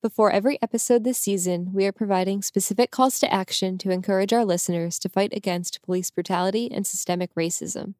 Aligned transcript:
Before 0.00 0.30
every 0.30 0.62
episode 0.62 1.02
this 1.02 1.18
season, 1.18 1.72
we 1.72 1.84
are 1.84 1.90
providing 1.90 2.40
specific 2.40 2.92
calls 2.92 3.18
to 3.18 3.34
action 3.34 3.78
to 3.78 3.90
encourage 3.90 4.32
our 4.32 4.44
listeners 4.44 4.96
to 5.00 5.08
fight 5.08 5.32
against 5.32 5.82
police 5.82 6.08
brutality 6.08 6.70
and 6.70 6.86
systemic 6.86 7.34
racism. 7.34 7.94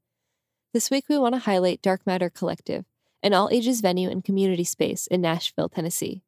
This 0.73 0.93
week, 0.93 1.07
we 1.09 1.19
want 1.19 1.35
to 1.35 1.41
highlight 1.41 1.83
Dark 1.83 2.07
Matter 2.07 2.31
Collective, 2.31 2.85
an 3.21 3.35
all 3.35 3.49
ages 3.51 3.81
venue 3.81 4.09
and 4.09 4.23
community 4.23 4.63
space 4.63 5.09
in 5.09 5.21
Nashville, 5.21 5.69
Tennessee. 5.69 6.23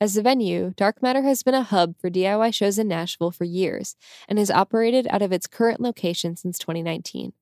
As 0.00 0.16
a 0.16 0.22
venue, 0.22 0.72
Dark 0.74 1.02
Matter 1.02 1.20
has 1.20 1.42
been 1.42 1.52
a 1.52 1.64
hub 1.64 1.94
for 1.98 2.08
DIY 2.08 2.54
shows 2.54 2.78
in 2.78 2.88
Nashville 2.88 3.30
for 3.30 3.44
years 3.44 3.94
and 4.26 4.38
has 4.38 4.50
operated 4.50 5.06
out 5.10 5.20
of 5.20 5.32
its 5.32 5.46
current 5.46 5.80
location 5.80 6.34
since 6.34 6.58
2019. 6.58 7.34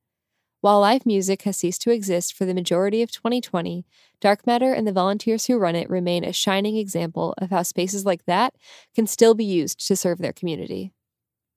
While 0.62 0.80
live 0.80 1.04
music 1.04 1.42
has 1.42 1.58
ceased 1.58 1.82
to 1.82 1.90
exist 1.90 2.34
for 2.34 2.44
the 2.44 2.54
majority 2.54 3.02
of 3.02 3.10
2020, 3.12 3.84
Dark 4.20 4.46
Matter 4.46 4.72
and 4.72 4.86
the 4.86 4.92
volunteers 4.92 5.46
who 5.46 5.58
run 5.58 5.76
it 5.76 5.90
remain 5.90 6.24
a 6.24 6.32
shining 6.32 6.76
example 6.76 7.34
of 7.38 7.50
how 7.50 7.62
spaces 7.62 8.06
like 8.06 8.24
that 8.24 8.54
can 8.94 9.06
still 9.06 9.34
be 9.34 9.44
used 9.44 9.86
to 9.86 9.96
serve 9.96 10.18
their 10.18 10.32
community. 10.32 10.92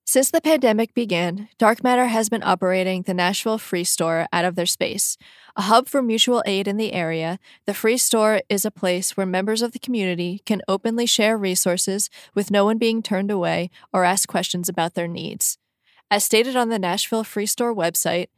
Since 0.06 0.32
the 0.32 0.42
pandemic 0.42 0.96
began, 0.96 1.50
Dark 1.60 1.84
Matter 1.84 2.08
has 2.08 2.30
been 2.30 2.42
operating 2.44 3.04
the 3.04 3.14
Nashville 3.14 3.60
Free 3.60 3.84
Store 3.84 4.28
out 4.34 4.44
of 4.44 4.56
their 4.56 4.66
space. 4.66 5.18
A 5.56 5.62
hub 5.62 5.88
for 5.88 6.02
mutual 6.02 6.42
aid 6.48 6.68
in 6.68 6.78
the 6.78 6.94
area, 6.94 7.38
the 7.68 7.76
Free 7.76 7.98
Store 7.98 8.42
is 8.50 8.66
a 8.66 8.72
place 8.72 9.16
where 9.16 9.28
members 9.28 9.62
of 9.62 9.72
the 9.72 9.78
community 9.78 10.42
can 10.48 10.64
openly 10.68 11.06
share 11.06 11.38
resources 11.38 12.10
with 12.34 12.50
no 12.50 12.66
one 12.66 12.80
being 12.80 13.04
turned 13.04 13.30
away 13.30 13.70
or 13.94 14.04
ask 14.04 14.28
questions 14.28 14.68
about 14.68 14.96
their 14.96 15.08
needs. 15.08 15.60
As 16.10 16.24
stated 16.24 16.56
on 16.56 16.70
the 16.70 16.80
Nashville 16.80 17.24
Free 17.24 17.46
Store 17.46 17.74
website, 17.74 18.30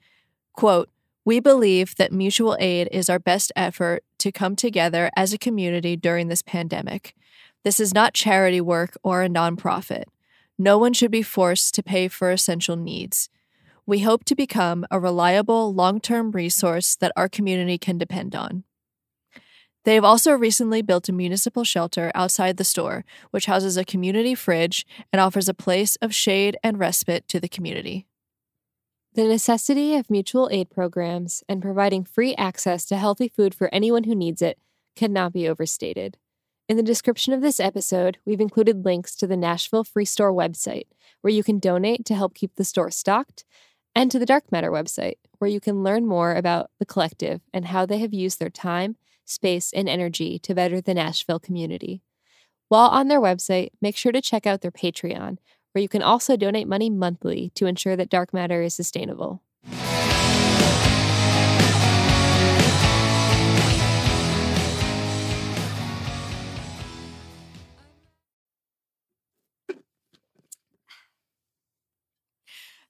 quote, 0.54 0.90
we 1.24 1.40
believe 1.40 1.96
that 1.96 2.12
mutual 2.12 2.58
aid 2.60 2.90
is 2.92 3.10
our 3.10 3.20
best 3.20 3.52
effort 3.56 4.04
to 4.18 4.32
come 4.32 4.56
together 4.56 5.10
as 5.16 5.34
a 5.34 5.38
community 5.38 5.96
during 5.96 6.28
this 6.28 6.42
pandemic. 6.42 7.16
This 7.64 7.80
is 7.80 7.94
not 7.94 8.16
charity 8.16 8.60
work 8.60 8.98
or 9.04 9.24
a 9.24 9.30
nonprofit. 9.30 10.06
No 10.58 10.78
one 10.78 10.94
should 10.94 11.12
be 11.12 11.22
forced 11.22 11.76
to 11.76 11.84
pay 11.84 12.08
for 12.08 12.32
essential 12.32 12.76
needs. 12.76 13.30
We 13.86 14.00
hope 14.00 14.26
to 14.26 14.36
become 14.36 14.86
a 14.90 15.00
reliable, 15.00 15.74
long 15.74 16.00
term 16.00 16.32
resource 16.32 16.96
that 16.96 17.12
our 17.16 17.30
community 17.30 17.78
can 17.78 17.98
depend 17.98 18.36
on. 18.36 18.64
They 19.84 19.96
have 19.96 20.06
also 20.06 20.34
recently 20.34 20.84
built 20.84 21.10
a 21.10 21.14
municipal 21.14 21.64
shelter 21.64 22.12
outside 22.14 22.58
the 22.58 22.64
store, 22.64 23.04
which 23.32 23.48
houses 23.48 23.78
a 23.78 23.86
community 23.86 24.36
fridge 24.36 24.86
and 25.12 25.20
offers 25.20 25.50
a 25.50 25.56
place 25.56 25.96
of 25.98 26.14
shade 26.14 26.58
and 26.64 26.78
respite 26.78 27.28
to 27.30 27.40
the 27.40 27.50
community. 27.50 28.06
The 29.14 29.26
necessity 29.26 29.96
of 29.96 30.10
mutual 30.10 30.48
aid 30.54 30.70
programs 30.70 31.44
and 31.50 31.62
providing 31.62 32.06
free 32.06 32.34
access 32.36 32.86
to 32.86 32.96
healthy 32.96 33.28
food 33.28 33.54
for 33.54 33.70
anyone 33.74 34.06
who 34.06 34.16
needs 34.16 34.42
it 34.42 34.58
cannot 34.96 35.34
be 35.34 35.50
overstated. 35.50 36.18
In 36.70 36.78
the 36.78 36.84
description 36.84 37.34
of 37.34 37.42
this 37.42 37.60
episode, 37.60 38.20
we've 38.24 38.40
included 38.40 38.86
links 38.86 39.14
to 39.16 39.28
the 39.28 39.36
Nashville 39.36 39.84
Free 39.84 40.06
Store 40.06 40.32
website, 40.32 40.86
where 41.20 41.34
you 41.34 41.44
can 41.44 41.60
donate 41.60 42.06
to 42.06 42.16
help 42.16 42.34
keep 42.34 42.56
the 42.56 42.64
store 42.64 42.90
stocked, 42.90 43.44
and 43.94 44.10
to 44.12 44.18
the 44.18 44.26
Dark 44.26 44.50
Matter 44.50 44.72
website, 44.72 45.16
where 45.40 45.50
you 45.50 45.60
can 45.60 45.84
learn 45.84 46.08
more 46.08 46.34
about 46.34 46.72
the 46.80 46.86
collective 46.86 47.42
and 47.54 47.66
how 47.66 47.86
they 47.86 47.98
have 47.98 48.14
used 48.14 48.40
their 48.40 48.50
time, 48.50 48.96
space, 49.26 49.74
and 49.74 49.90
energy 49.90 50.40
to 50.40 50.56
better 50.56 50.80
the 50.80 50.94
Nashville 50.94 51.40
community. 51.40 52.02
While 52.70 52.88
on 52.88 53.10
their 53.10 53.20
website, 53.20 53.72
make 53.82 53.98
sure 53.98 54.14
to 54.14 54.22
check 54.22 54.48
out 54.48 54.62
their 54.62 54.72
Patreon, 54.72 55.38
where 55.72 55.82
you 55.82 55.90
can 55.90 56.02
also 56.02 56.36
donate 56.36 56.68
money 56.68 56.90
monthly 56.90 57.52
to 57.56 57.66
ensure 57.66 57.96
that 57.96 58.10
Dark 58.10 58.34
Matter 58.34 58.62
is 58.62 58.76
sustainable. 58.76 59.42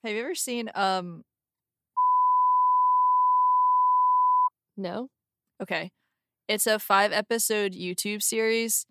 Have 0.03 0.13
you 0.15 0.21
ever 0.21 0.33
seen 0.33 0.71
um 0.73 1.23
No? 4.77 5.09
okay. 5.61 5.91
It's 6.47 6.65
a 6.65 6.79
5 6.79 7.11
episode 7.13 7.73
YouTube 7.73 8.23
series 8.23 8.85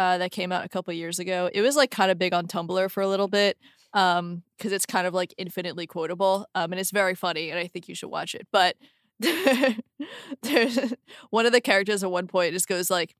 uh 0.00 0.16
that 0.18 0.30
came 0.30 0.50
out 0.50 0.64
a 0.64 0.68
couple 0.68 0.92
years 0.94 1.18
ago. 1.18 1.50
It 1.52 1.60
was 1.60 1.76
like 1.76 1.90
kind 1.90 2.10
of 2.10 2.18
big 2.18 2.32
on 2.32 2.46
Tumblr 2.46 2.90
for 2.90 3.02
a 3.02 3.08
little 3.08 3.28
bit 3.28 3.58
um 3.92 4.42
cuz 4.60 4.72
it's 4.72 4.86
kind 4.86 5.06
of 5.06 5.12
like 5.12 5.34
infinitely 5.36 5.86
quotable 5.86 6.46
um 6.54 6.72
and 6.72 6.80
it's 6.80 6.92
very 6.92 7.14
funny 7.14 7.50
and 7.50 7.58
I 7.58 7.66
think 7.66 7.88
you 7.88 7.94
should 7.94 8.08
watch 8.10 8.34
it. 8.34 8.46
But 8.50 8.76
there's 10.42 10.78
one 11.30 11.44
of 11.44 11.52
the 11.52 11.60
characters 11.60 12.02
at 12.02 12.10
one 12.10 12.26
point 12.26 12.54
just 12.54 12.68
goes 12.68 12.90
like 12.90 13.14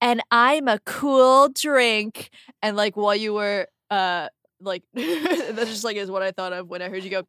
and 0.00 0.20
I'm 0.30 0.68
a 0.68 0.78
cool 0.80 1.48
drink 1.48 2.30
and 2.62 2.76
like 2.76 2.96
while 2.96 3.16
you 3.16 3.34
were 3.34 3.66
uh 3.90 4.28
like 4.60 4.84
that's 4.94 5.70
just 5.70 5.84
like 5.84 5.96
is 5.96 6.10
what 6.10 6.22
I 6.22 6.30
thought 6.30 6.52
of 6.52 6.68
when 6.68 6.82
I 6.82 6.88
heard 6.88 7.02
you 7.04 7.10
go 7.10 7.22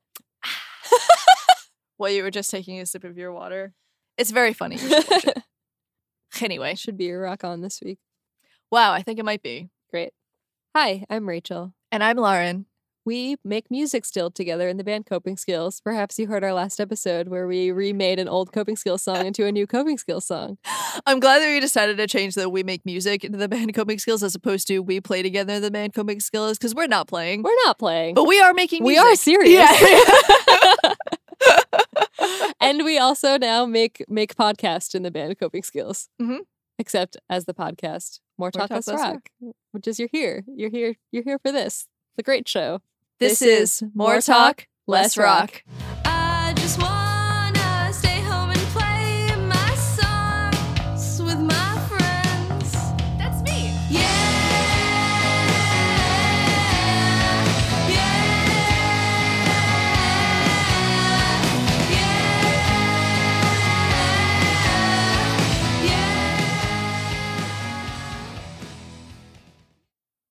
while 1.98 2.12
you 2.12 2.22
were 2.22 2.31
just 2.31 2.52
taking 2.52 2.80
a 2.80 2.86
sip 2.86 3.04
of 3.04 3.18
your 3.18 3.31
water. 3.34 3.74
It's 4.18 4.31
very 4.31 4.54
funny. 4.54 4.75
You 4.75 4.88
should 4.90 5.10
watch 5.10 5.25
it. 5.25 5.44
anyway, 6.42 6.75
Should 6.75 6.98
be 6.98 7.06
your 7.06 7.22
rock 7.22 7.44
on 7.44 7.62
this 7.62 7.80
week. 7.81 8.00
Wow, 8.74 8.92
I 8.92 9.04
think 9.04 9.20
it 9.20 9.26
might 9.26 9.44
be. 9.44 9.70
Great. 9.92 10.14
Hi, 10.76 11.06
I'm 11.08 11.30
Rachel. 11.30 11.76
And 11.92 12.04
I'm 12.04 12.18
Lauren. 12.18 12.66
We 13.06 13.36
make 13.46 13.70
music 13.70 14.04
still 14.04 14.32
together 14.32 14.68
in 14.68 14.78
the 14.78 14.84
band 14.84 15.06
Coping 15.06 15.38
Skills. 15.38 15.80
Perhaps 15.80 16.18
you 16.18 16.26
heard 16.26 16.44
our 16.44 16.54
last 16.54 16.80
episode 16.80 17.28
where 17.28 17.46
we 17.46 17.70
remade 17.72 18.18
an 18.18 18.28
old 18.28 18.52
Coping 18.52 18.76
Skills 18.76 19.04
song 19.04 19.26
into 19.28 19.46
a 19.46 19.52
new 19.52 19.68
Coping 19.68 20.00
Skills 20.00 20.26
song. 20.26 20.58
I'm 21.06 21.20
glad 21.20 21.40
that 21.44 21.50
we 21.50 21.60
decided 21.60 21.98
to 21.98 22.08
change 22.08 22.34
the 22.34 22.50
we 22.50 22.64
make 22.64 22.84
music 22.84 23.24
into 23.24 23.38
the 23.38 23.48
band 23.48 23.76
coping 23.76 24.00
skills 24.00 24.24
as 24.24 24.34
opposed 24.34 24.68
to 24.70 24.80
we 24.80 25.00
play 25.00 25.22
together 25.22 25.54
in 25.54 25.62
the 25.62 25.70
band 25.70 25.94
coping 25.94 26.20
skills 26.20 26.58
because 26.58 26.74
we're 26.74 26.88
not 26.88 27.08
playing. 27.08 27.44
We're 27.44 27.56
not 27.66 27.78
playing. 27.78 28.16
but 28.16 28.28
we 28.28 28.40
are 28.42 28.54
making 28.56 28.84
we 28.84 28.98
are 28.98 29.16
serious. 29.16 29.70
Yeah. 29.72 30.94
and 32.62 32.84
we 32.84 32.98
also 32.98 33.38
now 33.38 33.68
make 33.68 34.04
make 34.08 34.36
podcast 34.36 34.96
in 34.96 35.04
the 35.04 35.12
band 35.12 35.38
Coping 35.40 35.62
Skills. 35.64 36.10
Mhm. 36.20 36.40
Except 36.80 37.18
as 37.30 37.46
the 37.46 37.54
podcast, 37.54 38.20
More 38.38 38.52
Talk, 38.52 38.70
Talk, 38.70 38.72
Less 38.72 38.88
Less 38.88 39.00
Rock, 39.00 39.30
which 39.72 39.88
is 39.88 40.00
you're 40.00 40.10
here. 40.12 40.44
You're 40.48 40.70
here. 40.70 40.96
You're 41.12 41.24
here 41.24 41.40
for 41.40 41.52
this. 41.52 41.88
The 42.18 42.24
great 42.24 42.48
show. 42.48 42.82
this, 43.20 43.42
is 43.42 43.84
More 43.94 44.22
Talk, 44.22 44.68
Less 44.88 45.18
Rock. 45.18 45.64
I 45.68 45.93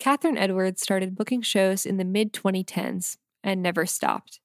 Catherine 0.03 0.37
Edwards 0.37 0.83
started 0.83 1.15
booking 1.15 1.43
shows 1.43 1.87
in 1.87 1.97
the 1.97 2.05
mid 2.05 2.33
2010s 2.33 3.19
and 3.45 3.63
never 3.63 3.87
stopped. 3.87 4.41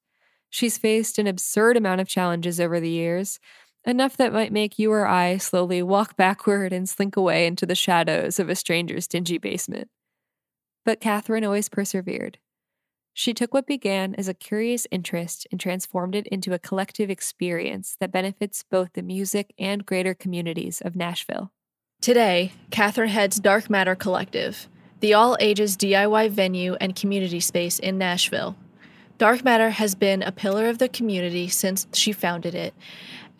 She's 0.48 0.78
faced 0.78 1.18
an 1.18 1.26
absurd 1.26 1.76
amount 1.76 2.00
of 2.00 2.06
challenges 2.06 2.60
over 2.60 2.78
the 2.78 2.88
years, 2.88 3.40
enough 3.84 4.16
that 4.18 4.32
might 4.32 4.52
make 4.52 4.78
you 4.78 4.92
or 4.92 5.08
I 5.08 5.36
slowly 5.38 5.82
walk 5.82 6.16
backward 6.16 6.72
and 6.72 6.88
slink 6.88 7.16
away 7.16 7.44
into 7.44 7.66
the 7.66 7.74
shadows 7.74 8.38
of 8.38 8.48
a 8.48 8.54
stranger's 8.54 9.08
dingy 9.08 9.36
basement. 9.36 9.88
But 10.84 11.00
Catherine 11.00 11.42
always 11.42 11.68
persevered. 11.68 12.38
She 13.12 13.34
took 13.34 13.52
what 13.52 13.66
began 13.66 14.14
as 14.14 14.28
a 14.28 14.34
curious 14.34 14.86
interest 14.92 15.44
and 15.50 15.58
transformed 15.58 16.14
it 16.14 16.28
into 16.28 16.54
a 16.54 16.60
collective 16.60 17.10
experience 17.10 17.96
that 17.98 18.12
benefits 18.12 18.62
both 18.70 18.92
the 18.92 19.02
music 19.02 19.52
and 19.58 19.84
greater 19.84 20.14
communities 20.14 20.80
of 20.80 20.94
Nashville. 20.94 21.50
Today, 22.00 22.52
Catherine 22.70 23.08
heads 23.08 23.40
Dark 23.40 23.68
Matter 23.68 23.96
Collective, 23.96 24.68
the 25.00 25.14
all 25.14 25.36
ages 25.40 25.76
DIY 25.76 26.30
venue 26.30 26.74
and 26.80 26.94
community 26.96 27.40
space 27.40 27.78
in 27.78 27.98
Nashville. 27.98 28.56
Dark 29.18 29.44
Matter 29.44 29.70
has 29.70 29.94
been 29.94 30.22
a 30.22 30.32
pillar 30.32 30.68
of 30.68 30.78
the 30.78 30.88
community 30.88 31.48
since 31.48 31.86
she 31.92 32.12
founded 32.12 32.54
it 32.54 32.72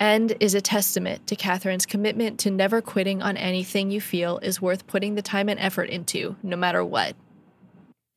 and 0.00 0.34
is 0.40 0.54
a 0.54 0.60
testament 0.60 1.26
to 1.26 1.36
Catherine's 1.36 1.86
commitment 1.86 2.38
to 2.40 2.50
never 2.50 2.80
quitting 2.80 3.22
on 3.22 3.36
anything 3.36 3.90
you 3.90 4.00
feel 4.00 4.38
is 4.38 4.60
worth 4.62 4.86
putting 4.86 5.14
the 5.14 5.22
time 5.22 5.48
and 5.48 5.58
effort 5.60 5.88
into, 5.90 6.36
no 6.42 6.56
matter 6.56 6.84
what. 6.84 7.16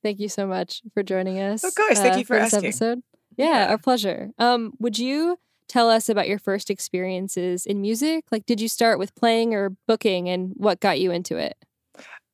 Thank 0.03 0.19
you 0.19 0.29
so 0.29 0.47
much 0.47 0.81
for 0.93 1.03
joining 1.03 1.39
us. 1.39 1.63
uh, 1.63 1.67
Of 1.67 1.75
course. 1.75 1.99
Thank 1.99 2.17
you 2.17 2.25
for 2.25 2.37
this 2.39 2.53
asking. 2.53 2.67
episode. 2.69 3.03
Yeah, 3.37 3.45
Yeah. 3.65 3.67
our 3.71 3.77
pleasure. 3.77 4.29
Um, 4.39 4.73
would 4.79 4.97
you 4.99 5.37
tell 5.67 5.89
us 5.89 6.09
about 6.09 6.27
your 6.27 6.39
first 6.39 6.69
experiences 6.69 7.65
in 7.65 7.81
music? 7.81 8.25
Like, 8.31 8.45
did 8.45 8.59
you 8.59 8.67
start 8.67 8.97
with 8.99 9.13
playing 9.15 9.53
or 9.53 9.69
booking, 9.87 10.27
and 10.29 10.53
what 10.57 10.79
got 10.79 10.99
you 10.99 11.11
into 11.11 11.37
it? 11.37 11.55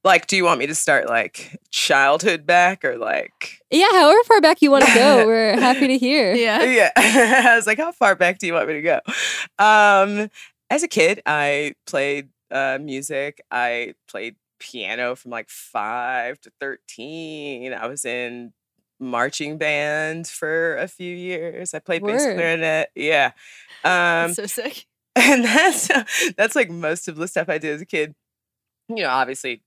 Like, 0.03 0.27
do 0.27 0.38
you 0.38 0.45
want 0.45 0.59
me 0.59 0.67
to 0.67 0.75
start 0.75 1.09
like 1.09 1.59
childhood 1.69 2.45
back 2.45 2.85
or 2.85 2.97
like? 2.97 3.59
Yeah, 3.71 3.88
however 3.91 4.23
far 4.25 4.39
back 4.41 4.61
you 4.61 4.71
want 4.71 4.85
to 4.85 4.94
go, 4.94 5.25
we're 5.25 5.59
happy 5.59 5.88
to 5.88 5.97
hear. 5.97 6.33
Yeah. 6.33 6.63
Yeah. 6.67 6.91
I 6.95 7.55
was 7.55 7.67
like, 7.67 7.77
how 7.77 7.91
far 7.91 8.15
back 8.15 8.39
do 8.39 8.47
you 8.47 8.53
want 8.53 8.67
me 8.67 8.73
to 8.75 8.81
go? 8.81 8.99
Um, 9.59 10.29
as 10.69 10.83
a 10.83 10.88
kid, 10.88 11.21
I 11.25 11.73
played 11.85 12.29
uh, 12.51 12.77
music. 12.81 13.41
I 13.51 13.95
played 14.07 14.35
piano 14.59 15.15
from 15.15 15.31
like 15.31 15.49
five 15.49 16.39
to 16.41 16.51
13. 16.59 17.73
I 17.73 17.88
was 17.88 18.05
in 18.05 18.53
marching 19.00 19.57
band 19.57 20.27
for 20.27 20.77
a 20.77 20.88
few 20.88 21.13
years. 21.15 21.73
I 21.73 21.79
played 21.79 22.03
bass 22.03 22.23
clarinet. 22.23 22.89
Yeah. 22.95 23.31
Um, 23.83 24.33
That's 24.33 24.35
so 24.35 24.45
sick. 24.45 24.85
and 25.15 25.43
that's 25.43 25.88
that's 26.38 26.55
like 26.55 26.69
most 26.69 27.07
of 27.07 27.15
the 27.15 27.27
stuff 27.27 27.50
I 27.50 27.57
did 27.57 27.73
as 27.75 27.81
a 27.81 27.85
kid. 27.85 28.13
You 28.89 29.04
know, 29.04 29.10
obviously 29.10 29.63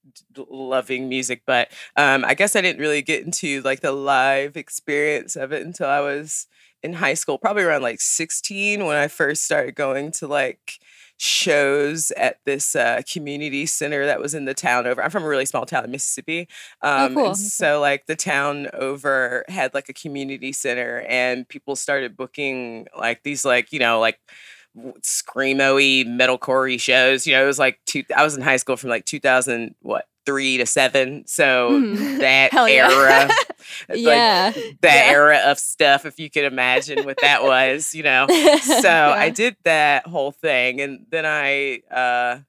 loving 0.49 1.11
music, 1.11 1.43
but 1.47 1.71
um, 1.95 2.25
I 2.25 2.33
guess 2.33 2.57
I 2.57 2.63
didn't 2.63 2.81
really 2.81 3.03
get 3.03 3.23
into 3.23 3.61
like 3.61 3.81
the 3.81 3.93
live 3.93 4.57
experience 4.57 5.37
of 5.37 5.53
it 5.53 5.65
until 5.65 5.89
I 5.89 6.01
was 6.01 6.47
in 6.83 6.95
high 6.95 7.13
school, 7.13 7.37
probably 7.37 7.63
around 7.65 7.83
like 7.83 8.01
16 8.01 8.87
when 8.87 8.97
I 8.97 9.09
first 9.09 9.45
started 9.45 9.75
going 9.75 10.13
to 10.13 10.27
like 10.27 10.79
shows 11.19 12.11
at 12.13 12.39
this 12.47 12.75
uh, 12.75 13.03
community 13.13 13.67
center 13.67 14.07
that 14.07 14.21
was 14.21 14.33
in 14.35 14.47
the 14.47 14.55
town 14.55 14.87
over. 14.87 15.03
I'm 15.03 15.11
from 15.11 15.25
a 15.25 15.29
really 15.29 15.45
small 15.45 15.67
town 15.67 15.85
in 15.85 15.91
Mississippi. 15.91 16.49
Um, 16.81 17.15
cool. 17.15 17.27
And 17.27 17.37
so, 17.37 17.79
like, 17.79 18.07
the 18.07 18.17
town 18.17 18.69
over 18.73 19.45
had 19.49 19.75
like 19.75 19.91
a 19.91 19.93
community 19.93 20.53
center, 20.53 21.05
and 21.07 21.47
people 21.47 21.77
started 21.77 22.17
booking 22.17 22.87
like 22.99 23.23
these, 23.23 23.45
like, 23.45 23.71
you 23.71 23.81
know, 23.81 24.01
like 24.01 24.19
screamo-y 24.77 26.05
metalcore 26.09 26.79
shows. 26.81 27.27
You 27.27 27.35
know, 27.35 27.43
it 27.43 27.47
was 27.47 27.59
like 27.59 27.81
two. 27.87 28.05
I 28.17 28.23
was 28.25 28.37
in 28.37 28.43
high 28.43 28.57
school 28.57 28.77
from 28.77 28.91
like 28.91 29.05
2000, 29.05 29.75
what 29.81 30.07
three 30.27 30.59
to 30.59 30.67
seven. 30.67 31.25
So 31.27 31.71
Mhm. 31.71 32.19
that 32.21 32.53
yeah. 32.53 32.89
era, 32.91 33.29
like, 33.89 33.99
yeah. 33.99 34.51
that 34.83 35.07
Yeah. 35.07 35.11
era 35.13 35.39
of 35.47 35.59
stuff, 35.59 36.05
if 36.05 36.21
you 36.21 36.29
could 36.31 36.45
imagine 36.45 37.05
what 37.05 37.17
that 37.23 37.43
was, 37.43 37.95
you 37.95 38.03
know. 38.03 38.27
So 38.61 38.91
I 38.91 39.31
did 39.31 39.57
that 39.65 40.07
whole 40.07 40.31
thing, 40.31 40.81
and 40.81 41.07
then 41.11 41.25
I 41.27 41.81
uh, 41.91 42.41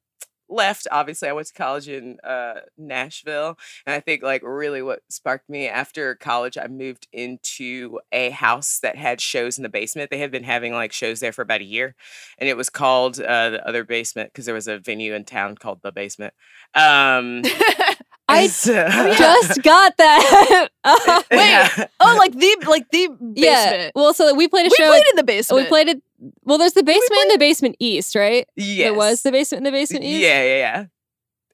left. 0.52 0.88
Obviously, 0.92 1.30
I 1.30 1.34
went 1.34 1.48
to 1.48 1.54
college 1.54 1.88
in 1.88 2.18
uh, 2.24 2.62
Nashville, 2.78 3.58
and 3.86 3.96
I 3.96 4.00
think 4.00 4.24
like 4.24 4.42
really 4.44 4.82
what 4.82 5.02
sparked 5.10 5.50
me 5.50 5.68
after 5.68 6.16
college, 6.16 6.58
I 6.58 6.68
moved 6.68 7.08
into 7.14 8.00
a 8.12 8.30
house 8.32 8.80
that 8.84 8.96
had 8.98 9.22
shows 9.22 9.58
in 9.58 9.64
the 9.64 9.70
basement. 9.70 10.10
They 10.12 10.20
had 10.20 10.32
been 10.32 10.44
having 10.44 10.74
like 10.74 10.92
shows 10.94 11.20
there 11.20 11.32
for 11.32 11.42
about 11.42 11.62
a 11.62 11.66
year, 11.66 11.96
and 12.38 12.50
it 12.50 12.58
was 12.58 12.70
called 12.70 13.20
uh, 13.20 13.50
the 13.52 13.68
Other 13.68 13.84
Basement 13.84 14.32
because 14.32 14.46
there 14.46 14.56
was 14.56 14.68
a 14.68 14.80
venue 14.80 15.14
in 15.14 15.26
town 15.26 15.56
called 15.56 15.82
the 15.82 15.92
Basement. 15.92 16.34
Um, 16.76 17.44
I 18.32 18.48
so- 18.48 18.74
just 19.18 19.62
got 19.64 19.98
that. 19.98 20.70
Uh, 20.84 20.96
Wait. 21.30 21.38
Yeah. 21.38 21.86
oh, 22.00 22.16
like 22.18 22.34
the 22.34 22.58
like 22.68 22.90
the 22.90 23.08
basement. 23.10 23.38
yeah. 23.38 23.92
Well, 23.94 24.16
so 24.16 24.34
we 24.34 24.48
played 24.48 24.66
a 24.66 24.70
we 24.70 24.76
show. 24.76 24.86
We 24.86 24.90
played 24.90 25.04
in 25.12 25.16
the 25.16 25.24
basement. 25.24 25.62
we 25.64 25.68
played 25.70 25.90
it. 25.90 26.02
Well, 26.44 26.58
there's 26.58 26.74
the 26.74 26.82
basement 26.84 27.22
and 27.22 27.32
the 27.32 27.38
basement 27.38 27.76
east, 27.80 28.16
right? 28.16 28.48
Yes. 28.56 28.88
There 28.88 28.94
was 28.96 29.22
the 29.22 29.32
basement 29.32 29.60
and 29.60 29.66
the 29.68 29.72
basement 29.78 30.06
east. 30.06 30.22
Yeah, 30.22 30.42
yeah, 30.44 30.58
yeah. 30.58 30.86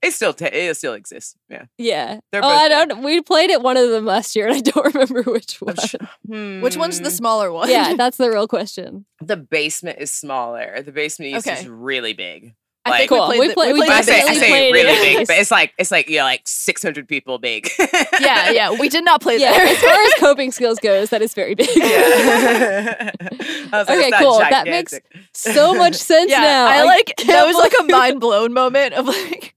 It 0.01 0.11
still 0.13 0.31
ta 0.31 0.45
it 0.51 0.75
still 0.77 0.93
exists. 0.93 1.35
Yeah. 1.49 1.65
Yeah. 1.77 2.19
They're 2.31 2.39
oh, 2.41 2.47
both 2.49 2.61
I 2.61 2.69
don't. 2.85 3.03
We 3.03 3.21
played 3.21 3.51
at 3.51 3.61
one 3.61 3.75
of 3.75 3.89
them 3.89 4.05
last 4.05 4.33
year, 4.35 4.47
and 4.47 4.55
I 4.55 4.61
don't 4.61 4.85
remember 4.93 5.23
which 5.23 5.57
I'm 5.61 5.65
one. 5.67 5.75
sh- 5.75 6.63
Which 6.63 6.77
one's 6.77 6.99
the 7.01 7.09
Hmm. 7.09 7.15
smaller 7.15 7.51
one? 7.51 7.69
yeah, 7.69 7.95
that's 7.97 8.15
the 8.15 8.29
real 8.29 8.47
question. 8.47 9.05
The 9.19 9.35
basement 9.37 9.97
is 9.99 10.13
smaller. 10.13 10.81
The 10.83 10.93
basement 10.93 11.35
east 11.35 11.47
Okay. 11.47 11.59
is 11.59 11.67
really 11.67 12.13
big. 12.13 12.53
I 12.87 12.89
Like- 12.89 12.99
think 13.09 13.09
Cool. 13.11 13.27
we 13.29 13.39
We 13.39 13.45
played. 13.47 13.53
play- 13.55 13.67
the, 13.67 13.73
we 13.73 13.79
we 13.81 13.87
But 13.87 13.95
I 13.95 14.01
say 14.01 14.21
I 14.21 14.33
say 14.33 14.47
played 14.49 14.73
really 14.73 14.91
it. 14.91 15.01
big, 15.17 15.27
but 15.27 15.37
it's 15.37 15.51
like 15.51 15.73
it's 15.77 15.91
like 15.91 16.09
yeah, 16.09 16.23
like 16.23 16.41
six 16.45 16.81
hundred 16.81 17.07
people 17.07 17.37
big. 17.39 17.69
yeah, 18.19 18.49
yeah. 18.59 18.71
We 18.71 18.89
did 18.89 19.03
not 19.05 19.21
play 19.21 19.37
Yeah, 19.37 19.51
there. 19.51 19.67
as 19.67 19.77
far 19.77 19.91
as 20.01 20.13
coping 20.19 20.51
skills 20.51 20.79
goes, 20.79 21.09
that 21.11 21.21
is 21.21 21.33
very 21.33 21.55
big. 21.55 21.69
Yeah. 21.75 23.11
Like, 23.71 23.89
Okay, 23.89 24.11
cool. 24.19 24.39
That 24.39 24.65
makes 24.65 24.93
so 25.33 25.73
much 25.73 25.95
sense 25.95 26.31
yeah, 26.31 26.39
now. 26.41 26.67
I 26.67 26.83
like 26.83 27.13
that 27.27 27.45
was 27.45 27.55
like 27.55 27.73
a 27.79 27.83
mind 27.83 28.19
blown 28.21 28.53
moment 28.53 28.93
of 28.93 29.05
like 29.07 29.53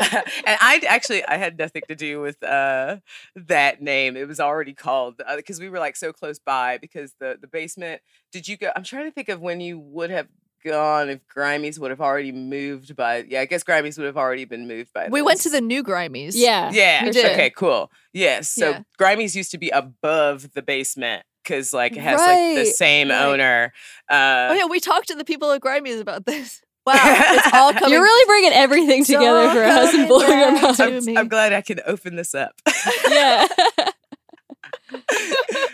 and 0.00 0.22
I 0.46 0.80
actually 0.88 1.24
I 1.24 1.36
had 1.36 1.58
nothing 1.58 1.82
to 1.88 1.94
do 1.94 2.20
with 2.20 2.42
uh 2.42 2.96
that 3.36 3.82
name. 3.82 4.16
It 4.16 4.26
was 4.28 4.40
already 4.40 4.72
called 4.74 5.20
because 5.36 5.60
we 5.60 5.68
were 5.68 5.78
like 5.78 5.96
so 5.96 6.12
close 6.12 6.38
by 6.38 6.78
because 6.78 7.12
the 7.20 7.36
the 7.40 7.46
basement. 7.48 8.00
Did 8.32 8.48
you 8.48 8.56
go? 8.56 8.70
I'm 8.74 8.82
trying 8.84 9.04
to 9.04 9.10
think 9.12 9.28
of 9.28 9.40
when 9.40 9.60
you 9.60 9.78
would 9.78 10.10
have 10.10 10.26
gone 10.64 11.10
if 11.10 11.20
Grimey's 11.28 11.78
would 11.78 11.90
have 11.90 12.00
already 12.00 12.32
moved 12.32 12.96
by. 12.96 13.24
Yeah, 13.28 13.40
I 13.40 13.44
guess 13.46 13.62
Grimey's 13.62 13.98
would 13.98 14.06
have 14.06 14.16
already 14.16 14.44
been 14.44 14.66
moved 14.66 14.92
by. 14.92 15.08
we 15.08 15.22
went 15.22 15.40
to 15.42 15.50
the 15.50 15.60
new 15.60 15.82
Grimey's. 15.84 16.36
Yeah. 16.36 16.70
Yeah. 16.72 17.04
We 17.04 17.10
did. 17.10 17.32
Okay. 17.32 17.50
Cool. 17.50 17.90
Yes. 18.12 18.48
So 18.50 18.70
Yeah. 18.70 18.80
Grimey's 18.98 19.36
used 19.36 19.50
to 19.52 19.58
be 19.58 19.70
above 19.70 20.52
the 20.54 20.62
basement 20.62 21.24
because 21.42 21.72
like 21.72 21.92
it 21.92 22.00
has 22.00 22.18
like 22.18 22.56
the 22.56 22.66
same 22.66 23.10
right. 23.10 23.22
owner. 23.22 23.72
Uh, 24.08 24.48
Oh 24.50 24.54
yeah, 24.54 24.66
we 24.66 24.80
talked 24.80 25.08
to 25.08 25.14
the 25.14 25.24
people 25.24 25.52
at 25.52 25.60
Grimey's 25.60 26.00
about 26.00 26.26
this. 26.26 26.60
Wow, 26.86 26.98
it's 27.02 27.54
all 27.54 27.72
coming. 27.72 27.92
You're 27.92 28.02
really 28.02 28.26
bringing 28.26 28.52
everything 28.52 28.98
It's 28.98 29.06
together 29.06 29.50
for 29.54 29.64
us 29.64 29.94
and 29.94 30.06
blowing 30.06 30.30
our 30.30 30.50
minds. 30.52 30.78
I'm. 30.78 31.16
I'm 31.16 31.28
glad 31.28 31.54
I 31.54 31.62
can 31.62 31.80
open 31.86 32.14
this 32.14 32.34
up. 32.34 32.60
yeah. 33.08 33.46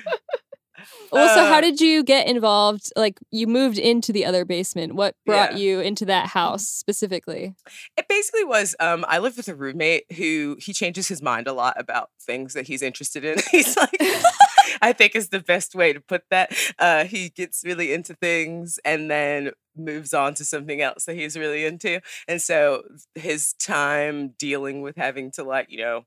well, 1.12 1.34
so 1.34 1.44
how 1.46 1.58
Uh, 1.58 1.60
did 1.60 1.80
you 1.80 2.02
get 2.02 2.26
involved? 2.26 2.92
Like, 2.96 3.18
you 3.30 3.46
moved 3.46 3.78
into 3.78 4.12
the 4.12 4.24
other 4.24 4.44
basement. 4.44 4.94
What 4.94 5.14
brought 5.26 5.52
Yeah. 5.52 5.58
you 5.58 5.80
into 5.80 6.04
that 6.06 6.26
house 6.28 6.66
specifically? 6.68 7.54
It 7.96 8.06
basically 8.08 8.44
was 8.44 8.74
um 8.80 9.04
I 9.08 9.18
lived 9.18 9.36
with 9.36 9.48
a 9.48 9.54
roommate 9.54 10.10
who 10.12 10.56
he 10.60 10.72
changes 10.72 11.08
his 11.08 11.22
mind 11.22 11.46
a 11.46 11.52
lot 11.52 11.74
about 11.78 12.10
things 12.20 12.54
that 12.54 12.66
he's 12.66 12.82
interested 12.82 13.24
in. 13.24 13.38
he's 13.50 13.76
like 13.76 13.96
I 14.82 14.92
think 14.92 15.14
is 15.14 15.28
the 15.30 15.40
best 15.40 15.74
way 15.74 15.92
to 15.92 16.00
put 16.00 16.22
that. 16.30 16.52
Uh 16.78 17.04
he 17.04 17.28
gets 17.30 17.62
really 17.64 17.92
into 17.92 18.14
things 18.14 18.78
and 18.84 19.10
then 19.10 19.50
moves 19.76 20.12
on 20.12 20.34
to 20.34 20.44
something 20.44 20.80
else 20.80 21.04
that 21.04 21.14
he's 21.16 21.36
really 21.36 21.64
into. 21.64 22.00
And 22.28 22.40
so 22.42 22.82
his 23.14 23.52
time 23.54 24.34
dealing 24.38 24.82
with 24.82 24.96
having 24.96 25.30
to 25.32 25.44
like, 25.44 25.66
you 25.70 25.78
know, 25.78 26.04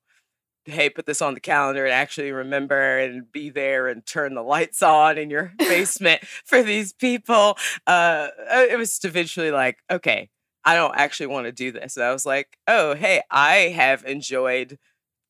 hey, 0.65 0.89
put 0.89 1.05
this 1.05 1.21
on 1.21 1.33
the 1.33 1.39
calendar 1.39 1.85
and 1.85 1.93
actually 1.93 2.31
remember 2.31 2.99
and 2.99 3.31
be 3.31 3.49
there 3.49 3.87
and 3.87 4.05
turn 4.05 4.33
the 4.33 4.43
lights 4.43 4.81
on 4.81 5.17
in 5.17 5.29
your 5.29 5.53
basement 5.57 6.23
for 6.45 6.63
these 6.63 6.93
people. 6.93 7.57
Uh, 7.85 8.27
uh, 8.51 8.65
it 8.69 8.77
was 8.77 8.99
eventually 9.03 9.51
like, 9.51 9.79
okay, 9.89 10.29
I 10.65 10.75
don't 10.75 10.95
actually 10.95 11.27
want 11.27 11.45
to 11.45 11.51
do 11.51 11.71
this. 11.71 11.97
And 11.97 12.05
I 12.05 12.13
was 12.13 12.25
like, 12.25 12.57
oh, 12.67 12.95
hey, 12.95 13.21
I 13.29 13.55
have 13.75 14.05
enjoyed 14.05 14.77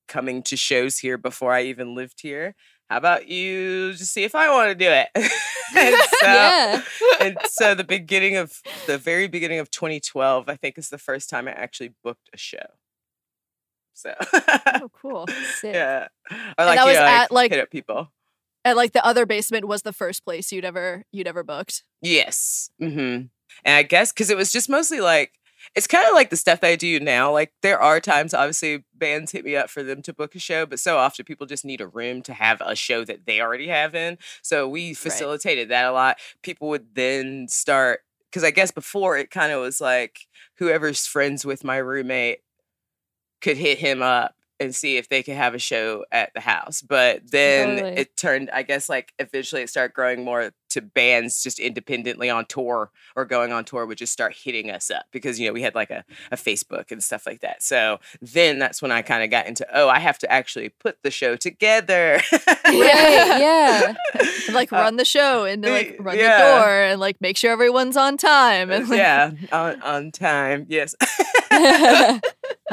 coming 0.07 0.43
to 0.43 0.55
shows 0.55 0.99
here 0.99 1.17
before 1.17 1.53
I 1.53 1.63
even 1.63 1.95
lived 1.95 2.21
here. 2.21 2.55
How 2.89 2.97
about 2.97 3.27
you 3.27 3.93
just 3.93 4.13
see 4.13 4.23
if 4.23 4.35
I 4.35 4.51
want 4.51 4.69
to 4.69 4.75
do 4.75 4.89
it? 4.91 5.07
and, 5.75 5.95
so, 6.21 6.27
yeah. 6.27 6.81
and 7.19 7.37
so 7.45 7.73
the 7.73 7.83
beginning 7.83 8.35
of 8.35 8.61
the 8.85 8.97
very 8.97 9.27
beginning 9.27 9.59
of 9.59 9.71
2012, 9.71 10.49
I 10.49 10.55
think 10.55 10.77
is 10.77 10.89
the 10.89 10.97
first 10.97 11.29
time 11.29 11.47
I 11.47 11.51
actually 11.51 11.93
booked 12.03 12.29
a 12.33 12.37
show. 12.37 12.65
So 13.93 14.13
oh 14.19 14.89
cool. 14.93 15.27
Sick. 15.55 15.73
yeah, 15.73 16.07
I 16.57 16.65
like 16.65 16.77
that 16.77 16.85
was 16.85 16.95
know, 16.95 17.03
at, 17.03 17.31
like- 17.31 17.51
hit 17.51 17.59
up 17.61 17.69
people. 17.69 18.11
And 18.65 18.77
like 18.77 18.93
the 18.93 19.05
other 19.05 19.25
basement 19.25 19.65
was 19.67 19.81
the 19.81 19.91
first 19.91 20.23
place 20.23 20.51
you'd 20.51 20.63
ever 20.63 21.03
you'd 21.11 21.27
ever 21.27 21.43
booked. 21.43 21.83
Yes. 22.01 22.69
hmm 22.79 22.93
And 22.95 23.29
I 23.65 23.83
guess 23.83 24.13
because 24.13 24.29
it 24.29 24.37
was 24.37 24.53
just 24.53 24.69
mostly 24.69 25.01
like 25.01 25.33
it's 25.75 25.87
kind 25.87 26.07
of 26.07 26.13
like 26.13 26.29
the 26.29 26.37
stuff 26.37 26.61
that 26.61 26.67
I 26.67 26.75
do 26.75 26.99
now. 26.99 27.31
Like 27.31 27.53
there 27.61 27.79
are 27.81 27.99
times, 27.99 28.33
obviously, 28.33 28.83
bands 28.93 29.31
hit 29.31 29.45
me 29.45 29.55
up 29.55 29.69
for 29.69 29.81
them 29.83 30.01
to 30.03 30.13
book 30.13 30.35
a 30.35 30.39
show, 30.39 30.65
but 30.65 30.79
so 30.79 30.97
often 30.97 31.25
people 31.25 31.47
just 31.47 31.65
need 31.65 31.81
a 31.81 31.87
room 31.87 32.21
to 32.23 32.33
have 32.33 32.61
a 32.61 32.75
show 32.75 33.03
that 33.05 33.25
they 33.25 33.41
already 33.41 33.67
have 33.67 33.95
in. 33.95 34.17
So 34.41 34.67
we 34.67 34.93
facilitated 34.93 35.69
that 35.69 35.85
a 35.85 35.91
lot. 35.91 36.17
People 36.41 36.69
would 36.69 36.95
then 36.95 37.47
start 37.49 38.01
because 38.29 38.43
I 38.43 38.51
guess 38.51 38.71
before 38.71 39.17
it 39.17 39.29
kind 39.31 39.51
of 39.51 39.61
was 39.61 39.79
like 39.79 40.19
whoever's 40.57 41.05
friends 41.05 41.45
with 41.45 41.63
my 41.63 41.77
roommate 41.77 42.39
could 43.43 43.57
hit 43.57 43.77
him 43.77 44.01
up 44.01 44.35
and 44.59 44.73
see 44.73 44.97
if 44.97 45.09
they 45.09 45.21
could 45.21 45.35
have 45.35 45.53
a 45.53 45.59
show 45.59 46.05
at 46.11 46.33
the 46.33 46.39
house. 46.39 46.81
But 46.81 47.29
then 47.31 47.77
Totally. 47.77 47.97
it 47.97 48.15
turned, 48.15 48.49
I 48.51 48.63
guess, 48.63 48.87
like 48.87 49.13
eventually 49.19 49.61
it 49.61 49.69
started 49.69 49.93
growing 49.93 50.23
more 50.23 50.51
to 50.69 50.81
bands 50.81 51.43
just 51.43 51.59
independently 51.59 52.29
on 52.29 52.45
tour 52.45 52.89
or 53.15 53.25
going 53.25 53.51
on 53.51 53.65
tour 53.65 53.85
would 53.85 53.97
just 53.97 54.13
start 54.13 54.33
hitting 54.33 54.71
us 54.71 54.89
up 54.89 55.05
because, 55.11 55.39
you 55.39 55.47
know, 55.47 55.53
we 55.53 55.61
had 55.61 55.75
like 55.75 55.91
a, 55.91 56.05
a 56.31 56.37
Facebook 56.37 56.91
and 56.91 57.03
stuff 57.03 57.25
like 57.27 57.41
that. 57.41 57.61
So 57.61 57.99
then 58.21 58.57
that's 58.57 58.81
when 58.81 58.91
I 58.91 59.01
kind 59.01 59.23
of 59.23 59.29
got 59.29 59.45
into, 59.47 59.67
oh, 59.73 59.89
I 59.89 59.99
have 59.99 60.17
to 60.19 60.31
actually 60.31 60.69
put 60.69 61.03
the 61.03 61.11
show 61.11 61.35
together. 61.35 62.21
Right. 62.31 62.49
Yeah. 63.43 63.93
And 64.47 64.55
like 64.55 64.71
Uh, 64.71 64.77
run 64.77 64.95
the 64.95 65.05
show 65.05 65.43
and 65.45 65.63
like 65.63 65.97
run 65.99 66.17
yeah. 66.17 66.37
the 66.37 66.59
door 66.59 66.69
and 66.69 66.99
like 66.99 67.19
make 67.19 67.37
sure 67.37 67.51
everyone's 67.51 67.97
on 67.97 68.17
time 68.17 68.71
and 68.71 68.87
like, 68.87 68.97
yeah, 68.97 69.31
on, 69.51 69.81
on 69.81 70.11
time. 70.11 70.65
Yes. 70.69 70.95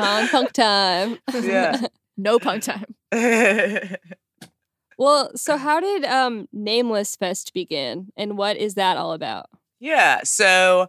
On 0.00 0.28
punk 0.28 0.52
time. 0.52 1.18
Yeah. 1.32 1.86
no 2.16 2.38
punk 2.38 2.62
time. 2.62 2.94
Well, 5.00 5.30
so 5.34 5.56
how 5.56 5.80
did 5.80 6.04
um 6.04 6.46
Nameless 6.52 7.16
Fest 7.16 7.54
begin 7.54 8.12
and 8.18 8.36
what 8.36 8.58
is 8.58 8.74
that 8.74 8.98
all 8.98 9.14
about? 9.14 9.46
Yeah. 9.80 10.20
So 10.24 10.88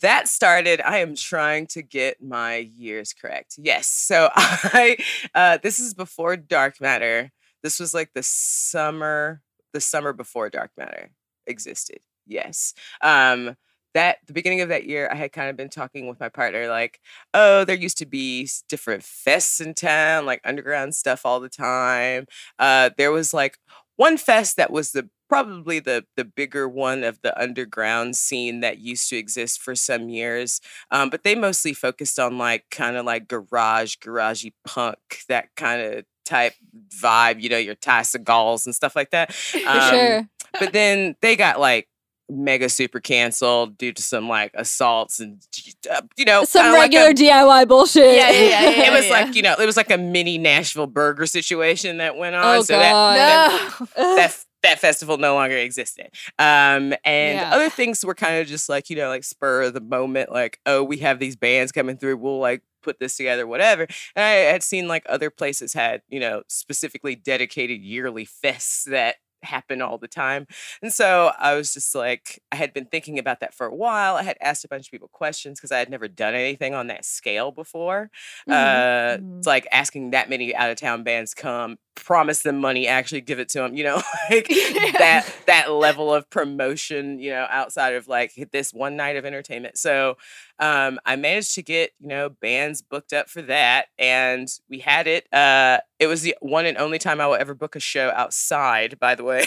that 0.00 0.28
started. 0.28 0.82
I 0.82 0.98
am 0.98 1.14
trying 1.14 1.66
to 1.68 1.80
get 1.80 2.22
my 2.22 2.56
years 2.56 3.14
correct. 3.14 3.54
Yes. 3.56 3.86
So 3.86 4.28
I 4.34 4.98
uh 5.34 5.56
this 5.62 5.78
is 5.78 5.94
before 5.94 6.36
Dark 6.36 6.78
Matter. 6.78 7.32
This 7.62 7.80
was 7.80 7.94
like 7.94 8.10
the 8.14 8.22
summer, 8.22 9.40
the 9.72 9.80
summer 9.80 10.12
before 10.12 10.50
Dark 10.50 10.72
Matter 10.76 11.10
existed. 11.46 12.00
Yes. 12.26 12.74
Um 13.00 13.56
that 13.94 14.18
the 14.26 14.32
beginning 14.32 14.60
of 14.60 14.68
that 14.68 14.84
year, 14.84 15.08
I 15.10 15.16
had 15.16 15.32
kind 15.32 15.50
of 15.50 15.56
been 15.56 15.68
talking 15.68 16.06
with 16.06 16.20
my 16.20 16.28
partner, 16.28 16.68
like, 16.68 17.00
oh, 17.34 17.64
there 17.64 17.76
used 17.76 17.98
to 17.98 18.06
be 18.06 18.48
different 18.68 19.02
fests 19.02 19.60
in 19.60 19.74
town, 19.74 20.26
like 20.26 20.40
underground 20.44 20.94
stuff 20.94 21.26
all 21.26 21.40
the 21.40 21.48
time. 21.48 22.26
Uh, 22.58 22.90
there 22.96 23.12
was 23.12 23.34
like 23.34 23.58
one 23.96 24.16
fest 24.16 24.56
that 24.56 24.70
was 24.70 24.92
the 24.92 25.08
probably 25.28 25.78
the 25.80 26.04
the 26.16 26.24
bigger 26.24 26.68
one 26.68 27.02
of 27.02 27.18
the 27.22 27.40
underground 27.40 28.14
scene 28.16 28.60
that 28.60 28.78
used 28.78 29.08
to 29.08 29.16
exist 29.16 29.62
for 29.62 29.74
some 29.74 30.08
years. 30.08 30.60
Um, 30.90 31.08
but 31.08 31.22
they 31.24 31.34
mostly 31.34 31.72
focused 31.72 32.18
on 32.18 32.36
like 32.38 32.64
kind 32.70 32.96
of 32.96 33.06
like 33.06 33.28
garage, 33.28 33.96
garagey 33.96 34.52
punk, 34.66 34.98
that 35.28 35.48
kind 35.56 35.80
of 35.80 36.04
type 36.24 36.52
vibe, 37.00 37.40
you 37.40 37.48
know, 37.48 37.58
your 37.58 37.74
Ty 37.74 38.02
Segalls 38.02 38.66
and 38.66 38.74
stuff 38.74 38.96
like 38.96 39.10
that. 39.10 39.34
Um, 39.66 39.90
sure. 39.90 40.28
But 40.58 40.72
then 40.72 41.14
they 41.22 41.36
got 41.36 41.60
like 41.60 41.88
mega 42.28 42.68
super 42.68 43.00
canceled 43.00 43.76
due 43.76 43.92
to 43.92 44.00
some 44.02 44.28
like 44.28 44.50
assaults 44.54 45.20
and 45.20 45.42
uh, 45.90 46.00
you 46.16 46.24
know 46.24 46.44
Some 46.44 46.62
kinda 46.64 46.78
like 46.78 46.92
a- 46.94 46.96
regular 47.08 47.12
DIY 47.30 47.68
bullshit. 47.68 48.16
Yeah, 48.16 48.30
yeah, 48.30 48.40
yeah, 48.40 48.70
yeah. 48.70 48.86
it 48.86 48.92
was 48.92 49.10
like 49.10 49.34
you 49.34 49.42
know 49.42 49.54
it 49.58 49.66
was 49.66 49.76
like 49.76 49.90
a 49.90 49.98
mini 49.98 50.38
Nashville 50.38 50.86
burger 50.86 51.26
situation 51.26 51.98
that 51.98 52.16
went 52.16 52.34
on. 52.34 52.56
Oh 52.58 52.62
so 52.62 52.78
that 52.78 52.92
god. 52.92 53.72
no. 53.80 53.86
that 54.16 54.24
f- 54.24 54.46
that 54.62 54.78
festival 54.78 55.18
no 55.18 55.34
longer 55.34 55.56
existed. 55.56 56.08
Um, 56.38 56.94
and 57.04 57.38
Yeah. 57.38 57.50
other 57.52 57.68
things 57.68 58.04
were 58.04 58.14
kind 58.14 58.36
of 58.40 58.46
just 58.46 58.68
like 58.68 58.88
you 58.90 58.96
know 58.96 59.08
like 59.08 59.24
spur 59.24 59.62
of 59.62 59.74
the 59.74 59.80
moment, 59.80 60.30
like 60.30 60.58
oh 60.66 60.82
we 60.84 60.98
have 60.98 61.18
these 61.18 61.36
bands 61.36 61.72
coming 61.72 61.96
through, 61.96 62.16
we'll 62.18 62.38
like 62.38 62.62
put 62.82 62.98
this 62.98 63.16
together, 63.16 63.46
whatever. 63.46 63.82
And 64.16 64.24
I 64.24 64.30
had 64.52 64.62
seen 64.62 64.88
like 64.88 65.04
other 65.08 65.30
places 65.30 65.72
had 65.72 66.02
you 66.08 66.20
know 66.20 66.42
specifically 66.48 67.14
dedicated 67.16 67.80
yearly 67.82 68.24
fests 68.26 68.84
that 68.84 69.16
happen 69.42 69.82
all 69.82 69.98
the 69.98 70.08
time. 70.08 70.46
And 70.82 70.92
so 70.92 71.32
I 71.38 71.54
was 71.54 71.72
just 71.74 71.94
like, 71.94 72.40
I 72.52 72.56
had 72.56 72.72
been 72.72 72.86
thinking 72.86 73.18
about 73.18 73.40
that 73.40 73.54
for 73.54 73.66
a 73.66 73.74
while. 73.74 74.16
I 74.16 74.22
had 74.22 74.36
asked 74.40 74.64
a 74.64 74.68
bunch 74.68 74.86
of 74.86 74.90
people 74.90 75.08
questions 75.12 75.58
because 75.58 75.72
I 75.72 75.78
had 75.78 75.90
never 75.90 76.08
done 76.08 76.34
anything 76.34 76.74
on 76.74 76.86
that 76.88 77.04
scale 77.04 77.50
before. 77.52 78.10
Uh, 78.48 79.18
Mhm. 79.18 79.38
It's 79.38 79.46
like 79.46 79.66
asking 79.72 80.10
that 80.12 80.30
many 80.30 80.54
out 80.54 80.70
of 80.70 80.76
town 80.76 81.02
bands 81.02 81.34
come, 81.34 81.78
promise 81.94 82.42
them 82.42 82.58
money, 82.58 82.86
actually 82.86 83.20
give 83.20 83.38
it 83.38 83.48
to 83.50 83.58
them. 83.60 83.74
You 83.76 83.84
know, 83.84 83.96
like 84.30 84.46
Yeah. 84.48 84.92
that 84.98 85.34
that 85.46 85.70
level 85.72 86.12
of 86.12 86.28
promotion. 86.30 87.18
You 87.18 87.30
know, 87.30 87.46
outside 87.50 87.94
of 87.94 88.08
like 88.08 88.32
this 88.52 88.72
one 88.72 88.96
night 88.96 89.16
of 89.16 89.24
entertainment. 89.24 89.78
So 89.78 90.16
um, 90.58 90.98
I 91.04 91.16
managed 91.16 91.54
to 91.56 91.62
get 91.62 91.90
you 92.00 92.08
know 92.08 92.28
bands 92.28 92.82
booked 92.82 93.12
up 93.12 93.28
for 93.28 93.42
that, 93.42 93.86
and 93.98 94.48
we 94.68 94.78
had 94.80 95.06
it. 95.06 95.26
Uh, 95.32 95.78
it 95.98 96.06
was 96.06 96.22
the 96.22 96.36
one 96.40 96.66
and 96.66 96.78
only 96.78 96.98
time 96.98 97.20
I 97.20 97.26
will 97.26 97.36
ever 97.36 97.54
book 97.54 97.76
a 97.76 97.80
show 97.80 98.10
outside. 98.14 98.98
By 98.98 99.14
the 99.14 99.24
way, 99.24 99.44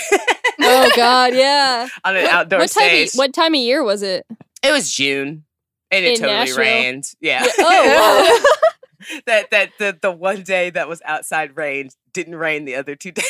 oh 0.62 0.90
god, 0.96 1.34
yeah. 1.36 1.88
on 2.04 2.16
an 2.16 2.24
What- 2.24 2.32
outdoor 2.34 2.60
what 2.60 2.72
time 2.72 2.88
stage. 2.90 3.10
Of, 3.10 3.16
what 3.18 3.34
time 3.34 3.54
of 3.54 3.60
year 3.60 3.84
was 3.84 4.02
it? 4.02 4.26
It 4.64 4.72
was 4.72 4.92
June, 4.92 5.44
and 5.92 6.06
it 6.06 6.14
In 6.14 6.16
totally 6.20 6.34
Nashville? 6.40 6.58
rained. 6.60 7.06
Yeah. 7.22 7.44
Yeah, 7.46 7.52
oh, 7.60 8.46
that 9.26 9.52
that 9.52 9.72
the 9.80 9.98
the 10.02 10.12
one 10.12 10.44
day 10.44 10.70
that 10.70 10.88
was 10.88 11.02
outside 11.06 11.56
rained 11.58 11.96
didn't 12.14 12.36
rain 12.36 12.66
the 12.66 12.76
other 12.76 12.96
two 12.96 13.12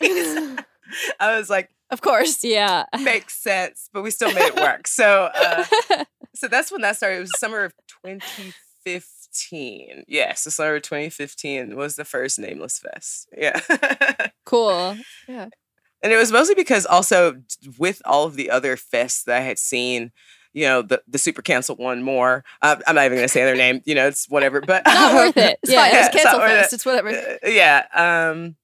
I 1.20 1.36
was 1.36 1.50
like, 1.50 1.70
of 1.90 2.00
course. 2.00 2.42
Yeah. 2.44 2.84
makes 3.00 3.34
sense, 3.34 3.88
but 3.92 4.02
we 4.02 4.10
still 4.10 4.32
made 4.32 4.46
it 4.46 4.56
work. 4.56 4.86
So 4.86 5.30
uh, 5.34 5.64
so 6.34 6.48
that's 6.48 6.70
when 6.72 6.80
that 6.82 6.96
started. 6.96 7.16
It 7.16 7.20
was 7.20 7.38
summer 7.38 7.64
of 7.64 7.72
2015. 8.04 10.04
Yes, 10.06 10.44
the 10.44 10.50
summer 10.50 10.76
of 10.76 10.82
2015 10.82 11.76
was 11.76 11.96
the 11.96 12.04
first 12.04 12.38
Nameless 12.38 12.78
Fest. 12.78 13.28
Yeah. 13.36 13.60
Cool. 14.44 14.96
Yeah, 15.28 15.48
and 16.02 16.12
it 16.12 16.16
was 16.16 16.32
mostly 16.32 16.54
because 16.54 16.86
also 16.86 17.42
with 17.78 18.00
all 18.04 18.24
of 18.24 18.36
the 18.36 18.50
other 18.50 18.76
fests 18.76 19.24
that 19.24 19.36
I 19.36 19.40
had 19.44 19.58
seen, 19.58 20.12
you 20.52 20.64
know, 20.64 20.82
the, 20.82 21.02
the 21.06 21.18
super 21.18 21.42
canceled 21.42 21.78
one 21.78 22.02
more. 22.02 22.44
Uh, 22.62 22.76
I'm 22.86 22.94
not 22.94 23.04
even 23.04 23.18
going 23.18 23.24
to 23.24 23.32
say 23.32 23.44
their 23.44 23.56
name, 23.56 23.82
you 23.84 23.94
know, 23.94 24.08
it's 24.08 24.28
whatever, 24.28 24.60
but 24.60 24.82
Not 24.86 25.14
worth 25.14 25.36
it. 25.36 25.58
It's 25.62 25.72
fine. 25.74 25.92
Yeah. 25.92 25.98
It's 25.98 26.14
it's 26.14 26.24
cancel 26.24 26.40
fest. 26.40 26.72
it. 26.72 26.76
It's 26.76 26.86
whatever. 26.86 27.08
Uh, 27.10 27.48
yeah. 27.48 27.86
Um, 27.94 28.56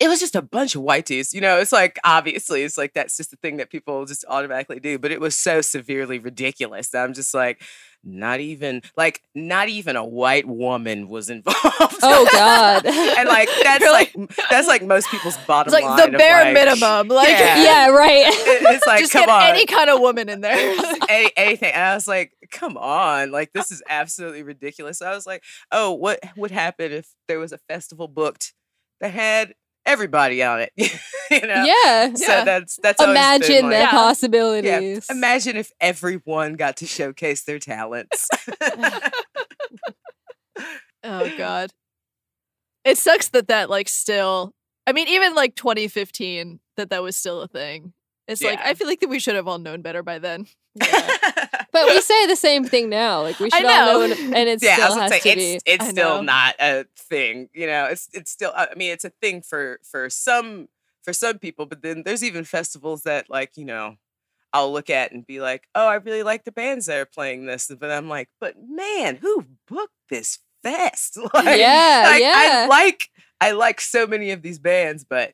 it 0.00 0.08
was 0.08 0.18
just 0.18 0.34
a 0.34 0.42
bunch 0.42 0.74
of 0.74 0.82
white 0.82 1.06
dudes. 1.06 1.32
You 1.32 1.40
know, 1.40 1.58
it's 1.58 1.70
like 1.72 1.98
obviously 2.02 2.62
it's 2.62 2.76
like 2.76 2.92
that's 2.92 3.16
just 3.16 3.30
the 3.30 3.36
thing 3.36 3.58
that 3.58 3.70
people 3.70 4.04
just 4.04 4.24
automatically 4.28 4.80
do, 4.80 4.98
but 4.98 5.12
it 5.12 5.20
was 5.20 5.36
so 5.36 5.60
severely 5.60 6.18
ridiculous 6.18 6.88
that 6.90 7.04
I'm 7.04 7.14
just 7.14 7.34
like, 7.34 7.62
not 8.04 8.40
even 8.40 8.82
like 8.96 9.22
not 9.34 9.68
even 9.68 9.96
a 9.96 10.04
white 10.04 10.46
woman 10.46 11.08
was 11.08 11.30
involved. 11.30 11.60
Oh 12.02 12.28
god. 12.32 12.84
and 12.86 13.28
like 13.28 13.48
that's 13.62 13.80
You're 13.82 13.92
like, 13.92 14.14
that's 14.50 14.66
like 14.68 14.82
most 14.82 15.08
people's 15.08 15.36
bottom 15.46 15.72
like 15.72 15.84
line. 15.84 16.10
the 16.12 16.18
bare 16.18 16.44
like- 16.44 16.54
minimum. 16.54 17.08
Like, 17.08 17.28
Yeah. 17.28 17.62
yeah, 17.62 17.86
right. 17.88 18.26
It- 18.26 18.62
it's 18.74 18.86
like 18.86 19.00
just 19.00 19.12
come 19.12 19.22
get 19.26 19.28
on. 19.28 19.42
any 19.44 19.66
kind 19.66 19.88
of 19.90 20.00
woman 20.00 20.28
in 20.28 20.40
there. 20.40 20.76
any, 21.08 21.30
anything. 21.36 21.72
And 21.72 21.82
I 21.84 21.94
was 21.94 22.08
like, 22.08 22.32
come 22.50 22.76
on, 22.76 23.30
like 23.30 23.52
this 23.52 23.70
is 23.70 23.82
absolutely 23.88 24.42
ridiculous. 24.42 24.98
So 24.98 25.06
I 25.06 25.14
was 25.14 25.26
like, 25.26 25.42
oh, 25.70 25.92
what 25.92 26.18
would 26.36 26.50
happen 26.50 26.92
if 26.92 27.08
there 27.28 27.38
was 27.38 27.52
a 27.52 27.58
festival 27.68 28.08
booked 28.08 28.52
that 29.00 29.12
had 29.12 29.54
everybody 29.86 30.42
on 30.42 30.60
it? 30.60 30.72
you 30.76 31.40
know? 31.46 31.64
Yeah. 31.64 32.14
So 32.14 32.26
Yeah. 32.32 32.44
that's 32.44 32.76
that's 32.82 33.00
always 33.00 33.14
been, 33.14 33.24
Imagine 33.24 33.56
the 33.70 33.76
like- 33.76 33.82
Yeah. 33.84 33.90
possibilities. 33.90 35.06
Imagine 35.10 35.56
if 35.56 35.70
everyone 35.80 36.54
got 36.54 36.76
to 36.78 36.86
showcase 36.86 37.42
their 37.44 37.58
talents. 37.58 38.28
oh 41.04 41.30
god. 41.36 41.72
It 42.84 42.98
sucks 42.98 43.28
that 43.30 43.48
that 43.48 43.70
like 43.70 43.88
still. 43.88 44.52
I 44.86 44.92
mean, 44.92 45.06
even 45.08 45.34
like 45.34 45.54
2015, 45.54 46.58
that 46.76 46.90
that 46.90 47.02
was 47.02 47.16
still 47.16 47.40
a 47.42 47.48
thing. 47.48 47.92
It's 48.28 48.42
like 48.42 48.60
I 48.60 48.74
feel 48.74 48.86
like 48.88 49.00
that 49.00 49.08
we 49.08 49.18
should 49.20 49.34
have 49.36 49.46
all 49.48 49.58
known 49.58 49.82
better 49.82 50.02
by 50.02 50.18
then. 50.18 50.46
But 51.72 51.86
we 51.86 52.00
say 52.02 52.26
the 52.26 52.36
same 52.36 52.64
thing 52.64 52.90
now. 52.90 53.22
Like 53.22 53.40
we 53.40 53.48
should 53.48 53.64
all 53.64 53.70
know, 53.70 54.06
know. 54.06 54.14
and, 54.14 54.34
and 54.36 54.48
it 54.48 54.62
yeah, 54.62 54.72
I 54.72 54.74
still 54.74 54.86
was 54.88 54.94
gonna 54.94 55.02
has 55.02 55.10
say 55.12 55.20
to 55.20 55.28
it's 55.40 55.64
be. 55.64 55.70
it's 55.72 55.84
I 55.86 55.90
still 55.90 56.16
know. 56.16 56.22
not 56.22 56.54
a 56.60 56.84
thing. 56.96 57.48
You 57.54 57.66
know, 57.66 57.86
it's 57.86 58.08
it's 58.12 58.30
still. 58.30 58.52
Uh, 58.54 58.66
I 58.70 58.74
mean, 58.74 58.90
it's 58.92 59.04
a 59.06 59.10
thing 59.10 59.40
for 59.40 59.80
for 59.82 60.10
some 60.10 60.68
for 61.02 61.14
some 61.14 61.38
people, 61.38 61.64
but 61.64 61.80
then 61.82 62.02
there's 62.04 62.22
even 62.22 62.44
festivals 62.44 63.04
that 63.04 63.30
like 63.30 63.56
you 63.56 63.64
know. 63.64 63.96
I'll 64.54 64.70
look 64.70 64.90
at 64.90 65.12
and 65.12 65.26
be 65.26 65.40
like, 65.40 65.66
"Oh, 65.74 65.86
I 65.88 65.94
really 65.94 66.22
like 66.22 66.44
the 66.44 66.52
bands 66.52 66.84
that 66.84 66.98
are 66.98 67.06
playing 67.06 67.46
this," 67.46 67.70
but 67.80 67.90
I'm 67.90 68.10
like, 68.10 68.28
"But 68.38 68.56
man, 68.62 69.16
who 69.16 69.46
booked 69.66 69.94
this 70.10 70.40
fest?" 70.62 71.16
like, 71.34 71.58
Yeah, 71.58 72.02
like, 72.06 72.20
yeah. 72.20 72.32
I 72.36 72.66
like 72.66 73.08
I 73.40 73.52
like 73.52 73.80
so 73.80 74.06
many 74.06 74.30
of 74.30 74.42
these 74.42 74.58
bands, 74.58 75.04
but 75.04 75.32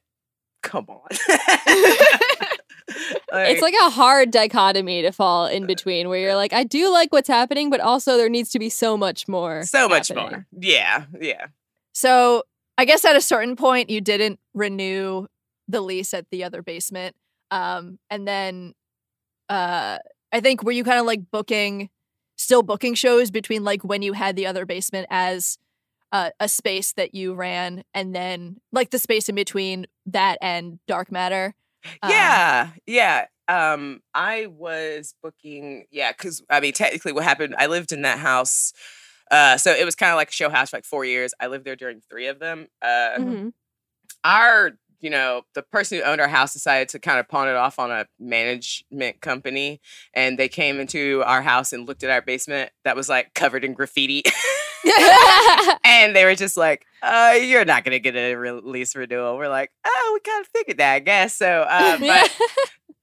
come 0.62 0.86
on, 0.88 1.08
It's 3.32 3.62
like 3.62 3.74
a 3.74 3.90
hard 3.90 4.30
dichotomy 4.30 5.02
to 5.02 5.12
fall 5.12 5.46
in 5.46 5.66
between, 5.66 6.08
where 6.08 6.18
you're 6.18 6.34
like, 6.34 6.52
I 6.52 6.64
do 6.64 6.90
like 6.92 7.12
what's 7.12 7.28
happening, 7.28 7.70
but 7.70 7.80
also 7.80 8.16
there 8.16 8.28
needs 8.28 8.50
to 8.50 8.58
be 8.58 8.68
so 8.68 8.96
much 8.96 9.28
more. 9.28 9.62
so 9.64 9.88
much 9.88 10.12
more. 10.14 10.46
Yeah, 10.58 11.04
yeah. 11.20 11.46
So 11.92 12.44
I 12.78 12.84
guess 12.84 13.04
at 13.04 13.16
a 13.16 13.20
certain 13.20 13.56
point 13.56 13.90
you 13.90 14.00
didn't 14.00 14.38
renew 14.54 15.26
the 15.66 15.80
lease 15.80 16.14
at 16.14 16.30
the 16.30 16.44
other 16.44 16.62
basement. 16.62 17.16
Um, 17.50 17.98
and 18.10 18.26
then 18.26 18.74
uh 19.48 19.98
I 20.32 20.40
think 20.40 20.62
were 20.62 20.72
you 20.72 20.84
kind 20.84 21.00
of 21.00 21.06
like 21.06 21.30
booking 21.30 21.88
still 22.36 22.62
booking 22.62 22.94
shows 22.94 23.30
between 23.30 23.64
like 23.64 23.82
when 23.82 24.02
you 24.02 24.12
had 24.12 24.36
the 24.36 24.46
other 24.46 24.64
basement 24.64 25.06
as 25.10 25.58
uh, 26.12 26.30
a 26.40 26.48
space 26.48 26.92
that 26.92 27.14
you 27.14 27.34
ran 27.34 27.82
and 27.92 28.14
then 28.14 28.58
like 28.72 28.90
the 28.90 28.98
space 28.98 29.28
in 29.28 29.34
between 29.34 29.86
that 30.06 30.38
and 30.40 30.78
dark 30.86 31.10
matter. 31.12 31.54
Um, 32.02 32.10
Yeah, 32.10 32.70
yeah. 32.86 33.26
Um, 33.48 34.02
I 34.14 34.46
was 34.46 35.14
booking, 35.22 35.86
yeah, 35.90 36.12
because 36.12 36.42
I 36.50 36.60
mean, 36.60 36.72
technically, 36.72 37.12
what 37.12 37.24
happened? 37.24 37.54
I 37.58 37.66
lived 37.66 37.92
in 37.92 38.02
that 38.02 38.18
house, 38.18 38.72
uh, 39.30 39.56
so 39.56 39.72
it 39.72 39.84
was 39.84 39.94
kind 39.94 40.10
of 40.12 40.16
like 40.16 40.28
a 40.28 40.32
show 40.32 40.50
house 40.50 40.70
for 40.70 40.76
like 40.76 40.84
four 40.84 41.04
years. 41.04 41.32
I 41.40 41.46
lived 41.46 41.64
there 41.64 41.76
during 41.76 42.00
three 42.10 42.26
of 42.26 42.38
them. 42.40 42.68
Uh, 42.82 43.16
Mhm. 43.18 43.52
Our, 44.24 44.72
you 45.00 45.10
know, 45.10 45.42
the 45.54 45.62
person 45.62 45.98
who 45.98 46.04
owned 46.04 46.20
our 46.20 46.28
house 46.28 46.52
decided 46.52 46.88
to 46.90 46.98
kind 46.98 47.18
of 47.18 47.28
pawn 47.28 47.48
it 47.48 47.54
off 47.56 47.78
on 47.78 47.90
a 47.90 48.06
management 48.18 49.20
company, 49.20 49.80
and 50.14 50.38
they 50.38 50.48
came 50.48 50.80
into 50.80 51.22
our 51.26 51.42
house 51.42 51.72
and 51.72 51.86
looked 51.86 52.02
at 52.02 52.10
our 52.10 52.22
basement 52.22 52.70
that 52.84 52.96
was 52.96 53.08
like 53.08 53.34
covered 53.34 53.64
in 53.64 53.74
graffiti. 53.74 54.22
And 55.84 56.14
they 56.14 56.24
were 56.24 56.34
just 56.34 56.56
like, 56.56 56.86
uh, 57.02 57.34
you're 57.40 57.64
not 57.64 57.84
going 57.84 57.94
to 57.94 57.98
get 57.98 58.14
a 58.14 58.34
release 58.34 58.94
renewal. 58.94 59.36
We're 59.36 59.48
like, 59.48 59.70
oh, 59.84 60.10
we 60.14 60.20
kind 60.20 60.42
of 60.42 60.48
figured 60.48 60.78
that, 60.78 60.94
I 60.94 60.98
guess. 61.00 61.34
So, 61.34 61.66
uh, 61.68 61.98
but 61.98 62.36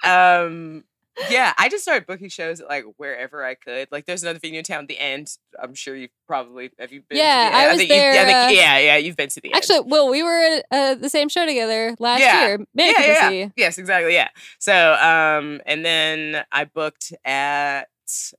um 0.10 0.84
yeah 1.30 1.54
i 1.58 1.70
just 1.70 1.84
started 1.84 2.06
booking 2.06 2.28
shows 2.30 2.60
at 2.60 2.68
like 2.68 2.84
wherever 2.98 3.44
i 3.44 3.54
could 3.56 3.88
like 3.92 4.06
there's 4.06 4.24
another 4.24 4.40
venue 4.40 4.60
in 4.60 4.64
town 4.66 4.86
the 4.88 4.98
end 5.00 5.30
i'm 5.62 5.74
sure 5.74 5.96
you've 5.96 6.10
probably 6.28 6.70
have 6.80 6.92
you 6.92 7.02
been 7.08 7.18
Yeah, 7.18 7.46
to 7.46 7.52
the 7.52 7.56
I 7.58 7.62
end? 7.64 7.70
was 7.72 7.78
think 7.78 7.90
you- 7.90 7.96
there, 7.96 8.14
yeah, 8.16 8.22
I 8.22 8.26
think- 8.26 8.38
uh, 8.60 8.62
yeah 8.62 8.78
yeah 8.80 8.98
you've 8.98 9.16
been 9.16 9.30
to 9.30 9.42
the 9.42 9.48
end. 9.50 9.56
Actually, 9.56 9.82
well, 9.88 10.10
we 10.10 10.24
were 10.24 10.40
at 10.42 10.66
uh, 10.72 10.96
the 10.96 11.10
same 11.10 11.30
show 11.30 11.46
together 11.46 11.96
last 12.00 12.20
Yeah. 12.22 12.42
year. 12.48 12.58
yeah, 12.60 12.66
Manic 12.74 12.98
yeah, 13.00 13.30
yeah. 13.30 13.50
Yes 13.56 13.78
exactly 13.78 14.14
yeah 14.14 14.30
so 14.60 14.94
um 14.94 15.62
and 15.66 15.86
then 15.86 16.44
i 16.52 16.66
booked 16.66 17.14
at 17.24 17.86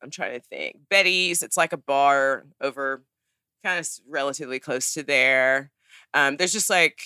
i'm 0.02 0.10
trying 0.10 0.38
to 0.38 0.40
think 0.46 0.76
betty's 0.90 1.42
it's 1.42 1.56
like 1.56 1.72
a 1.72 1.76
bar 1.78 2.44
over 2.60 3.02
kind 3.64 3.78
of 3.80 3.88
relatively 4.08 4.58
close 4.60 4.92
to 4.94 5.02
there 5.02 5.70
um 6.14 6.36
there's 6.36 6.52
just 6.52 6.70
like 6.70 7.00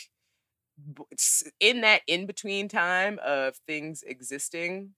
in 1.61 1.83
that 1.83 2.03
in 2.07 2.27
between 2.27 2.69
time 2.69 3.19
of 3.25 3.55
things 3.67 4.03
existing 4.07 4.91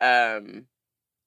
um 0.00 0.66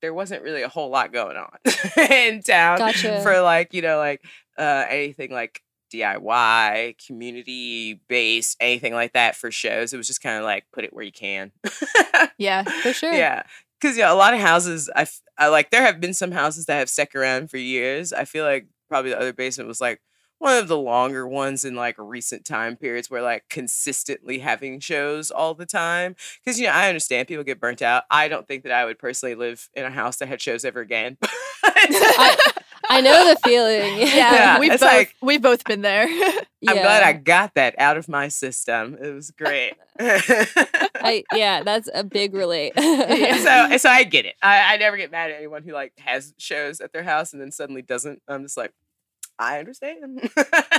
there 0.02 0.14
wasn't 0.14 0.42
really 0.44 0.64
a 0.64 0.70
whole 0.70 0.90
lot 0.90 1.14
going 1.14 1.38
on 1.38 1.58
in 2.10 2.42
town 2.42 2.78
Gotcha. 2.78 3.22
for 3.22 3.40
like 3.42 3.74
you 3.74 3.82
know 3.82 3.98
like 3.98 4.22
uh 4.58 4.86
anything 4.90 5.32
like 5.32 5.62
DIY, 5.94 7.06
community 7.06 8.00
based, 8.08 8.56
anything 8.62 8.94
like 8.94 9.12
that 9.14 9.36
for 9.36 9.52
shows. 9.52 9.94
It 9.94 9.98
was 9.98 10.08
just 10.08 10.22
kind 10.22 10.38
of 10.38 10.44
like 10.46 10.64
put 10.72 10.86
it 10.86 10.94
where 10.94 11.04
you 11.04 11.12
can. 11.12 11.52
Yeah. 12.38 12.64
For 12.64 12.94
sure. 12.94 13.14
Yeah. 13.14 13.44
Cause 13.82 13.98
yeah, 13.98 14.12
a 14.12 14.16
lot 14.16 14.34
of 14.34 14.40
houses 14.40 14.90
I, 14.96 15.02
f- 15.02 15.22
I 15.38 15.48
like 15.48 15.70
there 15.70 15.82
have 15.82 16.00
been 16.00 16.14
some 16.14 16.32
houses 16.32 16.66
that 16.68 16.78
have 16.80 16.90
stuck 16.90 17.14
around 17.16 17.50
for 17.52 17.58
years. 17.58 18.14
I 18.14 18.26
feel 18.26 18.46
like 18.46 18.68
probably 18.88 19.12
the 19.12 19.20
other 19.20 19.34
basement 19.34 19.68
was 19.68 19.82
like 19.82 20.02
one 20.42 20.58
of 20.58 20.68
the 20.68 20.78
longer 20.78 21.28
ones 21.28 21.64
in 21.64 21.76
like 21.76 21.94
recent 22.00 22.44
time 22.46 22.76
periods 22.76 23.12
where 23.12 23.22
like 23.22 23.48
consistently 23.48 24.40
having 24.40 24.80
shows 24.80 25.30
all 25.30 25.54
the 25.54 25.68
time. 25.68 26.16
Cause 26.44 26.58
you 26.60 26.66
know, 26.66 26.74
I 26.74 26.88
understand 26.88 27.28
people 27.28 27.44
get 27.44 27.60
burnt 27.60 27.84
out. 27.84 28.06
I 28.10 28.28
don't 28.28 28.48
think 28.48 28.64
that 28.64 28.72
I 28.72 28.86
would 28.86 28.98
personally 28.98 29.36
live 29.36 29.70
in 29.76 29.86
a 29.86 29.92
house 29.92 30.18
that 30.18 30.28
had 30.28 30.42
shows 30.42 30.66
ever 30.66 30.80
again. 30.80 31.20
I, 31.64 32.38
I 32.90 33.02
know 33.02 33.30
the 33.30 33.40
feeling. 33.48 33.98
Yeah. 34.00 34.08
Yeah, 34.34 34.60
we've 34.60 34.72
both 34.72 34.82
like- 34.82 35.16
we've 35.22 35.42
both 35.44 35.64
been 35.64 35.82
there. 35.84 36.08
I'm 36.68 36.76
glad 36.76 37.04
I 37.04 37.14
got 37.14 37.54
that 37.54 37.76
out 37.78 37.98
of 37.98 38.08
my 38.10 38.28
system. 38.28 38.98
It 39.02 39.12
was 39.14 39.30
great. 39.32 39.74
I 40.00 41.24
yeah, 41.34 41.62
that's 41.64 41.88
a 41.94 42.04
big 42.04 42.34
relate. 42.34 42.74
so 42.78 43.78
so 43.78 43.90
I 43.90 44.04
get 44.10 44.26
it. 44.26 44.36
I, 44.42 44.74
I 44.74 44.78
never 44.78 44.98
get 44.98 45.12
mad 45.12 45.30
at 45.32 45.38
anyone 45.38 45.62
who 45.64 45.72
like 45.74 45.94
has 46.00 46.34
shows 46.38 46.82
at 46.82 46.94
their 46.94 47.04
house 47.04 47.32
and 47.34 47.42
then 47.42 47.52
suddenly 47.52 47.82
doesn't. 47.84 48.22
I'm 48.28 48.44
just 48.44 48.58
like, 48.58 48.74
I 49.42 49.60
understand. 49.60 50.30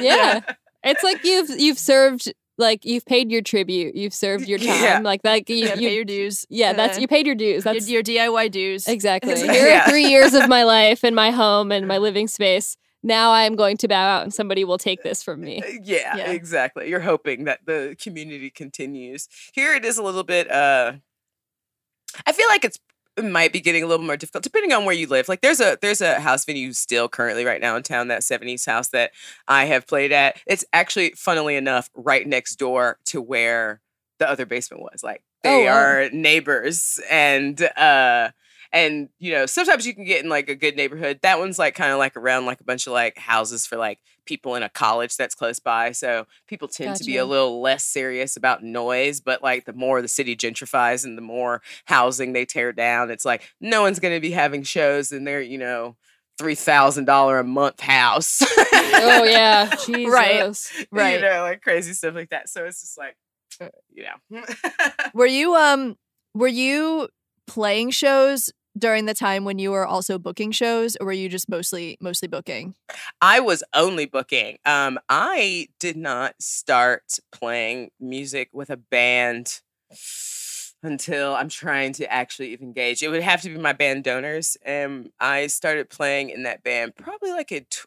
Yeah. 0.00 0.40
it's 0.85 1.02
like 1.02 1.25
you've 1.25 1.50
you've 1.59 1.78
served 1.78 2.33
like 2.59 2.85
you've 2.85 3.04
paid 3.07 3.31
your 3.31 3.42
tribute, 3.42 3.95
you've 3.97 4.14
served 4.14 4.47
your 4.47 4.59
time. 4.59 4.69
Yeah. 4.83 5.00
Like 5.02 5.21
like 5.25 5.49
you, 5.49 5.57
yeah, 5.57 5.75
you 5.75 5.88
pay 5.88 5.95
your 5.95 6.04
dues. 6.04 6.47
yeah, 6.49 6.73
that's 6.73 6.99
Uh, 6.99 7.00
you 7.00 7.09
paid 7.09 7.26
your 7.26 7.35
dues. 7.35 7.64
That's 7.64 7.88
your 7.88 8.02
DIY 8.02 8.50
dues. 8.50 8.87
exactly. 8.87 9.33
It's- 9.33 9.45
Here 9.57 9.66
Yeah. 9.69 9.85
are 9.87 9.88
three 9.90 10.07
years 10.07 10.35
of 10.35 10.49
my 10.49 10.62
life 10.76 11.02
and 11.02 11.16
my 11.16 11.31
home 11.31 11.73
and 11.73 11.88
my 11.88 11.99
living 11.99 12.28
space. 12.28 12.76
Now 13.02 13.33
I 13.33 13.45
am 13.45 13.57
going 13.57 13.78
to 13.78 13.88
bow 13.88 14.07
out 14.19 14.23
and 14.23 14.33
somebody 14.33 14.64
will 14.64 14.78
take 14.78 15.02
this 15.02 15.25
from 15.25 15.40
me. 15.40 15.61
yeah, 15.83 16.16
Yeah. 16.16 16.31
exactly. 16.31 16.88
You're 16.88 17.00
hoping 17.00 17.45
that 17.45 17.61
the 17.66 17.97
community 18.00 18.49
continues. 18.50 19.28
Here 19.52 19.75
it 19.75 19.85
is 19.85 19.99
a 19.99 20.02
little 20.04 20.23
bit 20.23 20.49
uh 20.50 20.92
I 22.26 22.33
feel 22.33 22.47
like 22.49 22.64
it's 22.64 22.76
it 22.76 22.83
might 23.23 23.52
be 23.52 23.61
getting 23.61 23.83
a 23.83 23.87
little 23.87 24.04
more 24.04 24.16
difficult 24.16 24.42
depending 24.45 24.73
on 24.73 24.85
where 24.85 24.95
you 24.95 25.07
live. 25.07 25.28
Like 25.28 25.40
there's 25.42 25.61
a 25.61 25.78
there's 25.83 26.00
a 26.00 26.21
house 26.21 26.45
venue 26.45 26.73
still 26.73 27.09
currently 27.09 27.45
right 27.45 27.61
now 27.61 27.76
in 27.76 27.83
town, 27.83 28.09
that 28.09 28.23
70s 28.23 28.64
house 28.66 28.88
that 28.88 29.12
I 29.49 29.66
have 29.66 29.87
played 29.87 30.12
at. 30.12 30.40
It's 30.47 30.64
actually 30.73 31.11
funnily 31.16 31.57
enough 31.57 31.90
right 31.95 32.26
next 32.26 32.57
door 32.57 32.99
to 33.07 33.21
where 33.21 33.81
the 34.19 34.28
other 34.28 34.47
basement 34.47 34.83
was. 34.83 35.02
Like 35.02 35.23
they 35.42 35.62
Oh, 35.62 35.64
wow. 35.64 35.75
are 35.76 36.11
neighbors 36.11 37.00
and 37.11 37.61
uh 37.76 38.31
and 38.73 39.09
you 39.19 39.33
know 39.33 39.45
sometimes 39.47 39.87
you 39.87 39.95
can 39.95 40.04
get 40.04 40.23
in 40.25 40.31
like 40.31 40.49
a 40.49 40.54
good 40.54 40.76
neighborhood 40.76 41.19
that 41.23 41.38
one's 41.38 41.59
like 41.59 41.75
kind 41.75 41.92
of 41.92 41.99
like 41.99 42.16
around 42.16 42.47
like 42.47 42.61
a 42.61 42.64
bunch 42.64 42.87
of 42.87 42.92
like 42.95 43.19
houses 43.19 43.66
for 43.66 43.76
like 43.76 43.99
people 44.24 44.54
in 44.54 44.62
a 44.62 44.68
college 44.68 45.16
that's 45.16 45.34
close 45.34 45.58
by 45.58 45.92
so 45.92 46.26
people 46.46 46.68
tend 46.68 46.96
to 46.96 47.04
be 47.04 47.16
a 47.16 47.24
little 47.24 47.60
less 47.60 47.84
serious 47.84 48.36
about 48.36 48.62
noise 48.62 49.20
but 49.20 49.42
like 49.42 49.64
the 49.64 49.72
more 49.72 50.00
the 50.02 50.08
city 50.08 50.36
gentrifies 50.36 51.04
and 51.04 51.16
the 51.18 51.22
more 51.22 51.60
housing 51.86 52.32
they 52.32 52.44
tear 52.44 52.72
down 52.72 53.10
it's 53.10 53.24
like 53.24 53.42
no 53.60 53.82
one's 53.82 53.98
going 53.98 54.14
to 54.14 54.20
be 54.20 54.30
having 54.30 54.62
shows 54.62 55.12
in 55.12 55.24
their 55.24 55.40
you 55.40 55.58
know 55.58 55.96
$3000 56.40 57.40
a 57.40 57.44
month 57.44 57.80
house 57.80 58.42
Oh 58.74 59.24
yeah, 59.24 59.74
Jesus. 59.86 60.10
Right. 60.12 60.86
Right. 60.90 61.14
you 61.14 61.20
know 61.20 61.42
like 61.42 61.60
crazy 61.62 61.92
stuff 61.92 62.14
like 62.14 62.30
that 62.30 62.48
so 62.48 62.64
it's 62.64 62.80
just 62.80 62.96
like 62.98 63.16
uh, 63.60 63.68
you 63.92 64.04
know 64.04 64.42
Were 65.14 65.26
you 65.40 65.54
um 65.54 65.96
were 66.34 66.48
you 66.48 67.08
playing 67.46 67.90
shows 67.90 68.50
during 68.76 69.06
the 69.06 69.14
time 69.14 69.44
when 69.44 69.58
you 69.58 69.70
were 69.70 69.86
also 69.86 70.18
booking 70.18 70.50
shows 70.50 70.96
or 70.96 71.06
were 71.06 71.12
you 71.12 71.28
just 71.28 71.48
mostly 71.48 71.96
mostly 72.00 72.28
booking? 72.28 72.74
I 73.20 73.40
was 73.40 73.62
only 73.74 74.06
booking. 74.06 74.58
Um, 74.64 74.98
I 75.08 75.68
did 75.78 75.96
not 75.96 76.34
start 76.40 77.18
playing 77.30 77.90
music 78.00 78.48
with 78.52 78.70
a 78.70 78.76
band 78.76 79.61
until 80.82 81.35
I'm 81.35 81.48
trying 81.48 81.92
to 81.94 82.12
actually 82.12 82.52
even 82.52 82.68
engage. 82.68 83.02
It 83.02 83.08
would 83.08 83.22
have 83.22 83.42
to 83.42 83.50
be 83.50 83.58
my 83.58 83.72
band 83.72 84.04
donors. 84.04 84.56
And 84.64 85.11
I 85.20 85.46
started 85.46 85.90
playing 85.90 86.30
in 86.30 86.42
that 86.44 86.64
band 86.64 86.96
probably 86.96 87.30
like 87.30 87.52
in 87.52 87.66
tw- 87.70 87.87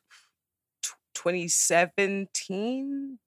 2017, 1.14 3.20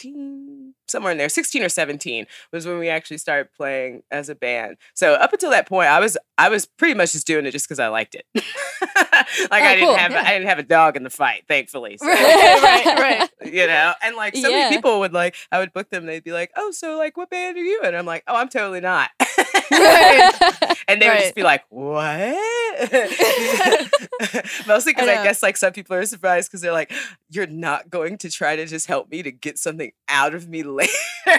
16, 0.00 0.74
somewhere 0.86 1.12
in 1.12 1.18
there, 1.18 1.28
16 1.28 1.62
or 1.62 1.68
17 1.68 2.26
was 2.52 2.66
when 2.66 2.78
we 2.78 2.88
actually 2.88 3.18
started 3.18 3.52
playing 3.52 4.02
as 4.10 4.28
a 4.28 4.34
band. 4.34 4.76
So 4.94 5.14
up 5.14 5.32
until 5.32 5.50
that 5.50 5.68
point, 5.68 5.88
I 5.88 6.00
was 6.00 6.16
I 6.36 6.48
was 6.48 6.66
pretty 6.66 6.94
much 6.94 7.12
just 7.12 7.26
doing 7.26 7.46
it 7.46 7.50
just 7.52 7.66
because 7.66 7.80
I 7.80 7.88
liked 7.88 8.14
it. 8.14 8.24
like 8.34 8.44
oh, 8.44 9.48
I 9.50 9.74
didn't 9.74 9.88
cool, 9.88 9.96
have 9.96 10.12
yeah. 10.12 10.22
I 10.24 10.32
didn't 10.34 10.48
have 10.48 10.58
a 10.58 10.62
dog 10.62 10.96
in 10.96 11.02
the 11.02 11.10
fight, 11.10 11.44
thankfully. 11.48 11.98
So, 12.08 12.08
right, 12.08 12.84
right. 12.86 13.30
you 13.52 13.66
know, 13.66 13.92
and 14.02 14.14
like 14.16 14.34
so 14.36 14.48
Yeah. 14.48 14.56
many 14.64 14.76
people 14.76 15.00
would 15.00 15.12
like 15.12 15.34
I 15.50 15.58
would 15.58 15.72
book 15.72 15.90
them. 15.90 16.06
They'd 16.06 16.24
be 16.24 16.32
like, 16.32 16.50
"Oh, 16.56 16.70
so 16.70 16.96
like 16.96 17.16
what 17.16 17.30
band 17.30 17.56
are 17.56 17.62
you?" 17.62 17.80
in?" 17.82 17.94
I'm 17.94 18.06
like, 18.06 18.22
"Oh, 18.26 18.36
I'm 18.36 18.48
totally 18.48 18.80
not." 18.80 19.10
Right. 19.70 20.76
and 20.88 21.00
they 21.00 21.08
would 21.08 21.18
just 21.18 21.34
be 21.34 21.42
like, 21.42 21.64
"What?" 21.68 22.08
Mostly 24.66 24.92
because 24.92 25.08
I 25.08 25.20
I, 25.20 25.24
guess 25.24 25.42
like 25.42 25.56
some 25.56 25.72
people 25.72 25.96
are 25.96 26.04
surprised 26.06 26.50
because 26.50 26.60
they're 26.60 26.72
like, 26.72 26.92
"You're 27.30 27.46
not 27.46 27.90
going 27.90 28.18
to 28.18 28.30
try 28.30 28.56
to 28.56 28.66
just 28.66 28.86
help 28.86 29.10
me 29.10 29.22
to 29.22 29.30
get 29.30 29.58
something 29.58 29.92
out 30.08 30.34
of 30.34 30.48
me 30.48 30.62
later." 30.62 30.92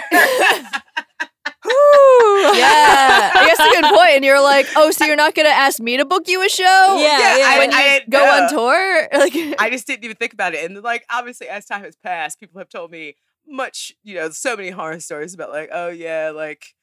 Yeah, 2.55 3.31
I 3.35 3.45
guess 3.45 3.59
a 3.59 3.81
good 3.81 3.93
point. 3.93 4.11
And 4.15 4.25
you're 4.25 4.41
like, 4.41 4.67
oh, 4.75 4.91
so 4.91 5.05
you're 5.05 5.15
not 5.15 5.35
gonna 5.35 5.49
ask 5.49 5.79
me 5.79 5.97
to 5.97 6.05
book 6.05 6.23
you 6.27 6.45
a 6.45 6.49
show? 6.49 6.97
Yeah, 6.99 7.37
yeah. 7.37 7.57
when 7.57 7.71
you 7.71 7.77
I- 7.77 8.03
go 8.09 8.23
on 8.23 8.49
tour, 8.49 9.07
like, 9.13 9.33
I 9.59 9.69
just 9.69 9.85
didn't 9.85 10.03
even 10.05 10.15
think 10.15 10.33
about 10.33 10.53
it. 10.53 10.69
And 10.69 10.81
like 10.83 11.05
obviously 11.09 11.47
as 11.47 11.65
time 11.65 11.83
has 11.83 11.95
passed, 11.95 12.39
people 12.39 12.59
have 12.59 12.69
told 12.69 12.91
me 12.91 13.15
much, 13.47 13.93
you 14.03 14.15
know, 14.15 14.29
so 14.29 14.55
many 14.55 14.69
horror 14.69 14.99
stories 14.99 15.33
about 15.33 15.51
like, 15.51 15.69
oh 15.71 15.89
yeah, 15.89 16.31
like 16.33 16.75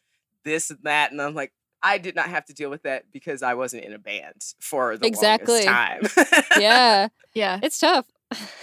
this 0.47 0.71
and 0.71 0.79
that. 0.85 1.13
And 1.13 1.21
I'm 1.21 1.35
like, 1.35 1.53
I 1.83 1.99
did 1.99 2.17
not 2.17 2.31
have 2.31 2.47
to 2.47 2.55
deal 2.55 2.71
with 2.71 2.85
that 2.85 3.05
because 3.13 3.43
I 3.43 3.53
wasn't 3.53 3.85
in 3.85 3.93
a 3.93 3.99
band 3.99 4.43
for 4.61 4.97
the 4.97 5.07
Exactly. 5.07 5.67
longest 5.67 6.15
time. 6.17 6.43
yeah, 6.59 7.09
yeah. 7.35 7.61
it's 7.63 7.79
tough. 7.79 8.07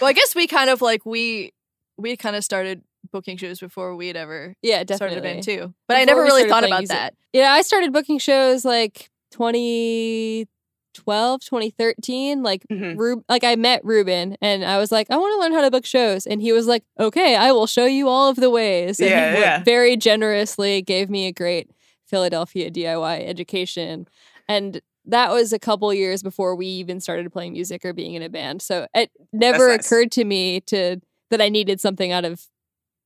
Well, 0.00 0.08
I 0.08 0.12
guess 0.18 0.34
we 0.34 0.48
kind 0.48 0.68
of 0.68 0.82
like 0.82 1.06
we 1.06 1.52
we 1.96 2.16
kind 2.16 2.34
of 2.34 2.42
started 2.44 2.82
booking 3.12 3.36
shows 3.36 3.60
before 3.60 3.94
we 3.94 4.08
had 4.08 4.16
ever 4.16 4.56
Yeah, 4.62 4.82
started 4.96 5.18
a 5.18 5.22
band 5.22 5.44
too. 5.44 5.72
But 5.86 5.98
I 5.98 6.04
never 6.04 6.22
really 6.22 6.48
thought 6.48 6.64
about 6.64 6.80
music. 6.80 6.96
that. 6.96 7.14
Yeah, 7.32 7.52
I 7.52 7.62
started 7.62 7.92
booking 7.92 8.18
shows 8.18 8.64
like 8.64 9.10
2012, 9.30 11.40
2013. 11.40 12.42
Like, 12.42 12.64
Mhm. 12.70 12.98
Rub- 12.98 13.24
like 13.28 13.44
I 13.44 13.56
met 13.56 13.84
Ruben 13.84 14.36
and 14.40 14.64
I 14.64 14.78
was 14.78 14.92
like, 14.92 15.08
I 15.10 15.16
want 15.16 15.34
to 15.34 15.40
learn 15.40 15.52
how 15.52 15.62
to 15.62 15.70
book 15.70 15.86
shows. 15.86 16.26
And 16.26 16.40
he 16.42 16.52
was 16.52 16.66
like, 16.66 16.84
okay, 16.98 17.36
I 17.36 17.52
will 17.52 17.66
show 17.66 17.86
you 17.86 18.08
all 18.08 18.28
of 18.28 18.36
the 18.36 18.50
ways. 18.50 19.00
And 19.00 19.10
Yeah, 19.10 19.34
he 19.34 19.40
yeah. 19.40 19.62
very 19.64 19.96
generously 19.96 20.82
gave 20.82 21.10
me 21.10 21.26
a 21.26 21.32
great 21.32 21.70
Philadelphia 22.14 22.70
DIY 22.70 23.26
education. 23.26 24.06
And 24.48 24.80
that 25.06 25.30
was 25.32 25.52
a 25.52 25.58
couple 25.58 25.92
years 25.92 26.22
before 26.22 26.54
we 26.54 26.66
even 26.66 27.00
started 27.00 27.30
playing 27.32 27.54
music 27.54 27.84
or 27.84 27.92
being 27.92 28.14
in 28.14 28.22
a 28.22 28.28
band. 28.28 28.62
So 28.62 28.86
it 28.94 29.10
never 29.32 29.68
nice. 29.68 29.84
occurred 29.84 30.12
to 30.12 30.24
me 30.24 30.60
to 30.62 31.00
that 31.30 31.40
I 31.42 31.48
needed 31.48 31.80
something 31.80 32.12
out 32.12 32.24
of 32.24 32.40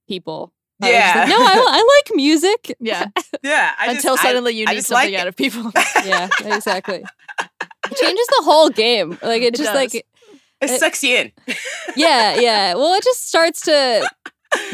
people. 0.07 0.53
I 0.83 0.91
Yeah. 0.93 1.13
like, 1.21 1.29
no, 1.31 1.37
I, 1.39 1.65
I 1.69 2.01
like 2.07 2.17
music. 2.17 2.77
Yeah. 2.81 3.07
yeah. 3.43 3.73
I 3.79 3.93
Until 3.93 4.15
just, 4.15 4.25
I- 4.25 4.29
suddenly 4.29 4.53
you 4.55 4.67
need 4.67 4.85
something 4.85 5.13
like 5.13 5.21
out 5.21 5.27
of 5.27 5.37
people. 5.37 5.73
yeah, 6.05 6.29
exactly. 6.45 7.03
It 7.91 7.97
changes 7.97 8.27
the 8.27 8.43
whole 8.45 8.69
game. 8.69 9.11
Like 9.23 9.41
it 9.43 9.55
It 9.55 9.57
just 9.57 9.73
does. 9.73 9.75
like 9.95 10.07
It 10.61 10.69
sucks 10.79 11.03
you 11.03 11.17
in. 11.17 11.33
yeah, 11.97 12.39
yeah. 12.41 12.75
Well, 12.75 12.93
it 12.95 13.03
just 13.03 13.27
starts 13.27 13.63
to 13.63 14.09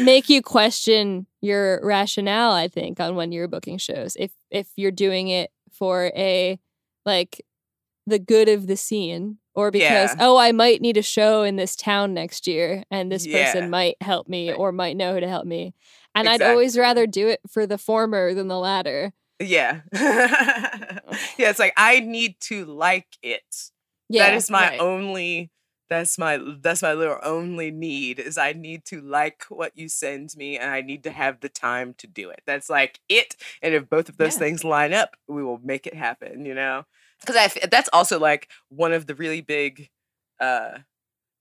make 0.01 0.29
you 0.29 0.41
question 0.41 1.27
your 1.41 1.79
rationale, 1.83 2.51
I 2.51 2.67
think, 2.67 2.99
on 2.99 3.15
when 3.15 3.31
you're 3.31 3.47
booking 3.47 3.77
shows. 3.77 4.15
If 4.19 4.31
if 4.51 4.67
you're 4.75 4.91
doing 4.91 5.27
it 5.27 5.51
for 5.71 6.11
a 6.15 6.59
like 7.05 7.45
the 8.07 8.19
good 8.19 8.47
of 8.49 8.67
the 8.67 8.77
scene 8.77 9.37
or 9.55 9.71
because 9.71 10.11
Yeah. 10.11 10.15
oh, 10.19 10.37
I 10.37 10.51
might 10.51 10.81
need 10.81 10.97
a 10.97 11.01
show 11.01 11.43
in 11.43 11.55
this 11.55 11.75
town 11.75 12.13
next 12.13 12.45
year 12.47 12.83
and 12.91 13.11
this 13.11 13.25
Yeah. 13.25 13.45
person 13.51 13.69
might 13.69 13.95
help 14.01 14.27
me 14.27 14.53
or 14.53 14.71
might 14.71 14.95
know 14.95 15.13
who 15.15 15.19
to 15.21 15.27
help 15.27 15.45
me. 15.45 15.73
And 16.13 16.29
I'd 16.29 16.41
always 16.41 16.77
rather 16.77 17.07
do 17.07 17.27
it 17.27 17.41
for 17.49 17.65
the 17.67 17.77
former 17.77 18.33
than 18.33 18.47
the 18.47 18.59
latter. 18.59 19.11
Yeah. 19.39 19.81
yeah, 19.93 20.99
it's 21.39 21.59
like 21.59 21.73
I 21.77 21.99
need 21.99 22.39
to 22.41 22.65
like 22.65 23.07
it. 23.21 23.43
Yeah. 24.07 24.27
that 24.29 24.35
is 24.35 24.49
my 24.51 24.69
right. 24.69 24.79
only 24.79 25.51
that's 25.89 26.17
my 26.17 26.39
that's 26.61 26.81
my 26.81 26.93
little 26.93 27.19
only 27.23 27.71
need 27.71 28.19
is 28.19 28.37
I 28.37 28.53
need 28.53 28.85
to 28.85 29.01
like 29.01 29.43
what 29.49 29.77
you 29.77 29.87
send 29.89 30.35
me 30.35 30.57
and 30.57 30.69
I 30.71 30.81
need 30.81 31.03
to 31.03 31.11
have 31.11 31.39
the 31.41 31.49
time 31.49 31.93
to 31.99 32.07
do 32.07 32.29
it. 32.29 32.41
That's 32.45 32.69
like 32.69 32.99
it. 33.09 33.35
And 33.61 33.73
if 33.73 33.89
both 33.89 34.09
of 34.09 34.17
those 34.17 34.35
Yeah. 34.35 34.39
things 34.39 34.63
line 34.63 34.93
up, 34.93 35.15
we 35.27 35.43
will 35.43 35.59
make 35.59 35.85
it 35.87 35.93
happen, 35.95 36.45
you 36.45 36.53
know? 36.55 36.85
Because 37.21 37.35
I 37.35 37.43
f- 37.45 37.69
that's 37.69 37.89
also 37.93 38.19
like 38.19 38.49
one 38.69 38.93
of 38.93 39.07
the 39.07 39.15
really 39.15 39.41
big 39.41 39.89
uh 40.39 40.79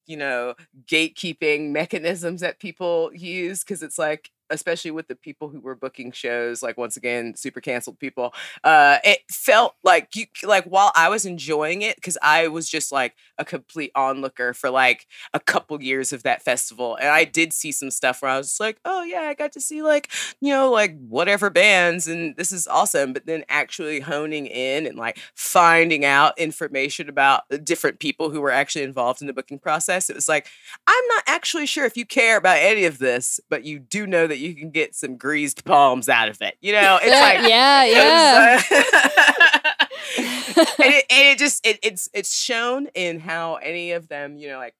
you 0.06 0.16
know 0.16 0.54
gatekeeping 0.86 1.70
mechanisms 1.70 2.40
that 2.40 2.58
people 2.60 3.10
use 3.14 3.64
because 3.64 3.82
it's 3.82 3.98
like 3.98 4.30
especially 4.50 4.90
with 4.90 5.08
the 5.08 5.14
people 5.14 5.48
who 5.48 5.60
were 5.60 5.74
booking 5.74 6.12
shows, 6.12 6.62
like 6.62 6.76
once 6.76 6.96
again, 6.96 7.34
super 7.36 7.60
canceled 7.60 7.98
people. 7.98 8.34
Uh, 8.62 8.98
it 9.04 9.20
felt 9.30 9.74
like 9.82 10.14
you 10.14 10.26
like 10.42 10.64
while 10.64 10.92
I 10.94 11.08
was 11.08 11.26
enjoying 11.26 11.82
it 11.82 11.96
because 11.96 12.18
I 12.22 12.48
was 12.48 12.68
just 12.68 12.92
like 12.92 13.14
a 13.38 13.44
complete 13.44 13.90
onlooker 13.94 14.54
for 14.54 14.70
like 14.70 15.06
a 15.32 15.40
couple 15.40 15.82
years 15.82 16.12
of 16.12 16.22
that 16.24 16.42
festival, 16.42 16.96
and 16.96 17.08
I 17.08 17.24
did 17.24 17.52
see 17.52 17.72
some 17.72 17.90
stuff 17.90 18.22
where 18.22 18.30
I 18.30 18.38
was 18.38 18.58
like, 18.60 18.78
oh 18.84 19.02
yeah, 19.02 19.22
I 19.22 19.34
got 19.34 19.52
to 19.52 19.60
see 19.60 19.82
like 19.82 20.10
you 20.40 20.50
know 20.52 20.70
like 20.70 20.96
whatever 21.08 21.50
bands, 21.50 22.06
and 22.08 22.36
this 22.36 22.52
is 22.52 22.66
awesome. 22.66 23.12
But 23.12 23.26
then 23.26 23.44
actually 23.48 24.00
honing 24.00 24.46
in 24.46 24.86
and 24.86 24.96
like 24.96 25.18
finding 25.34 26.04
out 26.04 26.38
information 26.38 27.08
about 27.08 27.42
the 27.48 27.58
different 27.58 27.98
people 28.00 28.30
who 28.30 28.40
were 28.40 28.50
actually 28.50 28.84
involved 28.84 29.20
in 29.20 29.26
the 29.26 29.32
booking 29.32 29.58
process, 29.58 30.10
it 30.10 30.16
was 30.16 30.28
like 30.28 30.48
I'm 30.86 31.06
not 31.08 31.24
actually 31.26 31.66
sure 31.66 31.84
if 31.84 31.96
you 31.96 32.06
care 32.06 32.36
about 32.36 32.58
any 32.58 32.84
of 32.84 32.98
this, 32.98 33.40
but 33.48 33.64
you 33.64 33.78
do 33.78 34.06
know 34.06 34.26
that 34.26 34.33
you 34.38 34.54
can 34.54 34.70
get 34.70 34.94
some 34.94 35.16
greased 35.16 35.64
palms 35.64 36.08
out 36.08 36.28
of 36.28 36.40
it. 36.42 36.56
You 36.60 36.72
know, 36.72 36.98
it's 37.02 37.10
like 37.10 37.48
yeah, 37.48 37.84
yeah. 37.84 38.62
uh, 38.70 39.84
and, 40.18 40.94
it, 40.94 41.04
and 41.10 41.28
it 41.28 41.38
just 41.38 41.66
it, 41.66 41.78
it's 41.82 42.08
it's 42.12 42.36
shown 42.36 42.88
in 42.94 43.20
how 43.20 43.56
any 43.56 43.92
of 43.92 44.08
them, 44.08 44.36
you 44.36 44.48
know, 44.48 44.58
like 44.58 44.74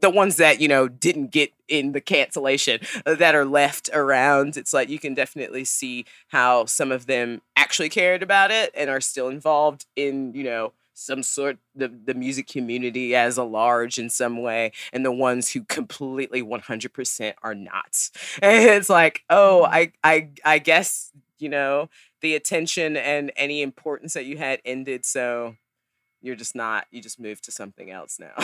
the 0.00 0.10
ones 0.10 0.36
that 0.36 0.60
you 0.60 0.68
know 0.68 0.88
didn't 0.88 1.30
get 1.30 1.52
in 1.68 1.92
the 1.92 2.00
cancellation 2.00 2.80
uh, 3.06 3.14
that 3.14 3.34
are 3.34 3.44
left 3.44 3.88
around. 3.92 4.56
It's 4.56 4.72
like 4.72 4.88
you 4.88 4.98
can 4.98 5.14
definitely 5.14 5.64
see 5.64 6.04
how 6.28 6.64
some 6.66 6.92
of 6.92 7.06
them 7.06 7.42
actually 7.56 7.88
cared 7.88 8.22
about 8.22 8.50
it 8.50 8.70
and 8.74 8.90
are 8.90 9.00
still 9.00 9.28
involved 9.28 9.86
in 9.96 10.34
you 10.34 10.44
know 10.44 10.72
some 11.00 11.22
sort 11.22 11.56
the 11.74 11.88
the 12.04 12.12
music 12.14 12.46
community 12.46 13.14
as 13.16 13.38
a 13.38 13.42
large 13.44 13.98
in 13.98 14.10
some 14.10 14.42
way 14.42 14.70
and 14.92 15.04
the 15.04 15.10
ones 15.10 15.50
who 15.50 15.64
completely 15.64 16.42
100% 16.42 17.32
are 17.42 17.54
not 17.54 18.10
and 18.42 18.64
it's 18.70 18.90
like 18.90 19.22
oh 19.30 19.64
i 19.64 19.90
i 20.04 20.28
i 20.44 20.58
guess 20.58 21.10
you 21.38 21.48
know 21.48 21.88
the 22.20 22.34
attention 22.34 22.98
and 22.98 23.32
any 23.34 23.62
importance 23.62 24.12
that 24.12 24.26
you 24.26 24.36
had 24.36 24.60
ended 24.64 25.06
so 25.06 25.56
you're 26.20 26.36
just 26.36 26.54
not 26.54 26.84
you 26.90 27.00
just 27.00 27.18
moved 27.18 27.44
to 27.44 27.50
something 27.50 27.90
else 27.90 28.18
now 28.20 28.34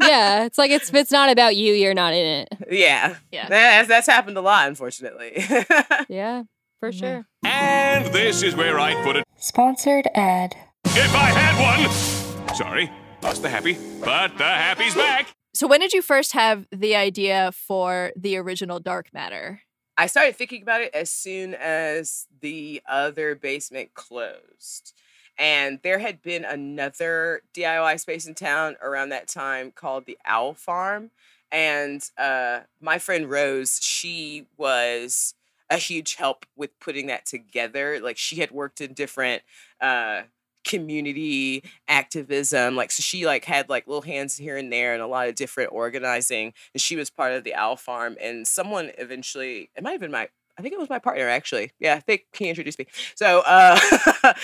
yeah, 0.00 0.44
it's 0.46 0.58
like 0.58 0.72
it's 0.72 0.92
it's 0.92 1.12
not 1.12 1.30
about 1.30 1.54
you, 1.54 1.72
you're 1.74 1.94
not 1.94 2.12
in 2.12 2.26
it. 2.26 2.48
yeah 2.72 3.14
Yeah. 3.30 3.48
that's, 3.48 3.86
that's 3.88 4.06
happened 4.08 4.36
a 4.36 4.40
lot 4.40 4.66
unfortunately 4.66 5.32
Yeah, 6.08 6.42
for 6.80 6.90
Mhm. 6.90 6.98
sure. 6.98 7.26
And 7.44 8.06
this 8.12 8.42
is 8.42 8.56
where 8.56 8.80
I'd 8.80 9.02
put 9.04 9.14
it 9.16 9.24
Sponsored 9.38 10.08
ad. 10.14 10.56
If 10.86 11.14
I 11.14 11.30
had 11.30 11.54
one. 11.60 12.54
Sorry, 12.54 12.90
lost 13.22 13.42
the 13.42 13.48
happy, 13.48 13.76
but 14.00 14.36
the 14.38 14.44
happy's 14.44 14.94
back. 14.94 15.34
So 15.54 15.66
when 15.66 15.80
did 15.80 15.92
you 15.92 16.02
first 16.02 16.32
have 16.32 16.66
the 16.72 16.96
idea 16.96 17.52
for 17.52 18.12
the 18.16 18.36
original 18.36 18.80
Dark 18.80 19.12
Matter? 19.12 19.60
I 19.96 20.06
started 20.06 20.34
thinking 20.34 20.62
about 20.62 20.80
it 20.80 20.92
as 20.92 21.10
soon 21.10 21.54
as 21.54 22.26
the 22.40 22.82
other 22.88 23.36
basement 23.36 23.94
closed. 23.94 24.92
And 25.38 25.80
there 25.82 25.98
had 25.98 26.22
been 26.22 26.44
another 26.44 27.42
DIY 27.54 28.00
space 28.00 28.26
in 28.26 28.34
town 28.34 28.76
around 28.82 29.10
that 29.10 29.28
time 29.28 29.70
called 29.70 30.06
the 30.06 30.18
Owl 30.24 30.54
Farm. 30.54 31.10
And 31.52 32.08
uh, 32.18 32.60
my 32.80 32.98
friend 32.98 33.30
Rose, 33.30 33.78
she 33.80 34.46
was 34.56 35.34
a 35.70 35.76
huge 35.76 36.16
help 36.16 36.46
with 36.56 36.78
putting 36.80 37.06
that 37.06 37.26
together. 37.26 38.00
Like 38.00 38.16
she 38.16 38.36
had 38.36 38.50
worked 38.50 38.80
in 38.80 38.92
different 38.92 39.42
uh, 39.80 40.22
community 40.64 41.62
activism 41.88 42.74
like 42.76 42.90
so 42.90 43.00
she 43.02 43.26
like 43.26 43.44
had 43.44 43.68
like 43.68 43.86
little 43.86 44.02
hands 44.02 44.36
here 44.36 44.56
and 44.56 44.72
there 44.72 44.92
and 44.94 45.02
a 45.02 45.06
lot 45.06 45.28
of 45.28 45.34
different 45.34 45.70
organizing 45.72 46.52
and 46.72 46.80
she 46.80 46.96
was 46.96 47.10
part 47.10 47.32
of 47.32 47.44
the 47.44 47.54
owl 47.54 47.76
farm 47.76 48.16
and 48.20 48.46
someone 48.46 48.90
eventually 48.98 49.70
it 49.76 49.82
might 49.82 49.92
have 49.92 50.00
been 50.00 50.10
my 50.10 50.28
I 50.56 50.62
think 50.62 50.72
it 50.72 50.78
was 50.78 50.88
my 50.88 51.00
partner 51.00 51.28
actually. 51.28 51.72
Yeah, 51.80 51.94
I 51.94 52.00
think 52.00 52.26
he 52.32 52.48
introduced 52.48 52.78
me. 52.78 52.86
So 53.16 53.42
uh 53.46 53.78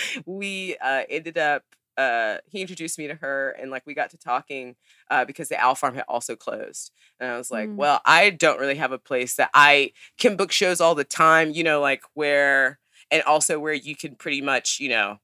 we 0.25 0.75
uh 0.83 1.03
ended 1.09 1.37
up 1.37 1.63
uh 1.97 2.37
he 2.47 2.61
introduced 2.61 2.97
me 2.99 3.07
to 3.07 3.15
her 3.15 3.55
and 3.59 3.71
like 3.71 3.83
we 3.85 3.93
got 3.93 4.09
to 4.11 4.17
talking 4.17 4.75
uh 5.09 5.25
because 5.25 5.49
the 5.49 5.57
owl 5.57 5.75
farm 5.75 5.95
had 5.95 6.05
also 6.07 6.35
closed. 6.35 6.91
And 7.19 7.29
I 7.31 7.37
was 7.37 7.51
like, 7.51 7.69
Mm. 7.69 7.75
well, 7.75 8.01
I 8.05 8.29
don't 8.29 8.59
really 8.59 8.75
have 8.75 8.91
a 8.91 8.97
place 8.97 9.35
that 9.35 9.49
I 9.53 9.91
can 10.17 10.35
book 10.35 10.51
shows 10.51 10.81
all 10.81 10.95
the 10.95 11.03
time, 11.03 11.51
you 11.51 11.63
know, 11.63 11.79
like 11.81 12.03
where 12.13 12.79
and 13.09 13.23
also 13.23 13.59
where 13.59 13.73
you 13.73 13.95
can 13.95 14.15
pretty 14.15 14.41
much, 14.41 14.79
you 14.79 14.89
know, 14.89 15.17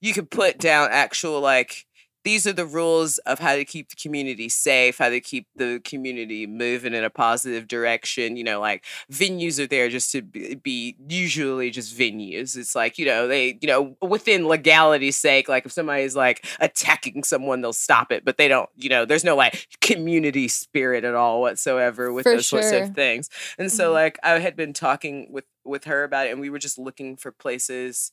you 0.00 0.12
can 0.14 0.26
put 0.26 0.58
down 0.58 0.88
actual 0.90 1.40
like 1.40 1.84
these 2.24 2.46
are 2.46 2.52
the 2.52 2.66
rules 2.66 3.18
of 3.18 3.38
how 3.38 3.54
to 3.56 3.64
keep 3.64 3.88
the 3.88 3.96
community 3.96 4.48
safe, 4.50 4.98
how 4.98 5.08
to 5.08 5.20
keep 5.20 5.46
the 5.56 5.80
community 5.84 6.46
moving 6.46 6.92
in 6.92 7.02
a 7.04 7.08
positive 7.08 7.66
direction. 7.68 8.36
You 8.36 8.44
know, 8.44 8.60
like 8.60 8.84
venues 9.10 9.58
are 9.58 9.66
there 9.66 9.88
just 9.88 10.10
to 10.12 10.20
be, 10.22 10.54
be 10.56 10.96
usually 11.08 11.70
just 11.70 11.96
venues. 11.96 12.56
It's 12.56 12.74
like, 12.74 12.98
you 12.98 13.06
know, 13.06 13.28
they, 13.28 13.56
you 13.62 13.68
know, 13.68 13.96
within 14.02 14.46
legality's 14.46 15.16
sake, 15.16 15.48
like 15.48 15.64
if 15.64 15.72
somebody's 15.72 16.16
like 16.16 16.44
attacking 16.60 17.22
someone, 17.24 17.60
they'll 17.62 17.72
stop 17.72 18.12
it, 18.12 18.24
but 18.24 18.36
they 18.36 18.48
don't, 18.48 18.68
you 18.76 18.90
know, 18.90 19.04
there's 19.06 19.24
no 19.24 19.36
like 19.36 19.66
community 19.80 20.48
spirit 20.48 21.04
at 21.04 21.14
all 21.14 21.40
whatsoever 21.40 22.12
with 22.12 22.24
For 22.24 22.32
those 22.32 22.46
sorts 22.46 22.72
of 22.72 22.88
things. 22.88 23.30
And 23.58 23.72
so 23.72 23.90
Mhm. 23.90 23.94
like 23.94 24.18
I 24.22 24.38
had 24.40 24.56
been 24.56 24.72
talking 24.72 25.28
with 25.32 25.44
with 25.64 25.84
her 25.84 26.02
about 26.04 26.26
it 26.26 26.30
and 26.32 26.40
we 26.40 26.50
were 26.50 26.58
just 26.58 26.78
looking 26.78 27.16
for 27.16 27.30
places 27.30 28.12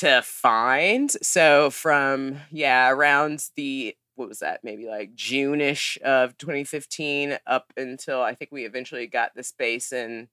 to 0.00 0.22
find. 0.22 1.10
So 1.22 1.70
from 1.70 2.38
yeah, 2.50 2.90
around 2.90 3.48
the 3.56 3.96
what 4.16 4.28
was 4.28 4.38
that? 4.40 4.64
Maybe 4.64 4.86
like 4.86 5.14
June-ish 5.14 5.98
of 6.04 6.36
2015 6.38 7.38
up 7.46 7.72
until 7.76 8.22
I 8.22 8.34
think 8.34 8.50
we 8.52 8.64
eventually 8.64 9.06
got 9.06 9.34
the 9.34 9.42
space 9.42 9.92
in 9.92 10.28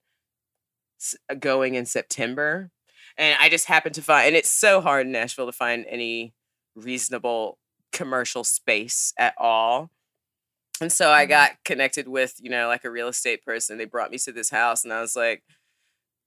uh, 1.29 1.35
going 1.35 1.75
in 1.75 1.85
September. 1.85 2.69
And 3.17 3.37
I 3.39 3.49
just 3.49 3.65
happened 3.65 3.95
to 3.95 4.01
find 4.01 4.27
and 4.27 4.35
it's 4.35 4.49
so 4.49 4.81
hard 4.81 5.05
in 5.05 5.11
Nashville 5.11 5.45
to 5.45 5.51
find 5.51 5.85
any 5.87 6.33
reasonable 6.75 7.57
commercial 7.91 8.43
space 8.43 9.13
at 9.17 9.35
all. 9.37 9.91
And 10.81 10.91
so 10.91 11.11
I 11.11 11.25
Mhm. 11.25 11.29
got 11.29 11.63
connected 11.65 12.07
with, 12.07 12.35
you 12.41 12.49
know, 12.49 12.67
like 12.67 12.85
a 12.85 12.91
real 12.91 13.07
estate 13.09 13.43
person. 13.45 13.77
They 13.77 13.85
brought 13.85 14.11
me 14.11 14.17
to 14.19 14.31
this 14.31 14.49
house 14.49 14.83
and 14.83 14.93
I 14.93 15.01
was 15.01 15.15
like, 15.15 15.43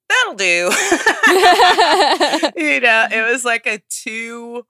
that'll 0.08 0.34
do. 0.34 0.70
you 2.56 2.80
know, 2.80 3.06
it 3.10 3.30
was 3.30 3.44
like 3.44 3.66
a 3.66 3.82
two 3.88 4.66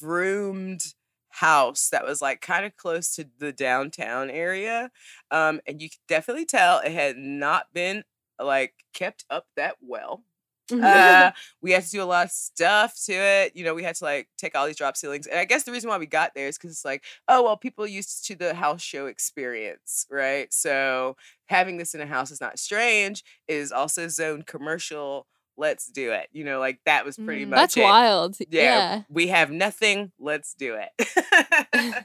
roomed 0.00 0.84
house 1.30 1.88
that 1.90 2.04
was 2.04 2.20
like 2.20 2.40
kind 2.40 2.64
of 2.66 2.76
close 2.76 3.14
to 3.16 3.26
the 3.38 3.52
downtown 3.52 4.30
area. 4.30 4.90
Um, 5.30 5.60
and 5.66 5.80
you 5.80 5.88
could 5.88 6.06
definitely 6.08 6.44
tell 6.44 6.78
it 6.80 6.92
had 6.92 7.16
not 7.16 7.66
been 7.72 8.04
like 8.38 8.74
kept 8.92 9.24
up 9.30 9.46
that 9.56 9.76
well. 9.80 10.24
Uh, 10.72 11.30
we 11.62 11.72
had 11.72 11.82
to 11.84 11.90
do 11.90 12.02
a 12.02 12.04
lot 12.04 12.26
of 12.26 12.32
stuff 12.32 12.94
to 13.06 13.12
it. 13.12 13.52
You 13.56 13.64
know, 13.64 13.74
we 13.74 13.82
had 13.82 13.94
to 13.96 14.04
like 14.04 14.28
take 14.38 14.54
all 14.56 14.66
these 14.66 14.76
drop 14.76 14.96
ceilings. 14.96 15.26
And 15.26 15.38
I 15.38 15.44
guess 15.44 15.64
the 15.64 15.72
reason 15.72 15.90
why 15.90 15.98
we 15.98 16.06
got 16.06 16.32
there 16.34 16.48
is 16.48 16.56
because 16.58 16.70
it's 16.72 16.84
like, 16.84 17.04
oh, 17.28 17.42
well, 17.42 17.56
people 17.56 17.86
used 17.86 18.24
to 18.26 18.34
the 18.34 18.54
house 18.54 18.82
show 18.82 19.06
experience, 19.06 20.06
right? 20.10 20.52
So 20.52 21.16
having 21.46 21.76
this 21.76 21.94
in 21.94 22.00
a 22.00 22.06
house 22.06 22.30
is 22.30 22.40
not 22.40 22.58
strange, 22.58 23.22
it 23.48 23.54
is 23.56 23.72
also 23.72 24.08
zoned 24.08 24.46
commercial. 24.46 25.26
Let's 25.58 25.86
do 25.86 26.12
it. 26.12 26.28
You 26.32 26.44
know, 26.44 26.58
like 26.60 26.80
that 26.86 27.04
was 27.04 27.16
pretty 27.16 27.44
Mm. 27.44 27.50
much 27.50 27.58
That's 27.58 27.76
it. 27.76 27.82
wild. 27.82 28.36
Yeah, 28.48 28.62
Yeah. 28.62 29.02
we 29.10 29.26
have 29.28 29.50
nothing. 29.50 30.12
Let's 30.18 30.54
do 30.54 30.76
it. 30.76 32.04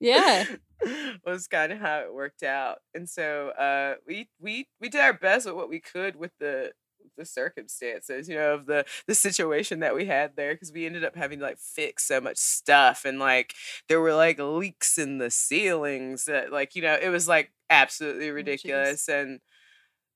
Yeah. 0.00 0.44
was 1.26 1.46
kind 1.46 1.72
of 1.72 1.78
how 1.78 1.98
it 2.00 2.14
worked 2.14 2.42
out. 2.42 2.78
And 2.94 3.08
so 3.08 3.50
uh 3.50 3.96
we 4.06 4.28
we 4.40 4.66
we 4.80 4.88
did 4.88 5.00
our 5.02 5.12
best 5.12 5.44
with 5.46 5.54
what 5.54 5.68
we 5.68 5.78
could 5.78 6.16
with 6.16 6.32
the 6.40 6.72
the 7.16 7.24
circumstances, 7.24 8.28
you 8.28 8.34
know, 8.34 8.54
of 8.54 8.66
the 8.66 8.84
the 9.06 9.14
situation 9.14 9.80
that 9.80 9.94
we 9.94 10.06
had 10.06 10.36
there 10.36 10.54
because 10.54 10.72
we 10.72 10.86
ended 10.86 11.04
up 11.04 11.16
having 11.16 11.38
to 11.38 11.44
like 11.44 11.58
fix 11.58 12.04
so 12.04 12.20
much 12.20 12.36
stuff 12.36 13.04
and 13.04 13.18
like 13.18 13.54
there 13.88 14.00
were 14.00 14.14
like 14.14 14.38
leaks 14.38 14.98
in 14.98 15.18
the 15.18 15.30
ceilings 15.30 16.24
that 16.24 16.52
like, 16.52 16.74
you 16.74 16.82
know, 16.82 16.96
it 17.00 17.08
was 17.08 17.28
like 17.28 17.52
absolutely 17.68 18.28
oh, 18.28 18.32
jeez. 18.32 18.34
ridiculous 18.34 19.08
and 19.08 19.40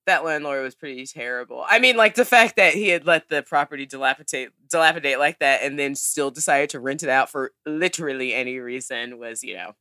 that 0.06 0.24
landlord 0.24 0.62
was 0.62 0.74
pretty 0.74 1.06
terrible. 1.06 1.64
I 1.66 1.78
mean, 1.78 1.96
like 1.96 2.14
the 2.14 2.26
fact 2.26 2.56
that 2.56 2.74
he 2.74 2.88
had 2.88 3.06
let 3.06 3.28
the 3.28 3.42
property 3.42 3.86
dilapidate 3.86 4.50
dilapidate 4.70 5.18
like 5.18 5.38
that 5.38 5.62
and 5.62 5.78
then 5.78 5.94
still 5.94 6.30
decided 6.30 6.70
to 6.70 6.80
rent 6.80 7.02
it 7.02 7.08
out 7.08 7.30
for 7.30 7.52
literally 7.64 8.34
any 8.34 8.58
reason 8.58 9.18
was, 9.18 9.42
you 9.42 9.54
know. 9.54 9.72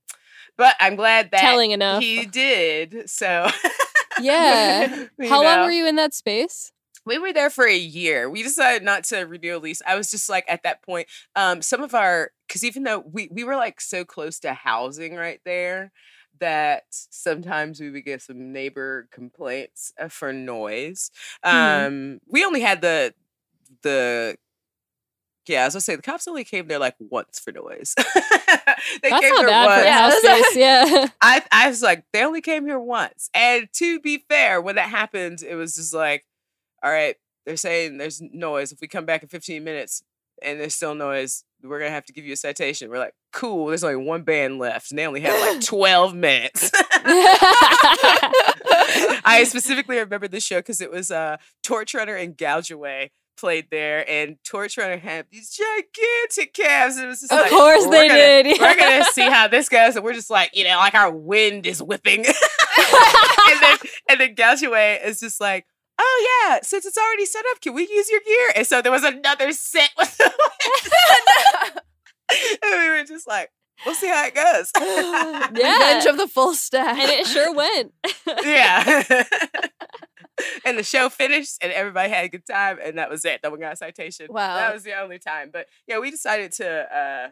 But 0.58 0.76
I'm 0.80 0.96
glad 0.96 1.32
that 1.32 1.42
Telling 1.42 1.72
enough. 1.72 2.02
he 2.02 2.26
did. 2.26 3.10
So 3.10 3.50
Yeah. 4.22 5.06
How 5.28 5.44
long 5.44 5.62
were 5.62 5.72
you 5.72 5.88
in 5.88 5.96
that 5.96 6.14
space? 6.14 6.72
We 7.06 7.18
were 7.20 7.34
there 7.34 7.50
for 7.50 7.66
a 7.66 7.76
year. 7.78 8.30
We 8.30 8.44
decided 8.44 8.84
not 8.84 9.04
to 9.06 9.22
renew 9.22 9.58
a 9.58 9.60
lease. 9.60 9.82
I 9.86 9.96
was 9.96 10.10
just 10.12 10.30
like 10.30 10.46
at 10.48 10.64
that 10.64 10.82
point, 10.84 11.08
um, 11.36 11.62
some 11.62 11.82
of 11.84 11.94
our 11.94 12.32
because 12.48 12.64
even 12.64 12.84
though 12.84 13.00
we 13.00 13.30
we 13.32 13.44
were 13.44 13.56
like 13.56 13.82
so 13.82 14.06
close 14.06 14.40
to 14.40 14.54
housing 14.54 15.16
right 15.16 15.40
there 15.46 15.92
that 16.40 16.84
sometimes 16.90 17.80
we 17.80 17.90
would 17.92 18.06
get 18.06 18.22
some 18.22 18.52
neighbor 18.52 19.08
complaints 19.12 19.94
uh, 20.00 20.08
for 20.08 20.34
noise. 20.34 21.12
Mhm. 21.46 21.88
Um, 21.88 22.20
we 22.28 22.44
only 22.46 22.62
had 22.62 22.82
the 22.82 23.14
the 23.84 24.38
Yeah, 25.48 25.66
as 25.66 25.76
I 25.76 25.80
say 25.80 25.96
the 25.96 26.02
cops 26.02 26.28
only 26.28 26.46
came 26.46 26.68
there 26.68 26.80
like 26.80 26.96
once 27.00 27.40
for 27.40 27.52
noise. 27.52 27.94
they 29.04 29.10
That's 29.10 29.22
came 29.22 29.34
not 29.34 29.42
there 29.42 29.50
bad 29.50 29.70
for 29.70 29.82
once. 29.82 30.24
a 30.24 30.30
house. 30.30 30.56
Yeah. 30.56 31.08
I 31.22 31.44
I 31.52 31.68
was 31.70 31.82
like, 31.82 32.06
they 32.14 32.24
only 32.24 32.42
came 32.42 32.66
here 32.66 32.80
once. 32.80 33.30
And 33.34 33.68
to 33.74 34.00
be 34.00 34.24
fair, 34.30 34.62
when 34.62 34.76
that 34.76 34.90
happened, 34.90 35.44
it 35.44 35.56
was 35.56 35.76
just 35.76 35.94
like, 35.94 36.26
all 36.84 36.92
right, 36.92 37.16
they're 37.46 37.58
saying 37.58 37.98
there's 37.98 38.22
noise. 38.22 38.72
If 38.72 38.80
we 38.82 38.88
come 38.88 39.06
back 39.06 39.24
in 39.24 39.30
15 39.30 39.64
minutes 39.64 40.04
and 40.42 40.60
there's 40.60 40.76
still 40.76 40.96
noise, 40.96 41.44
we're 41.64 41.80
gonna 41.80 41.92
have 41.92 42.06
to 42.06 42.14
give 42.14 42.26
you 42.26 42.34
a 42.34 42.38
citation. 42.38 42.90
We're 42.90 43.00
like, 43.00 43.14
cool, 43.32 43.68
there's 43.68 43.84
only 43.84 43.96
one 44.06 44.24
band 44.24 44.60
left, 44.60 44.92
and 44.92 45.00
they 45.00 45.08
only 45.08 45.22
have 45.22 45.40
like 45.40 45.62
12 45.66 46.14
minutes. 46.16 46.72
I 49.26 49.44
specifically 49.48 49.98
remember 49.98 50.28
this 50.28 50.44
show 50.44 50.58
because 50.60 50.82
it 50.82 50.92
was 50.92 51.12
uh 51.12 51.38
Torch 51.64 51.94
Runner 51.94 52.16
and 52.16 52.38
Gouge 52.38 52.72
Away 52.72 53.12
played 53.38 53.68
there, 53.72 54.08
and 54.10 54.38
Torch 54.46 54.78
Runner 54.78 54.98
had 54.98 55.26
these 55.32 55.50
gigantic 55.50 56.54
calves. 56.54 56.98
It 56.98 57.08
was 57.08 57.22
just 57.22 57.32
Of 57.32 57.40
like, 57.40 57.50
course 57.52 57.86
they 57.88 58.08
gonna- 58.08 58.44
did, 58.44 58.60
We're 58.60 58.76
gonna 58.78 59.06
see 59.06 59.30
how 59.30 59.48
this 59.48 59.70
goes, 59.70 59.96
and 59.96 60.04
we're 60.06 60.14
just 60.14 60.30
like, 60.30 60.52
you 60.54 60.64
know, 60.66 60.78
like 60.78 60.94
our 60.96 61.12
wind 61.12 61.66
is 61.66 61.82
whipping, 61.82 62.26
and 62.26 63.62
then 63.62 63.78
and 64.10 64.20
then 64.20 64.36
Gouge 64.36 64.64
Away 64.64 65.00
is 65.04 65.20
just 65.20 65.40
like. 65.42 65.66
Oh 66.00 66.48
yeah! 66.50 66.60
Since 66.64 66.86
it's 66.86 66.98
already 66.98 67.26
set 67.26 67.46
up, 67.52 67.62
can 67.62 67.74
we 67.74 67.88
use 67.88 68.10
your 68.10 68.22
gear? 68.26 68.54
And 68.56 68.68
so 68.68 68.82
there 68.82 68.92
was 68.92 69.04
another 69.04 69.52
set 69.52 69.92
with 69.98 70.18
the 70.18 70.32
and 72.64 72.82
we 72.82 72.90
were 72.90 73.04
just 73.06 73.28
like, 73.28 73.52
"We'll 73.86 73.96
see 73.96 74.08
how 74.08 74.26
it 74.26 74.36
goes." 74.36 74.72
Yeah. 74.80 75.48
Revenge 75.52 76.06
of 76.06 76.18
the 76.18 76.28
full 76.28 76.54
stack. 76.56 76.98
and 76.98 77.12
it 77.12 77.28
sure 77.28 77.54
went. 77.54 77.94
yeah. 78.44 79.24
and 80.66 80.78
the 80.78 80.84
show 80.84 81.10
finished 81.10 81.58
and 81.62 81.72
everybody 81.72 82.10
had 82.10 82.26
a 82.26 82.30
good 82.30 82.46
time 82.50 82.80
and 82.84 82.98
that 82.98 83.10
was 83.10 83.24
it. 83.24 83.42
No 83.44 83.52
one 83.52 83.60
got 83.60 83.74
a 83.74 83.76
citation. 83.76 84.28
Wow. 84.30 84.56
That 84.56 84.74
was 84.74 84.84
the 84.84 85.00
only 85.00 85.20
time. 85.20 85.50
But 85.54 85.68
yeah, 85.88 86.00
we 86.00 86.10
decided 86.10 86.52
to 86.54 86.68
uh 86.68 87.30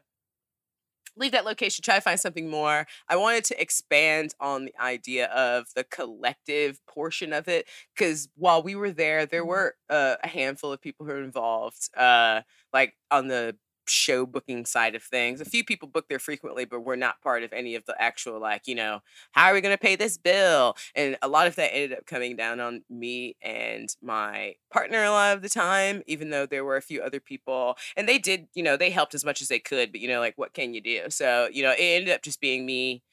leave 1.18 1.32
that 1.34 1.46
location, 1.46 1.84
try 1.84 1.96
to 1.96 2.02
find 2.02 2.20
something 2.20 2.50
more. 2.50 2.88
I 3.10 3.16
wanted 3.18 3.44
to 3.46 3.62
expand 3.62 4.34
on 4.40 4.66
the 4.66 4.74
idea 4.80 5.28
of 5.28 5.68
the 5.76 5.84
collective 5.84 6.80
portion 6.88 7.34
of 7.34 7.48
it. 7.48 7.68
Cause 7.98 8.30
while 8.36 8.64
we 8.64 8.76
were 8.76 8.92
there, 8.92 9.26
there 9.26 9.46
were 9.46 9.76
uh, 9.90 10.16
a 10.24 10.28
handful 10.28 10.72
of 10.72 10.82
people 10.82 11.06
who 11.06 11.12
were 11.14 11.24
involved. 11.24 11.90
Uh 11.98 12.42
like 12.74 12.96
on 13.12 13.28
the 13.28 13.56
show 13.88 14.26
booking 14.26 14.66
side 14.66 14.96
of 14.96 15.04
things. 15.04 15.42
A 15.42 15.46
few 15.46 15.64
people 15.64 15.88
book 15.88 16.08
there 16.10 16.20
frequently, 16.20 16.66
but 16.66 16.82
we're 16.82 16.96
not 16.96 17.22
part 17.22 17.44
of 17.44 17.54
any 17.54 17.76
of 17.76 17.86
the 17.86 18.00
actual 18.02 18.40
like, 18.40 18.68
you 18.68 18.76
know, 18.76 19.02
how 19.32 19.48
are 19.48 19.54
we 19.54 19.62
going 19.62 19.74
to 19.76 19.82
pay 19.82 19.96
this 19.96 20.18
bill? 20.18 20.76
And 20.96 21.18
a 21.22 21.28
lot 21.28 21.48
of 21.48 21.56
that 21.56 21.74
ended 21.74 21.98
up 21.98 22.06
coming 22.06 22.36
down 22.36 22.60
on 22.60 22.84
me 22.90 23.36
and 23.42 23.94
my 24.02 24.56
partner 24.72 25.04
a 25.04 25.12
lot 25.12 25.36
of 25.36 25.42
the 25.42 25.50
time, 25.50 26.04
even 26.08 26.30
though 26.30 26.46
there 26.46 26.66
were 26.66 26.78
a 26.78 26.82
few 26.82 27.02
other 27.02 27.20
people. 27.20 27.78
And 27.96 28.08
they 28.08 28.18
did, 28.18 28.48
you 28.54 28.64
know, 28.64 28.78
they 28.78 28.90
helped 28.92 29.16
as 29.16 29.26
much 29.26 29.42
as 29.42 29.48
they 29.48 29.60
could, 29.60 29.92
but, 29.92 30.02
you 30.02 30.08
know, 30.08 30.20
like, 30.20 30.38
what 30.38 30.54
can 30.54 30.74
you 30.74 30.82
do? 30.82 31.04
So, 31.10 31.50
you 31.52 31.64
know, 31.64 31.72
it 31.72 31.82
ended 31.82 32.14
up 32.14 32.22
just 32.22 32.42
being 32.42 32.66
me. 32.66 33.04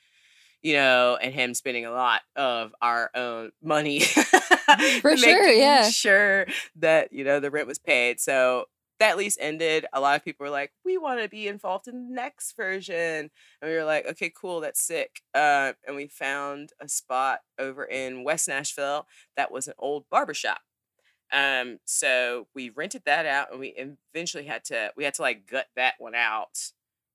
You 0.60 0.72
know, 0.74 1.16
and 1.22 1.32
him 1.32 1.54
spending 1.54 1.86
a 1.86 1.92
lot 1.92 2.22
of 2.34 2.74
our 2.82 3.12
own 3.14 3.52
money 3.62 4.00
For 5.00 5.16
sure, 5.16 5.48
yeah. 5.52 5.88
Sure 5.88 6.46
that 6.76 7.12
you 7.12 7.24
know 7.24 7.40
the 7.40 7.50
rent 7.50 7.66
was 7.66 7.78
paid. 7.78 8.20
So 8.20 8.66
that 9.00 9.16
lease 9.16 9.36
ended. 9.40 9.86
A 9.92 10.00
lot 10.00 10.16
of 10.16 10.24
people 10.24 10.44
were 10.44 10.50
like, 10.50 10.72
"We 10.84 10.98
want 10.98 11.20
to 11.20 11.28
be 11.28 11.48
involved 11.48 11.88
in 11.88 12.08
the 12.08 12.14
next 12.14 12.56
version," 12.56 13.30
and 13.60 13.70
we 13.70 13.74
were 13.74 13.84
like, 13.84 14.06
"Okay, 14.06 14.30
cool, 14.34 14.60
that's 14.60 14.82
sick." 14.82 15.20
Uh, 15.34 15.72
and 15.86 15.96
we 15.96 16.08
found 16.08 16.72
a 16.80 16.88
spot 16.88 17.40
over 17.58 17.84
in 17.84 18.24
West 18.24 18.48
Nashville 18.48 19.06
that 19.36 19.50
was 19.52 19.68
an 19.68 19.74
old 19.78 20.04
barbershop. 20.10 20.60
Um, 21.32 21.78
so 21.84 22.46
we 22.54 22.70
rented 22.70 23.02
that 23.04 23.26
out, 23.26 23.50
and 23.50 23.60
we 23.60 23.74
eventually 24.14 24.44
had 24.44 24.64
to 24.66 24.92
we 24.96 25.04
had 25.04 25.14
to 25.14 25.22
like 25.22 25.46
gut 25.46 25.66
that 25.76 25.94
one 25.98 26.14
out. 26.14 26.58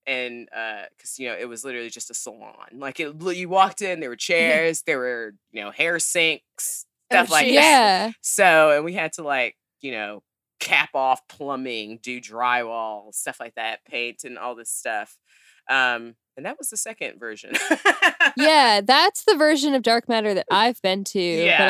And 0.06 0.50
uh, 0.56 0.84
because 0.96 1.18
you 1.18 1.30
know 1.30 1.36
it 1.40 1.48
was 1.48 1.64
literally 1.64 1.90
just 1.90 2.12
a 2.12 2.14
salon. 2.14 2.54
Like 2.74 3.00
it, 3.00 3.16
you 3.22 3.50
walked 3.50 3.82
in, 3.82 4.00
there 4.02 4.10
were 4.10 4.16
chairs, 4.18 4.84
there 4.84 5.00
were 5.00 5.34
you 5.52 5.62
know 5.62 5.72
hair 5.72 5.98
sinks, 6.00 6.86
Oh, 7.12 7.16
stuff 7.16 7.30
like 7.32 7.46
geez. 7.46 7.56
that. 7.56 7.62
yeah. 8.08 8.12
So, 8.22 8.72
and 8.72 8.86
we 8.86 8.94
had 8.94 9.14
to 9.14 9.24
like, 9.24 9.56
you 9.82 9.92
know, 9.94 10.24
cap 10.64 10.90
off 10.94 11.28
plumbing, 11.28 12.00
do 12.02 12.20
drywall, 12.22 13.14
stuff 13.14 13.40
like 13.40 13.56
that, 13.56 13.84
paint 13.86 14.24
and 14.24 14.38
all 14.38 14.56
this 14.56 14.70
stuff. 14.72 15.18
Um, 15.70 16.16
and 16.36 16.46
that 16.46 16.58
was 16.58 16.70
the 16.70 16.78
second 16.78 17.20
version. 17.20 17.54
yeah, 18.38 18.82
that's 18.84 19.24
the 19.26 19.36
version 19.36 19.74
of 19.76 19.82
dark 19.84 20.10
matter 20.10 20.34
that 20.34 20.46
I've 20.52 20.82
been 20.82 21.04
to. 21.06 21.20
Yeah. 21.20 21.58
But 21.58 21.70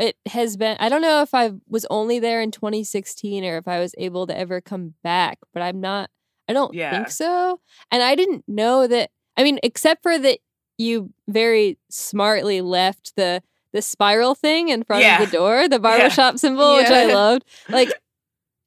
I 0.00 0.04
it 0.06 0.16
has 0.26 0.56
been 0.56 0.76
I 0.80 0.88
don't 0.88 1.02
know 1.02 1.22
if 1.22 1.34
I 1.34 1.52
was 1.68 1.86
only 1.90 2.18
there 2.18 2.40
in 2.40 2.50
2016 2.50 3.44
or 3.44 3.58
if 3.58 3.68
I 3.68 3.78
was 3.80 3.94
able 3.98 4.26
to 4.26 4.36
ever 4.36 4.60
come 4.60 4.94
back, 5.02 5.38
but 5.52 5.62
I'm 5.62 5.80
not 5.80 6.10
I 6.48 6.52
don't 6.54 6.74
Yeah. 6.74 6.90
think 6.90 7.10
so. 7.10 7.60
And 7.90 8.02
I 8.02 8.14
didn't 8.14 8.44
know 8.48 8.86
that 8.86 9.10
I 9.36 9.44
mean, 9.44 9.58
except 9.62 10.02
for 10.02 10.18
that 10.18 10.38
you 10.78 11.12
very 11.28 11.78
smartly 11.90 12.60
left 12.60 13.14
the 13.16 13.42
the 13.74 13.82
spiral 13.82 14.34
thing 14.34 14.68
in 14.70 14.82
front 14.84 15.02
Yeah. 15.02 15.22
of 15.22 15.30
the 15.30 15.36
door, 15.36 15.68
the 15.68 15.78
barbershop 15.88 16.38
symbol, 16.38 16.76
which 16.76 16.86
I 16.86 17.12
loved. 17.12 17.44
Like 17.68 17.92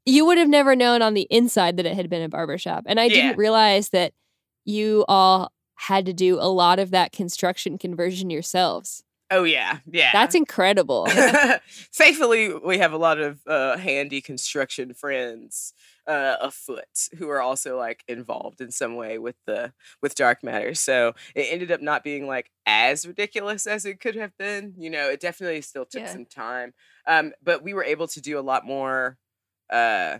you 0.05 0.25
would 0.25 0.37
have 0.37 0.49
never 0.49 0.75
known 0.75 1.01
on 1.01 1.13
the 1.13 1.27
inside 1.29 1.77
that 1.77 1.85
it 1.85 1.95
had 1.95 2.09
been 2.09 2.21
a 2.23 2.29
barbershop. 2.29 2.83
And 2.87 2.99
I 2.99 3.05
Yeah. 3.05 3.13
didn't 3.15 3.37
realize 3.37 3.89
that 3.89 4.13
you 4.65 5.05
all 5.07 5.51
had 5.75 6.05
to 6.05 6.13
do 6.13 6.37
a 6.39 6.49
lot 6.49 6.79
of 6.79 6.91
that 6.91 7.11
construction 7.11 7.77
conversion 7.77 8.29
yourselves. 8.29 9.03
oh 9.33 9.43
yeah, 9.43 9.79
yeah. 9.89 10.09
That's 10.11 10.35
incredible. 10.35 11.07
Thankfully, 11.93 12.53
we 12.53 12.77
have 12.79 12.93
a 12.93 12.97
lot 12.97 13.19
of 13.19 13.39
uh, 13.47 13.77
handy 13.77 14.21
construction 14.21 14.93
friends 14.93 15.73
uh, 16.07 16.35
afoot 16.41 17.07
who 17.17 17.29
are 17.29 17.41
also 17.41 17.77
like 17.77 18.03
involved 18.07 18.59
in 18.61 18.71
some 18.71 18.95
way 18.95 19.17
with 19.17 19.35
the 19.45 19.73
with 20.01 20.15
dark 20.15 20.43
matter. 20.43 20.73
So 20.73 21.13
it 21.35 21.47
ended 21.51 21.71
up 21.71 21.81
not 21.81 22.03
being 22.03 22.27
like 22.27 22.51
as 22.65 23.07
ridiculous 23.07 23.67
as 23.67 23.85
it 23.85 23.99
could 23.99 24.15
have 24.15 24.37
been. 24.37 24.73
You 24.77 24.89
know, 24.89 25.09
it 25.09 25.19
definitely 25.19 25.61
still 25.61 25.85
took 25.85 26.01
Yeah. 26.01 26.11
some 26.11 26.25
time, 26.25 26.73
um, 27.07 27.33
but 27.41 27.63
we 27.63 27.73
were 27.73 27.83
able 27.83 28.07
to 28.09 28.21
do 28.21 28.37
a 28.37 28.41
lot 28.41 28.65
more. 28.65 29.17
Uh, 29.71 30.19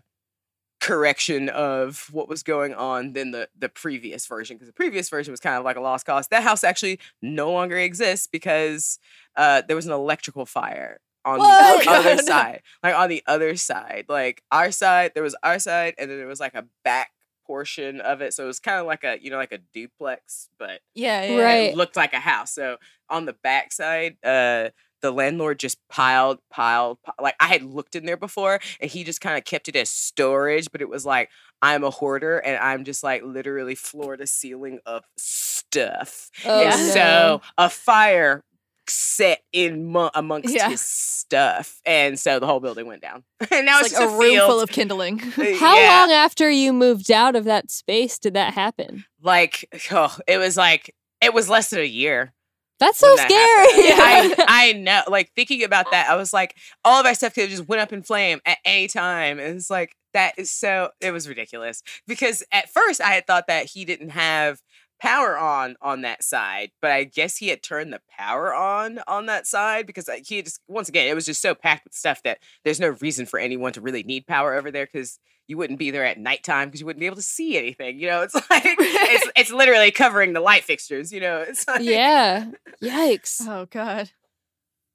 correction 0.80 1.48
of 1.50 2.08
what 2.12 2.28
was 2.28 2.42
going 2.42 2.74
on 2.74 3.14
than 3.14 3.30
the 3.32 3.48
the 3.58 3.70
previous 3.70 4.26
version 4.26 4.56
because 4.58 4.68
the 4.68 4.74
previous 4.74 5.10
version 5.10 5.32
was 5.32 5.40
kind 5.40 5.56
of 5.56 5.64
like 5.64 5.76
a 5.78 5.82
lost 5.82 6.06
cause. 6.06 6.28
That 6.30 6.44
house 6.44 6.64
actually 6.64 7.00
no 7.22 7.52
longer 7.52 7.78
exists 7.78 8.28
because 8.28 8.98
uh, 9.36 9.62
there 9.68 9.76
was 9.76 9.86
an 9.86 9.92
electrical 9.92 10.46
fire 10.46 11.00
on 11.24 11.38
What? 11.38 11.84
the 11.86 11.92
other 11.92 12.16
God. 12.16 12.26
side. 12.26 12.62
Like 12.82 12.96
on 12.96 13.10
the 13.10 13.22
other 13.28 13.56
side, 13.56 14.06
like 14.10 14.42
our 14.52 14.72
side, 14.72 15.12
there 15.14 15.22
was 15.24 15.36
our 15.44 15.60
side, 15.60 15.94
and 16.00 16.10
then 16.10 16.18
there 16.18 16.28
was 16.28 16.40
like 16.40 16.56
a 16.56 16.66
back 16.84 17.12
portion 17.46 18.02
of 18.02 18.22
it. 18.22 18.34
So 18.34 18.46
it 18.46 18.48
was 18.48 18.60
kind 18.60 18.80
of 18.80 18.88
like 18.88 19.04
a 19.04 19.20
you 19.22 19.30
know 19.30 19.38
like 19.38 19.52
a 19.52 19.60
duplex, 19.74 20.50
but 20.58 20.82
yeah, 20.96 21.24
yeah. 21.26 21.42
Right. 21.44 21.70
it 21.70 21.78
looked 21.78 21.96
like 21.96 22.14
a 22.14 22.20
house. 22.20 22.54
So 22.56 22.78
on 23.08 23.26
the 23.26 23.34
back 23.34 23.72
side, 23.72 24.18
uh, 24.24 24.70
the 25.02 25.12
landlord 25.12 25.60
just 25.60 25.78
piled, 25.90 26.40
piled, 26.50 26.98
pi- 27.04 27.14
like 27.22 27.36
I 27.40 27.48
had 27.48 27.64
looked 27.64 27.96
in 27.96 28.06
there 28.06 28.18
before, 28.18 28.60
and 28.80 28.90
he 28.90 29.04
just 29.04 29.22
kind 29.22 29.38
of 29.38 29.44
kept 29.46 29.68
it 29.68 29.76
as 29.76 29.90
storage. 29.90 30.72
But 30.72 30.82
it 30.82 30.90
was 30.90 31.06
like 31.06 31.30
I'm 31.62 31.84
a 31.84 31.90
hoarder, 31.90 32.38
and 32.40 32.58
I'm 32.58 32.84
just 32.86 33.04
like 33.04 33.24
literally 33.24 33.76
floor 33.76 34.18
to 34.18 34.26
ceiling 34.28 34.80
of 34.86 35.04
stuff. 35.18 36.30
Oh, 36.46 36.60
and 36.62 36.80
Yeah. 36.80 36.94
so 36.94 37.42
a 37.58 37.70
fire 37.70 38.44
set 38.88 39.42
in 39.54 39.86
mo- 39.86 40.10
amongst 40.16 40.54
Yeah. 40.54 40.70
his 40.70 40.82
stuff, 40.82 41.80
and 41.86 42.20
so 42.20 42.40
the 42.40 42.48
whole 42.48 42.60
building 42.60 42.88
went 42.88 43.02
down. 43.02 43.24
and 43.52 43.66
now 43.66 43.80
It's 43.80 43.88
it's, 43.92 43.96
like 44.00 44.04
a 44.04 44.08
just 44.08 44.20
room 44.20 44.32
field. 44.32 44.50
full 44.50 44.60
of 44.60 44.70
kindling. 44.70 45.20
Uh, 45.38 45.56
How 45.58 45.80
Yeah. 45.80 46.00
long 46.02 46.12
after 46.12 46.50
you 46.50 46.74
moved 46.74 47.10
out 47.12 47.36
of 47.36 47.46
that 47.46 47.72
space 47.72 48.20
did 48.20 48.34
that 48.34 48.54
happen? 48.54 49.06
Like, 49.22 49.66
oh, 49.92 50.18
it 50.28 50.38
was 50.38 50.58
like 50.58 50.94
it 51.22 51.34
was 51.34 51.48
less 51.50 51.70
than 51.70 51.80
a 51.80 51.84
year. 51.86 52.34
That's 52.82 52.98
so 52.98 53.16
scary. 53.16 53.30
I, 53.32 54.36
I 54.48 54.74
know. 54.74 55.04
Like 55.08 55.32
thinking 55.36 55.64
about 55.64 55.92
that, 55.92 56.10
I 56.10 56.16
was 56.16 56.34
like, 56.34 56.58
all 56.84 57.00
of 57.00 57.06
our 57.06 57.14
stuff 57.14 57.36
could 57.36 57.42
have 57.42 57.52
just 57.52 57.68
went 57.68 57.80
up 57.80 57.94
in 57.94 58.02
flame 58.02 58.42
at 58.44 58.58
any 58.66 58.88
time. 58.88 59.38
And 59.40 59.56
it's 59.56 59.70
like 59.70 59.96
that 60.14 60.34
is 60.40 60.52
so 60.52 60.90
it 61.00 61.12
was 61.12 61.30
ridiculous. 61.30 61.84
Because 62.08 62.44
at 62.52 62.70
first 62.70 63.00
I 63.00 63.12
had 63.12 63.28
thought 63.28 63.46
that 63.48 63.68
he 63.68 63.86
didn't 63.86 64.10
have 64.10 64.62
power 65.02 65.38
on 65.38 65.76
on 65.82 66.02
that 66.02 66.24
side, 66.24 66.72
but 66.82 66.92
I 66.92 67.04
guess 67.04 67.38
he 67.38 67.48
had 67.48 67.64
turned 67.64 67.92
the 67.92 68.02
power 68.10 68.54
on 68.54 69.00
on 69.08 69.26
that 69.26 69.48
side 69.48 69.88
because 69.88 70.10
he 70.26 70.42
just 70.42 70.62
once 70.68 70.90
again 70.90 71.08
it 71.08 71.16
was 71.16 71.26
just 71.26 71.42
so 71.42 71.56
packed 71.56 71.86
with 71.86 71.94
stuff 71.94 72.22
that 72.24 72.40
there's 72.64 72.80
no 72.80 72.90
reason 73.02 73.26
for 73.26 73.40
anyone 73.40 73.74
to 73.74 73.82
really 73.82 74.04
need 74.04 74.28
power 74.28 74.54
over 74.54 74.70
there 74.70 74.86
because 74.86 75.20
you 75.48 75.58
wouldn't 75.58 75.80
be 75.80 75.92
there 75.92 76.06
at 76.06 76.20
nighttime 76.20 76.68
because 76.68 76.80
you 76.80 76.86
wouldn't 76.86 77.02
be 77.02 77.08
able 77.08 77.16
to 77.16 77.22
see 77.22 77.58
anything. 77.58 78.00
You 78.00 78.08
know, 78.08 78.22
it's 78.22 78.36
like 78.50 78.64
it's 78.64 79.32
it's 79.36 79.52
literally 79.52 79.92
covering 79.92 80.34
the 80.34 80.40
light 80.40 80.64
fixtures. 80.64 81.12
You 81.12 81.20
know, 81.20 81.40
it's 81.40 81.68
like 81.68 81.82
yeah. 81.82 82.52
Yikes. 82.82 83.42
oh 83.48 83.68
god. 83.70 84.12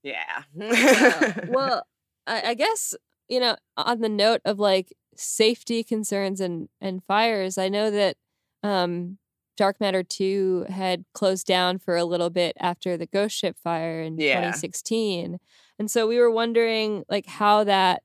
yeah. 0.02 0.44
well, 1.48 1.84
I, 2.26 2.50
I 2.50 2.54
guess 2.54 2.94
you 3.28 3.40
know, 3.40 3.56
on 3.76 4.00
the 4.00 4.08
note 4.08 4.40
of 4.44 4.60
like 4.60 4.94
safety 5.16 5.82
concerns 5.82 6.40
and 6.40 6.68
and 6.80 7.02
fires, 7.04 7.58
I 7.58 7.68
know 7.68 7.90
that 7.90 8.16
um, 8.62 9.18
Dark 9.56 9.80
Matter 9.80 10.02
Two 10.02 10.66
had 10.68 11.04
closed 11.14 11.46
down 11.46 11.78
for 11.78 11.96
a 11.96 12.04
little 12.04 12.30
bit 12.30 12.56
after 12.60 12.96
the 12.96 13.06
Ghost 13.06 13.36
Ship 13.36 13.56
fire 13.62 14.00
in 14.02 14.18
Yeah. 14.18 14.34
2016, 14.36 15.38
and 15.78 15.90
so 15.90 16.06
we 16.06 16.18
were 16.18 16.30
wondering 16.30 17.04
like 17.08 17.26
how 17.26 17.64
that 17.64 18.02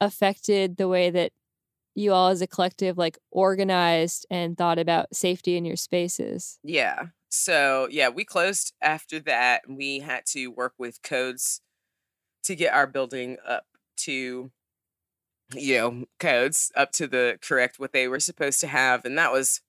affected 0.00 0.76
the 0.76 0.88
way 0.88 1.10
that 1.10 1.32
you 1.94 2.12
all 2.12 2.28
as 2.28 2.40
a 2.40 2.46
collective 2.46 2.96
like 2.96 3.18
organized 3.30 4.24
and 4.30 4.56
thought 4.56 4.78
about 4.78 5.14
safety 5.14 5.56
in 5.56 5.64
your 5.64 5.76
spaces. 5.76 6.58
Yeah. 6.62 7.06
So 7.28 7.88
yeah, 7.90 8.08
we 8.08 8.24
closed 8.24 8.72
after 8.80 9.20
that. 9.20 9.62
and 9.66 9.76
We 9.76 9.98
had 10.00 10.24
to 10.26 10.48
work 10.48 10.74
with 10.78 11.02
codes 11.02 11.60
to 12.44 12.54
get 12.56 12.72
our 12.72 12.86
building 12.86 13.36
up 13.46 13.64
to 13.98 14.50
you 15.54 15.76
know 15.78 16.04
codes 16.20 16.70
up 16.76 16.92
to 16.92 17.06
the 17.08 17.36
correct 17.42 17.78
what 17.78 17.92
they 17.92 18.06
were 18.08 18.20
supposed 18.20 18.60
to 18.60 18.66
have 18.68 19.04
and 19.04 19.18
that 19.18 19.32
was 19.32 19.60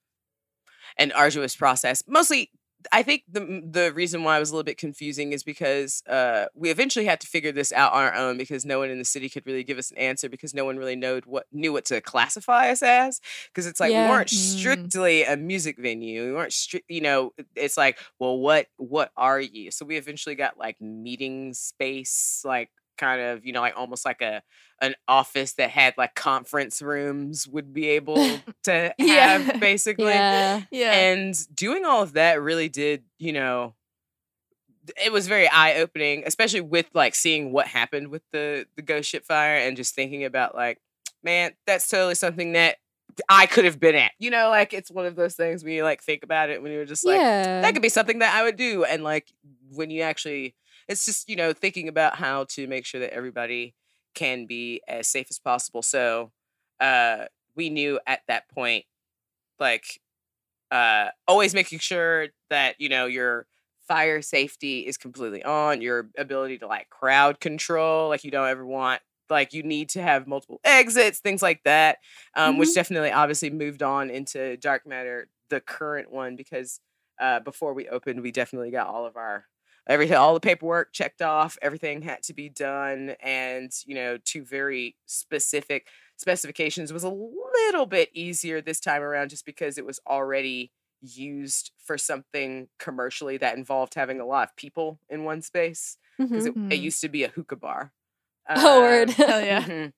an 0.97 1.11
arduous 1.13 1.55
process 1.55 2.03
mostly 2.07 2.49
i 2.91 3.03
think 3.03 3.21
the 3.31 3.61
the 3.69 3.93
reason 3.93 4.23
why 4.23 4.35
it 4.37 4.39
was 4.39 4.49
a 4.49 4.53
little 4.53 4.63
bit 4.63 4.77
confusing 4.77 5.33
is 5.33 5.43
because 5.43 6.01
uh, 6.09 6.45
we 6.55 6.71
eventually 6.71 7.05
had 7.05 7.21
to 7.21 7.27
figure 7.27 7.51
this 7.51 7.71
out 7.71 7.93
on 7.93 8.01
our 8.03 8.15
own 8.15 8.39
because 8.39 8.65
no 8.65 8.79
one 8.79 8.89
in 8.89 8.97
the 8.97 9.05
city 9.05 9.29
could 9.29 9.45
really 9.45 9.63
give 9.63 9.77
us 9.77 9.91
an 9.91 9.97
answer 9.97 10.27
because 10.27 10.53
no 10.55 10.65
one 10.65 10.77
really 10.77 10.95
knowed 10.95 11.25
what 11.27 11.45
knew 11.51 11.71
what 11.71 11.85
to 11.85 12.01
classify 12.01 12.71
us 12.71 12.81
as 12.81 13.21
because 13.49 13.67
it's 13.67 13.79
like 13.79 13.91
Yeah. 13.91 14.05
we 14.05 14.09
weren't 14.11 14.29
Mm. 14.29 14.59
strictly 14.59 15.23
a 15.23 15.37
music 15.37 15.77
venue 15.79 16.25
we 16.25 16.33
weren't 16.33 16.53
strict 16.53 16.85
you 16.89 17.01
know 17.01 17.33
it's 17.55 17.77
like 17.77 17.99
well 18.17 18.39
what 18.39 18.65
what 18.77 19.11
are 19.15 19.39
you 19.39 19.69
so 19.69 19.85
we 19.85 19.95
eventually 19.97 20.33
got 20.33 20.57
like 20.57 20.81
meeting 20.81 21.53
space 21.53 22.41
like 22.43 22.71
kind 23.01 23.19
of 23.19 23.43
you 23.45 23.51
know 23.51 23.61
like 23.61 23.73
almost 23.75 24.05
like 24.05 24.21
a 24.21 24.41
an 24.81 24.93
office 25.07 25.53
that 25.53 25.69
had 25.69 25.93
like 25.97 26.13
conference 26.15 26.81
rooms 26.81 27.47
would 27.47 27.73
be 27.73 27.87
able 27.89 28.15
to 28.63 28.93
Yeah. 28.97 29.37
have 29.39 29.59
basically 29.59 30.05
Yeah. 30.13 30.61
Yeah. 30.71 30.93
and 30.93 31.35
doing 31.55 31.83
all 31.83 32.01
of 32.03 32.13
that 32.13 32.41
really 32.41 32.69
did 32.69 33.03
you 33.17 33.33
know 33.33 33.73
it 35.03 35.11
was 35.11 35.27
very 35.27 35.47
eye-opening 35.49 36.23
especially 36.25 36.61
with 36.61 36.87
like 36.93 37.15
seeing 37.15 37.51
what 37.51 37.67
happened 37.67 38.07
with 38.09 38.23
the 38.31 38.65
the 38.75 38.81
ghost 38.81 39.09
ship 39.09 39.25
fire 39.25 39.57
and 39.57 39.75
just 39.77 39.93
thinking 39.95 40.23
about 40.23 40.55
like 40.55 40.79
man 41.23 41.51
that's 41.67 41.87
totally 41.89 42.15
something 42.15 42.53
that 42.53 42.77
i 43.29 43.45
could 43.45 43.65
have 43.65 43.79
been 43.79 43.93
at 43.95 44.11
you 44.19 44.29
know 44.31 44.49
like 44.49 44.73
it's 44.73 44.89
one 44.89 45.05
of 45.05 45.15
those 45.15 45.35
things 45.35 45.63
when 45.63 45.73
you 45.73 45.83
like 45.83 46.01
think 46.01 46.23
about 46.23 46.49
it 46.49 46.61
when 46.63 46.71
you're 46.71 46.85
just 46.85 47.05
like 47.05 47.19
yeah. 47.19 47.61
that 47.61 47.73
could 47.73 47.81
be 47.81 47.89
something 47.89 48.19
that 48.19 48.33
I 48.33 48.43
would 48.43 48.55
do. 48.55 48.83
And 48.85 49.03
like 49.03 49.27
when 49.73 49.89
you 49.89 50.01
actually, 50.01 50.55
it's 50.91 51.05
just, 51.05 51.29
you 51.29 51.35
know, 51.35 51.53
thinking 51.53 51.87
about 51.87 52.15
how 52.15 52.43
to 52.49 52.67
make 52.67 52.85
sure 52.85 52.99
that 52.99 53.13
everybody 53.13 53.73
can 54.13 54.45
be 54.45 54.81
as 54.87 55.07
safe 55.07 55.27
as 55.29 55.39
possible. 55.39 55.81
So 55.81 56.31
uh, 56.79 57.25
we 57.55 57.69
knew 57.69 57.99
at 58.05 58.21
that 58.27 58.49
point, 58.49 58.85
like, 59.59 60.01
uh, 60.69 61.09
always 61.27 61.53
making 61.53 61.79
sure 61.79 62.27
that, 62.49 62.75
you 62.79 62.89
know, 62.89 63.05
your 63.05 63.45
fire 63.87 64.21
safety 64.21 64.81
is 64.81 64.97
completely 64.97 65.43
on, 65.43 65.81
your 65.81 66.09
ability 66.17 66.57
to 66.59 66.67
like 66.67 66.89
crowd 66.89 67.39
control, 67.39 68.09
like 68.09 68.23
you 68.23 68.31
don't 68.31 68.47
ever 68.47 68.65
want. 68.65 69.01
Like 69.29 69.53
you 69.53 69.63
need 69.63 69.89
to 69.89 70.01
have 70.01 70.27
multiple 70.27 70.59
exits, 70.63 71.19
things 71.19 71.41
like 71.41 71.61
that, 71.63 71.99
um, 72.35 72.57
which 72.57 72.73
definitely 72.73 73.11
obviously 73.11 73.49
moved 73.49 73.81
on 73.81 74.09
into 74.09 74.57
dark 74.57 74.85
matter, 74.85 75.29
the 75.49 75.61
current 75.61 76.11
one, 76.11 76.35
because 76.35 76.81
uh, 77.19 77.39
before 77.39 77.73
we 77.73 77.87
opened, 77.87 78.21
we 78.21 78.31
definitely 78.31 78.71
got 78.71 78.87
all 78.87 79.05
of 79.05 79.15
our 79.15 79.45
everything, 79.87 80.17
all 80.17 80.33
the 80.33 80.39
paperwork 80.39 80.93
checked 80.93 81.21
off. 81.21 81.57
Everything 81.61 82.01
had 82.01 82.23
to 82.23 82.33
be 82.33 82.49
done, 82.49 83.15
and 83.21 83.71
you 83.85 83.95
know, 83.95 84.17
to 84.25 84.43
very 84.43 84.95
specific 85.05 85.87
specifications 86.17 86.93
was 86.93 87.03
a 87.03 87.09
little 87.09 87.85
bit 87.85 88.09
easier 88.13 88.61
this 88.61 88.79
time 88.79 89.01
around, 89.01 89.29
just 89.29 89.45
because 89.45 89.77
it 89.77 89.85
was 89.85 89.99
already 90.07 90.71
used 91.01 91.71
for 91.83 91.97
something 91.97 92.67
commercially 92.77 93.37
that 93.37 93.57
involved 93.57 93.95
having 93.95 94.19
a 94.19 94.25
lot 94.25 94.49
of 94.49 94.55
people 94.55 94.99
in 95.09 95.23
one 95.23 95.41
space 95.41 95.97
because 96.29 96.45
Mhm. 96.45 96.69
it, 96.69 96.75
it 96.75 96.79
Mhm. 96.79 96.83
used 96.83 97.01
to 97.01 97.09
be 97.09 97.23
a 97.23 97.27
hookah 97.29 97.55
bar. 97.55 97.91
Oh, 98.49 98.81
word. 98.81 99.09
Um, 99.09 99.15
Hell 99.15 99.41
yeah. 99.45 99.63
Mhm. 99.63 99.93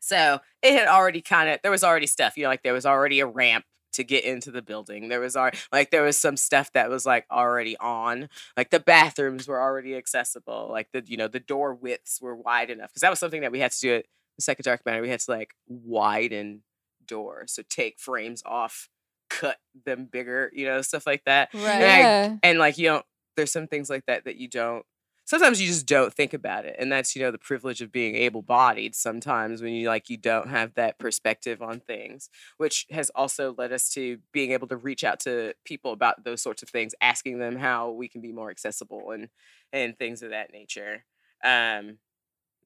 So 0.00 0.40
it 0.62 0.72
had 0.78 0.88
already 0.88 1.22
kind 1.22 1.50
of 1.50 1.60
there 1.62 1.70
was 1.70 1.84
already 1.84 2.06
stuff, 2.06 2.36
you 2.36 2.42
know, 2.44 2.48
like 2.50 2.62
there 2.62 2.72
was 2.74 2.86
already 2.86 3.20
a 3.20 3.26
ramp 3.26 3.64
to 3.94 4.04
get 4.04 4.24
into 4.24 4.50
the 4.50 4.62
building. 4.62 5.08
There 5.08 5.20
was 5.20 5.34
our 5.36 5.50
like 5.72 5.90
there 5.90 6.02
was 6.02 6.18
some 6.18 6.36
stuff 6.36 6.72
that 6.72 6.88
was 6.90 7.04
like 7.06 7.26
already 7.30 7.76
on. 7.78 8.28
Like 8.56 8.70
the 8.70 8.80
bathrooms 8.80 9.48
were 9.48 9.60
already 9.60 9.96
accessible. 9.96 10.68
Like 10.70 10.88
the 10.92 11.02
you 11.06 11.16
know 11.16 11.28
the 11.28 11.40
door 11.40 11.74
widths 11.74 12.20
were 12.20 12.36
wide 12.36 12.70
enough 12.70 12.90
because 12.90 13.00
that 13.02 13.10
was 13.10 13.18
something 13.18 13.40
that 13.40 13.52
we 13.52 13.60
had 13.60 13.72
to 13.72 13.80
do 13.80 13.94
at 13.96 14.06
the 14.36 14.42
second 14.42 14.64
dark 14.64 14.84
matter. 14.86 15.00
We 15.02 15.08
had 15.08 15.20
to 15.20 15.30
like 15.30 15.54
widen 15.68 16.62
doors, 17.06 17.52
so 17.52 17.62
take 17.68 17.98
frames 17.98 18.42
off, 18.46 18.88
cut 19.30 19.58
them 19.84 20.06
bigger, 20.10 20.50
you 20.54 20.66
know, 20.66 20.80
stuff 20.82 21.06
like 21.06 21.24
that. 21.24 21.52
Right. 21.54 21.64
And 21.64 22.38
I- 22.42 22.48
and 22.48 22.58
like 22.58 22.78
you 22.78 22.88
don't 22.88 23.06
there's 23.36 23.50
some 23.52 23.66
things 23.66 23.90
like 23.90 24.06
that 24.06 24.24
that 24.26 24.36
you 24.36 24.48
don't 24.48 24.84
sometimes 25.24 25.60
you 25.60 25.66
just 25.66 25.86
don't 25.86 26.12
think 26.12 26.34
about 26.34 26.64
it 26.64 26.76
and 26.78 26.90
that's 26.92 27.16
you 27.16 27.22
know 27.22 27.30
the 27.30 27.38
privilege 27.38 27.80
of 27.80 27.90
being 27.92 28.14
able 28.14 28.42
bodied 28.42 28.94
sometimes 28.94 29.62
when 29.62 29.72
you 29.72 29.88
like 29.88 30.10
you 30.10 30.16
don't 30.16 30.48
have 30.48 30.74
that 30.74 30.98
perspective 30.98 31.62
on 31.62 31.80
things 31.80 32.28
which 32.58 32.86
has 32.90 33.10
also 33.14 33.54
led 33.56 33.72
us 33.72 33.88
to 33.88 34.18
being 34.32 34.52
able 34.52 34.66
to 34.66 34.76
reach 34.76 35.04
out 35.04 35.20
to 35.20 35.54
people 35.64 35.92
about 35.92 36.24
those 36.24 36.42
sorts 36.42 36.62
of 36.62 36.68
things 36.68 36.94
asking 37.00 37.38
them 37.38 37.56
how 37.56 37.90
we 37.90 38.08
can 38.08 38.20
be 38.20 38.32
more 38.32 38.50
accessible 38.50 39.10
and 39.10 39.28
and 39.72 39.98
things 39.98 40.22
of 40.22 40.30
that 40.30 40.52
nature. 40.52 41.04
Um 41.42 41.98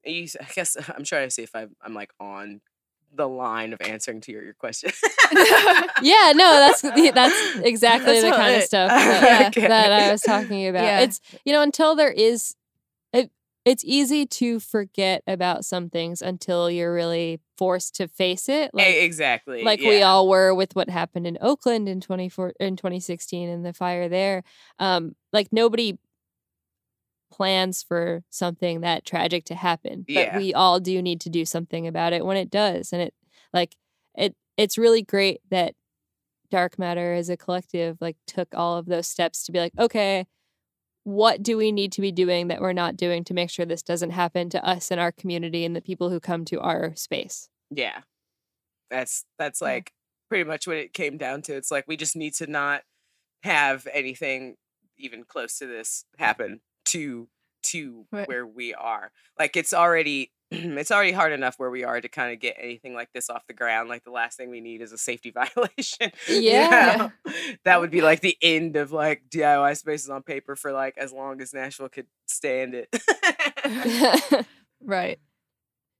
you, 0.05 0.27
i 0.41 0.47
guess 0.55 0.77
i'm 0.97 1.05
trying 1.05 1.27
to 1.27 1.31
see 1.31 1.43
if 1.43 1.55
I'm, 1.55 1.77
I'm 1.83 1.95
like 1.95 2.13
on 2.21 2.61
the 3.15 3.29
line 3.29 3.73
of 3.73 3.81
answering 3.81 4.21
to 4.21 4.33
your, 4.33 4.45
your 4.45 4.55
question 4.55 4.91
yeah, 6.03 6.33
no, 6.35 6.69
that's 6.69 6.83
that's 6.83 7.59
exactly 7.59 8.21
That's 8.21 8.25
the 8.25 8.31
kind 8.31 8.57
of 8.57 8.63
stuff 8.63 8.91
that, 8.91 9.57
Okay. 9.57 9.67
that 9.67 9.93
I 9.93 10.13
was 10.13 10.23
talking 10.23 10.67
about. 10.67 10.85
Yeah. 10.85 11.01
It's 11.01 11.21
you 11.45 11.53
know 11.53 11.63
until 11.63 11.95
there 11.97 12.11
is, 12.11 12.55
it, 13.13 13.31
it's 13.65 13.85
easy 13.85 14.25
to 14.27 14.61
forget 14.61 15.23
about 15.27 15.65
some 15.65 15.91
things 15.91 16.23
until 16.23 16.71
you're 16.71 16.95
really 16.95 17.41
forced 17.59 17.97
to 17.97 18.09
face 18.09 18.49
it. 18.49 18.71
Like 18.73 18.95
exactly 18.95 19.63
like 19.65 19.81
we 19.81 20.03
all 20.03 20.29
were 20.29 20.55
with 20.55 20.75
what 20.75 20.89
happened 20.89 21.27
in 21.27 21.37
Oakland 21.41 21.89
in 21.89 22.01
24 22.01 22.55
in 22.61 22.77
2016 22.77 23.49
and 23.49 23.65
the 23.67 23.73
fire 23.75 24.09
there. 24.09 24.45
Um, 24.79 25.15
like 25.33 25.49
nobody 25.53 25.99
plans 27.31 27.83
for 27.83 28.23
something 28.31 28.81
that 28.81 29.05
tragic 29.05 29.45
to 29.47 29.55
happen, 29.55 30.03
but 30.07 30.13
Yeah. 30.13 30.37
we 30.39 30.55
all 30.55 30.81
do 30.81 31.03
need 31.03 31.21
to 31.23 31.31
do 31.31 31.45
something 31.45 31.87
about 31.87 32.13
it 32.13 32.25
when 32.25 32.37
it 32.37 32.51
does. 32.51 32.93
And 32.93 33.03
it 33.03 33.15
like 33.53 33.77
it 34.17 34.35
it's 34.57 34.79
really 34.79 35.03
great 35.03 35.41
that 35.51 35.75
Dark 36.51 36.79
Matter 36.79 37.13
as 37.15 37.29
a 37.29 37.37
collective 37.37 37.99
like 38.01 38.17
took 38.27 38.49
all 38.55 38.77
of 38.79 38.87
those 38.87 39.07
steps 39.07 39.45
to 39.45 39.53
be 39.53 39.59
like, 39.59 39.73
okay, 39.79 40.27
what 41.05 41.43
do 41.43 41.57
we 41.57 41.73
need 41.73 41.93
to 41.93 42.01
be 42.01 42.13
doing 42.13 42.49
that 42.49 42.61
we're 42.61 42.73
not 42.73 42.97
doing 42.97 43.25
to 43.25 43.35
make 43.35 43.51
sure 43.51 43.65
this 43.67 43.83
doesn't 43.83 44.11
happen 44.11 44.51
to 44.51 44.65
us 44.65 44.91
and 44.91 45.01
our 45.01 45.13
community 45.13 45.65
and 45.65 45.75
the 45.77 45.81
people 45.83 46.11
who 46.11 46.21
come 46.21 46.45
to 46.47 46.61
our 46.61 46.95
space? 46.97 47.49
Yeah. 47.71 48.01
That's 48.91 49.25
that's 49.39 49.61
Yeah. 49.61 49.69
like 49.69 49.93
pretty 50.29 50.45
much 50.45 50.67
what 50.67 50.77
it 50.77 50.93
came 50.95 51.17
down 51.19 51.43
to. 51.43 51.55
It's 51.57 51.71
like 51.71 51.85
we 51.87 51.97
just 51.97 52.17
need 52.17 52.35
to 52.35 52.47
not 52.47 52.83
have 53.43 53.87
anything 53.93 54.57
even 54.99 55.25
close 55.25 55.59
to 55.59 55.67
this 55.67 56.05
happen 56.19 56.61
to 56.89 57.29
to 57.65 58.07
Right. 58.13 58.29
where 58.29 58.47
we 58.47 58.73
are. 58.75 59.11
Like 59.39 59.57
it's 59.57 59.75
already 59.75 60.33
it's 60.51 60.91
already 60.91 61.13
hard 61.13 61.33
enough 61.33 61.57
where 61.59 61.71
we 61.71 61.85
are 61.85 62.01
to 62.01 62.09
kind 62.09 62.33
of 62.33 62.41
get 62.41 62.57
anything 62.59 62.95
like 62.95 63.11
this 63.13 63.29
off 63.29 63.47
the 63.47 63.53
ground. 63.55 63.89
Like 63.89 64.05
the 64.05 64.11
last 64.11 64.37
thing 64.39 64.49
we 64.51 64.61
need 64.61 64.81
is 64.81 64.93
a 64.93 64.99
safety 64.99 65.31
violation. 65.35 66.13
you 66.29 66.41
Yeah. 66.51 67.11
know? 67.27 67.33
that 67.65 67.81
would 67.81 67.91
be 67.91 68.01
like 68.01 68.21
the 68.21 68.37
end 68.41 68.77
of 68.77 68.93
like 68.93 69.25
DIY 69.29 69.77
spaces 69.77 70.09
on 70.09 70.23
paper 70.23 70.57
for 70.57 70.73
like 70.73 70.97
as 70.97 71.13
long 71.13 71.41
as 71.43 71.53
Nashville 71.53 71.89
could 71.91 72.07
stand 72.27 72.75
it. 72.75 72.89
Right. 74.81 75.19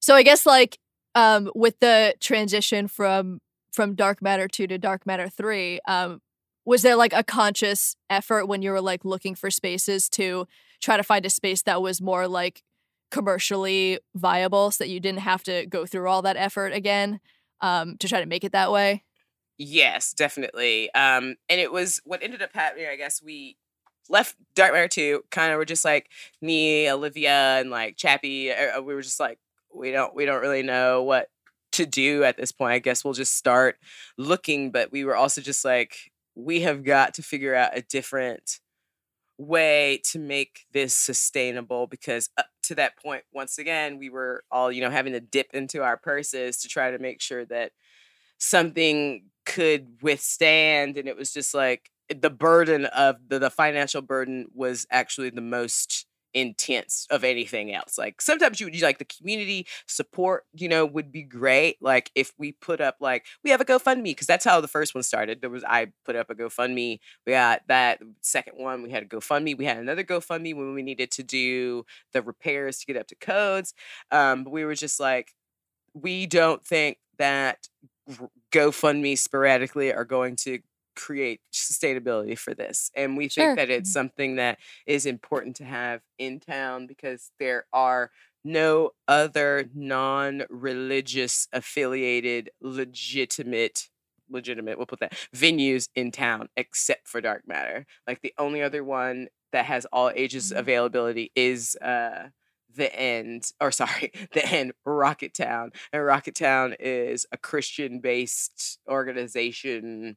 So 0.01 0.15
I 0.15 0.23
guess 0.23 0.47
like 0.47 0.79
um 1.15 1.51
with 1.55 1.81
the 1.81 2.15
transition 2.21 2.87
from 2.89 3.41
from 3.73 3.95
dark 3.95 4.23
matter 4.23 4.47
2 4.49 4.67
to 4.69 4.79
dark 4.79 5.05
matter 5.07 5.29
3 5.29 5.81
um 5.89 6.21
was 6.65 6.83
there 6.83 6.97
like 6.97 7.13
a 7.13 7.25
conscious 7.25 7.97
effort 8.11 8.47
when 8.47 8.63
you 8.63 8.71
were 8.71 8.81
like 8.81 9.05
looking 9.05 9.35
for 9.35 9.51
spaces 9.51 10.09
to 10.11 10.47
try 10.81 10.97
to 10.97 11.03
find 11.03 11.27
a 11.27 11.31
space 11.31 11.63
that 11.63 11.83
was 11.83 12.01
more 12.01 12.29
like 12.29 12.63
commercially 13.11 13.99
viable 14.15 14.71
so 14.71 14.85
that 14.85 14.91
you 14.91 15.01
didn't 15.01 15.21
have 15.21 15.43
to 15.45 15.67
go 15.67 15.87
through 15.87 16.09
all 16.09 16.23
that 16.23 16.37
effort 16.37 16.73
again 16.75 17.21
um 17.61 17.97
to 17.99 18.09
try 18.09 18.21
to 18.21 18.27
make 18.27 18.45
it 18.45 18.53
that 18.53 18.71
way? 18.71 19.03
Yes, 19.59 20.13
definitely. 20.13 20.93
Um, 20.95 21.35
and 21.49 21.61
it 21.61 21.73
was 21.73 22.01
what 22.05 22.23
ended 22.23 22.43
up 22.43 22.53
happening. 22.55 22.87
I 22.87 22.97
guess 22.97 23.21
we 23.23 23.57
left 24.09 24.37
Dark 24.55 24.73
Matter 24.73 24.89
2, 24.89 25.25
kind 25.31 25.53
of 25.53 25.59
were 25.59 25.65
just 25.65 25.85
like 25.85 26.11
me, 26.41 26.89
Olivia, 26.91 27.59
and 27.61 27.71
like 27.71 27.97
Chappie. 27.97 28.53
uh, 28.53 28.79
uh, 28.79 28.83
We 28.83 28.95
were 28.95 29.03
just 29.03 29.19
like, 29.21 29.39
we 29.75 29.91
don't, 29.91 30.15
we 30.15 30.25
don't 30.25 30.41
really 30.41 30.63
know 30.63 31.03
what 31.03 31.29
to 31.73 31.87
do 31.87 32.23
at 32.25 32.37
this 32.37 32.53
point. 32.53 32.73
I 32.73 32.79
guess 32.79 33.05
we'll 33.05 33.15
just 33.15 33.37
start 33.37 33.79
looking. 34.17 34.71
But 34.71 34.93
we 34.93 35.05
were 35.05 35.17
also 35.17 35.41
just 35.41 35.65
like, 35.65 36.13
we 36.37 36.61
have 36.61 36.85
got 36.85 37.15
to 37.15 37.23
figure 37.23 37.55
out 37.55 37.77
a 37.77 37.83
different 37.83 38.61
way 39.39 40.01
to 40.05 40.19
make 40.19 40.67
this 40.73 40.95
sustainable 40.95 41.87
because 41.87 42.29
up 42.37 42.47
to 42.65 42.75
that 42.75 42.97
point 42.99 43.23
once 43.33 43.59
again 43.59 43.97
we 43.97 44.11
were 44.11 44.43
all 44.51 44.73
you 44.73 44.81
know 44.81 44.91
having 44.91 45.13
to 45.13 45.21
dip 45.21 45.47
into 45.55 45.83
our 45.83 45.97
purses 45.97 46.59
to 46.59 46.69
try 46.69 46.91
to 46.91 46.99
make 46.99 47.21
sure 47.21 47.45
that 47.47 47.71
something 48.39 49.23
could 49.47 49.89
withstand 50.03 50.97
and 50.99 51.09
it 51.09 51.17
was 51.17 51.33
just 51.33 51.55
like 51.55 51.91
the 52.09 52.31
burden 52.31 52.87
of 52.87 53.17
the, 53.29 53.39
the 53.39 53.51
financial 53.51 54.03
burden 54.03 54.47
was 54.55 54.87
actually 54.91 55.31
the 55.31 55.41
most 55.41 56.08
intense 56.35 57.07
of 57.11 57.25
anything 57.25 57.75
else. 57.75 57.99
Like 57.99 58.21
sometimes 58.21 58.61
you 58.61 58.67
would 58.67 58.81
like 58.83 58.99
the 58.99 59.05
community 59.05 59.67
support, 59.87 60.45
you 60.53 60.69
know, 60.69 60.85
would 60.85 61.11
be 61.11 61.23
great. 61.23 61.77
Like 61.81 62.11
if 62.15 62.33
we 62.39 62.53
put 62.53 62.81
up 62.81 62.97
like 63.01 63.27
we 63.43 63.51
have 63.51 63.61
a 63.61 63.65
GoFundMe 63.65 64.05
because 64.05 64.27
that's 64.27 64.45
how 64.45 64.61
the 64.61 64.69
first 64.69 64.95
one 64.95 65.03
started. 65.03 65.41
There 65.41 65.51
was 65.51 65.65
I 65.65 65.89
put 66.05 66.17
up 66.17 66.31
a 66.31 66.35
GoFundMe. 66.35 66.99
We 67.27 67.33
got 67.33 67.63
that 67.69 68.01
second 68.21 68.55
one. 68.57 68.83
We 68.83 68.91
had 68.91 69.03
a 69.03 69.07
GoFundMe. 69.07 69.57
We 69.57 69.65
had 69.65 69.79
another 69.79 70.05
GoFundMe 70.05 70.55
when 70.55 70.75
we 70.75 70.83
needed 70.83 71.11
to 71.13 71.23
do 71.23 71.85
the 72.13 72.23
repairs 72.23 72.79
to 72.79 72.87
get 72.87 72.97
up 72.97 73.09
to 73.09 73.15
codes. 73.15 73.75
Um, 74.11 74.45
but 74.45 74.51
we 74.51 74.65
were 74.65 74.75
just 74.75 75.01
like, 75.01 75.35
we 75.95 76.27
don't 76.27 76.65
think 76.65 76.99
that 77.19 77.69
GoFundMe 78.53 79.19
sporadically 79.19 79.93
are 79.93 80.05
going 80.05 80.37
to 80.37 80.61
create 80.99 81.41
sustainability 81.53 82.39
for 82.39 82.55
this. 82.55 82.91
And 82.97 83.17
we 83.17 83.29
Sure. 83.29 83.47
think 83.47 83.57
that 83.57 83.71
it's 83.71 83.93
something 83.93 84.37
that 84.37 84.59
is 84.87 85.07
important 85.07 85.57
to 85.57 85.65
have 85.65 86.03
in 86.19 86.41
town 86.41 86.87
because 86.87 87.31
there 87.39 87.67
are 87.73 88.11
no 88.45 88.91
other 89.09 89.69
non-religious 89.75 91.49
affiliated 91.53 92.51
legitimate 92.61 93.89
legitimate 94.31 94.77
we'll 94.77 94.87
put 94.87 95.01
that 95.01 95.15
venues 95.35 95.89
in 95.95 96.11
town 96.11 96.49
except 96.57 97.09
for 97.09 97.21
dark 97.21 97.43
matter 97.49 97.87
like 98.07 98.21
the 98.21 98.35
only 98.39 98.63
other 98.63 98.85
one 98.85 99.27
that 99.53 99.65
has 99.65 99.87
all 99.93 100.11
ages 100.15 100.53
availability 100.53 101.33
is 101.35 101.77
uh 101.77 102.29
the 102.75 102.95
end 102.99 103.51
or 103.61 103.71
sorry 103.83 104.13
the 104.33 104.45
end 104.47 104.73
Rocketown 104.87 105.75
and 105.93 106.03
Rocketown 106.03 106.77
is 106.79 107.27
a 107.33 107.39
christian 107.39 108.01
based 108.01 108.79
organization 108.89 110.17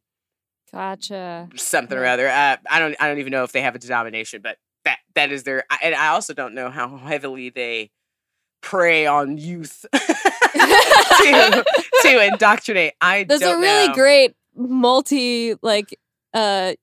Gotcha. 0.73 1.49
something 1.55 1.97
or 1.97 2.05
other. 2.05 2.27
Uh, 2.27 2.57
I 2.69 2.79
don't 2.79 2.95
I 2.99 3.07
don't 3.07 3.19
even 3.19 3.31
know 3.31 3.43
if 3.43 3.51
they 3.51 3.61
have 3.61 3.75
a 3.75 3.79
denomination, 3.79 4.41
but 4.41 4.57
that 4.85 4.99
that 5.15 5.31
is 5.31 5.43
their. 5.43 5.63
I- 5.69 5.79
And 5.83 5.95
I 5.95 6.07
also 6.09 6.33
don't 6.33 6.53
know 6.53 6.69
how 6.69 6.97
heavily 6.97 7.49
they 7.49 7.91
prey 8.61 9.05
on 9.05 9.37
youth 9.37 9.85
to 9.93 11.65
to 12.03 12.25
indoctrinate. 12.31 12.93
I 13.01 13.23
There's 13.25 13.41
don't 13.41 13.57
a 13.57 13.61
really 13.61 13.87
know. 13.89 13.93
great 13.93 14.35
multi 14.55 15.55
like 15.61 15.97
uh 16.33 16.73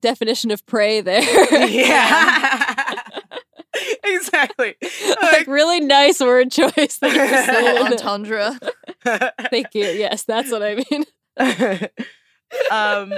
definition 0.00 0.50
of 0.50 0.64
prey 0.66 1.00
there. 1.00 1.22
yeah. 1.68 2.94
exactly. 4.04 4.74
like 5.20 5.46
really 5.46 5.80
nice 5.80 6.20
word 6.20 6.50
choice. 6.50 6.96
Thank 6.98 7.14
you, 7.14 7.84
entendre. 7.84 8.58
Thank 9.50 9.74
you. 9.74 9.84
Yes, 9.84 10.24
that's 10.24 10.50
what 10.50 10.62
I 10.62 10.82
mean. 10.90 11.04
Um 12.70 13.12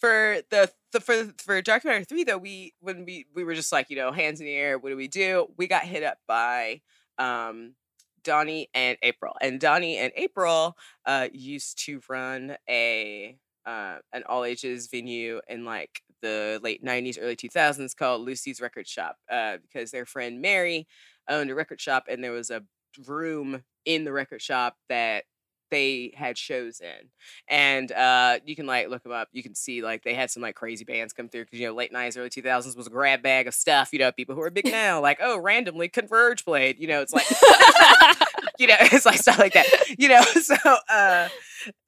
for 0.00 0.38
the, 0.50 0.70
the 0.92 1.00
for 1.00 1.32
for 1.38 1.62
Matter 1.66 2.04
3 2.04 2.24
though 2.24 2.38
we 2.38 2.74
when 2.80 3.04
we 3.04 3.26
we 3.34 3.44
were 3.44 3.54
just 3.54 3.72
like 3.72 3.90
you 3.90 3.96
know 3.96 4.12
hands 4.12 4.40
in 4.40 4.46
the 4.46 4.54
air 4.54 4.78
what 4.78 4.90
do 4.90 4.96
we 4.96 5.08
do? 5.08 5.46
We 5.56 5.66
got 5.66 5.84
hit 5.84 6.02
up 6.02 6.18
by 6.26 6.80
um 7.18 7.74
Donnie 8.22 8.68
and 8.74 8.98
April 9.02 9.34
and 9.40 9.60
Donnie 9.60 9.98
and 9.98 10.12
April 10.16 10.76
uh 11.04 11.28
used 11.32 11.84
to 11.86 12.00
run 12.08 12.56
a 12.68 13.36
uh 13.66 13.96
an 14.12 14.22
all 14.28 14.44
ages 14.44 14.88
venue 14.88 15.40
in 15.48 15.64
like 15.64 16.02
the 16.22 16.60
late 16.62 16.84
90s 16.84 17.18
early 17.20 17.36
2000s 17.36 17.94
called 17.94 18.22
Lucy's 18.22 18.60
Record 18.60 18.88
Shop 18.88 19.16
uh 19.30 19.58
because 19.62 19.90
their 19.90 20.06
friend 20.06 20.40
Mary 20.40 20.86
owned 21.28 21.50
a 21.50 21.54
record 21.54 21.80
shop 21.80 22.04
and 22.08 22.22
there 22.22 22.32
was 22.32 22.50
a 22.50 22.62
room 23.06 23.62
in 23.84 24.04
the 24.04 24.12
record 24.12 24.40
shop 24.40 24.76
that 24.88 25.24
they 25.70 26.12
had 26.16 26.38
shows 26.38 26.80
in 26.80 27.08
and 27.48 27.90
uh 27.92 28.38
you 28.44 28.54
can 28.54 28.66
like 28.66 28.88
look 28.88 29.02
them 29.02 29.12
up 29.12 29.28
you 29.32 29.42
can 29.42 29.54
see 29.54 29.82
like 29.82 30.02
they 30.02 30.14
had 30.14 30.30
some 30.30 30.42
like 30.42 30.54
crazy 30.54 30.84
bands 30.84 31.12
come 31.12 31.28
through 31.28 31.44
because 31.44 31.58
you 31.58 31.66
know 31.66 31.74
late 31.74 31.92
90s 31.92 32.16
early 32.18 32.30
2000s 32.30 32.76
was 32.76 32.86
a 32.86 32.90
grab 32.90 33.22
bag 33.22 33.46
of 33.46 33.54
stuff 33.54 33.90
you 33.92 33.98
know 33.98 34.12
people 34.12 34.34
who 34.34 34.42
are 34.42 34.50
big 34.50 34.64
now 34.70 35.00
like 35.00 35.18
oh 35.20 35.38
randomly 35.38 35.88
converge 35.88 36.44
played 36.44 36.78
you 36.78 36.86
know 36.86 37.00
it's 37.00 37.12
like 37.12 37.26
you 38.58 38.66
know 38.66 38.76
it's 38.80 39.06
like 39.06 39.18
stuff 39.18 39.38
like 39.38 39.52
that 39.52 39.66
you 39.98 40.08
know 40.08 40.22
so 40.22 40.56
uh 40.88 41.28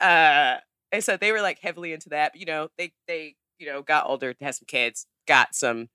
uh 0.01 0.57
and 0.93 1.05
so 1.05 1.17
they 1.17 1.33
were 1.33 1.43
like 1.43 1.59
heavily 1.61 1.93
into 1.93 2.09
that 2.11 2.33
but, 2.33 2.41
you 2.41 2.47
know 2.47 2.69
they 2.79 2.93
they 3.07 3.35
you 3.59 3.67
know 3.67 3.83
got 3.83 4.07
older 4.07 4.35
had 4.41 4.55
some 4.55 4.67
kids 4.67 5.07
got 5.27 5.55
some 5.55 5.89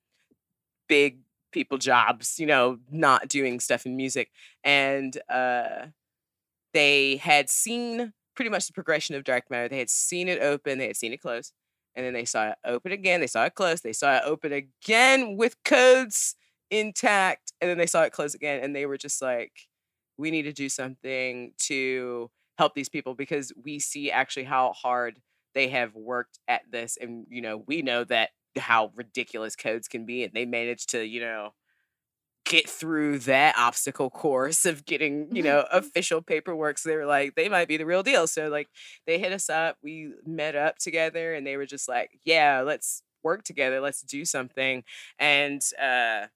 big 0.87 1.19
people 1.51 1.77
jobs 1.77 2.39
you 2.39 2.45
know 2.45 2.79
not 2.91 3.27
doing 3.27 3.59
stuff 3.59 3.85
in 3.85 3.95
music 3.95 4.29
and 4.63 5.17
uh 5.29 5.85
they 6.73 7.17
had 7.17 7.49
seen 7.49 8.13
pretty 8.35 8.49
much 8.49 8.67
the 8.67 8.73
progression 8.73 9.15
of 9.15 9.23
dark 9.23 9.49
matter 9.49 9.67
they 9.67 9.79
had 9.79 9.89
seen 9.89 10.27
it 10.27 10.41
open 10.41 10.77
they 10.77 10.87
had 10.87 10.97
seen 10.97 11.13
it 11.13 11.21
close 11.21 11.51
and 11.95 12.05
then 12.05 12.13
they 12.13 12.25
saw 12.25 12.49
it 12.49 12.55
open 12.65 12.91
again 12.91 13.19
they 13.21 13.27
saw 13.27 13.45
it 13.45 13.55
close 13.55 13.81
they 13.81 13.93
saw 13.93 14.15
it 14.17 14.23
open 14.25 14.51
again 14.51 15.37
with 15.37 15.55
codes 15.63 16.35
intact 16.71 17.53
and 17.61 17.69
then 17.69 17.77
they 17.77 17.85
saw 17.85 18.03
it 18.03 18.11
close 18.11 18.33
again 18.33 18.63
and 18.63 18.75
they 18.75 18.85
were 18.85 18.97
just 18.97 19.21
like 19.21 19.51
we 20.17 20.31
need 20.31 20.43
to 20.43 20.53
do 20.53 20.69
something 20.69 21.53
to 21.57 22.29
help 22.57 22.73
these 22.75 22.89
people 22.89 23.15
because 23.15 23.51
we 23.63 23.79
see 23.79 24.11
actually 24.11 24.43
how 24.43 24.71
hard 24.73 25.19
they 25.55 25.67
have 25.69 25.95
worked 25.95 26.39
at 26.47 26.61
this 26.71 26.97
and 26.99 27.25
you 27.29 27.41
know 27.41 27.63
we 27.67 27.81
know 27.81 28.03
that 28.03 28.29
how 28.57 28.91
ridiculous 28.95 29.55
codes 29.55 29.87
can 29.87 30.05
be 30.05 30.23
and 30.23 30.33
they 30.33 30.45
managed 30.45 30.89
to 30.89 31.03
you 31.05 31.19
know 31.19 31.51
get 32.53 32.69
through 32.69 33.17
that 33.17 33.57
obstacle 33.57 34.11
course 34.11 34.63
of 34.63 34.85
getting 34.85 35.27
you 35.35 35.41
know 35.41 35.65
official 35.71 36.21
paperwork 36.21 36.77
so 36.77 36.87
they 36.87 36.95
were 36.95 37.07
like 37.07 37.33
they 37.33 37.49
might 37.49 37.67
be 37.67 37.77
the 37.77 37.85
real 37.85 38.03
deal. 38.03 38.27
So 38.27 38.47
like 38.47 38.67
they 39.07 39.17
hit 39.17 39.33
us 39.33 39.49
up 39.49 39.77
we 39.81 40.13
met 40.23 40.55
up 40.55 40.77
together 40.77 41.33
and 41.33 41.47
they 41.47 41.57
were 41.57 41.65
just 41.65 41.89
like 41.89 42.19
yeah 42.25 42.61
let's 42.61 43.01
work 43.23 43.43
together 43.43 43.81
let's 43.81 44.03
do 44.03 44.23
something. 44.23 44.83
And 45.17 45.63
uh 45.81 46.27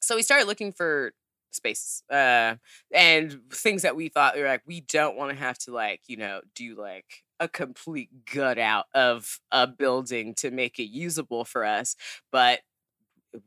so 0.00 0.14
we 0.14 0.22
started 0.22 0.46
looking 0.46 0.72
for 0.72 1.12
spaces 1.50 2.04
uh 2.08 2.54
and 2.94 3.40
things 3.52 3.82
that 3.82 3.96
we 3.96 4.08
thought 4.08 4.36
we 4.36 4.42
were 4.42 4.48
like 4.48 4.62
we 4.64 4.82
don't 4.82 5.16
want 5.16 5.32
to 5.32 5.36
have 5.36 5.58
to 5.58 5.72
like 5.72 6.02
you 6.06 6.16
know 6.16 6.40
do 6.54 6.76
like 6.80 7.24
a 7.40 7.48
complete 7.48 8.10
gut 8.32 8.60
out 8.60 8.84
of 8.94 9.40
a 9.50 9.66
building 9.66 10.34
to 10.36 10.52
make 10.52 10.78
it 10.78 10.84
usable 10.84 11.44
for 11.44 11.64
us. 11.64 11.96
But 12.30 12.60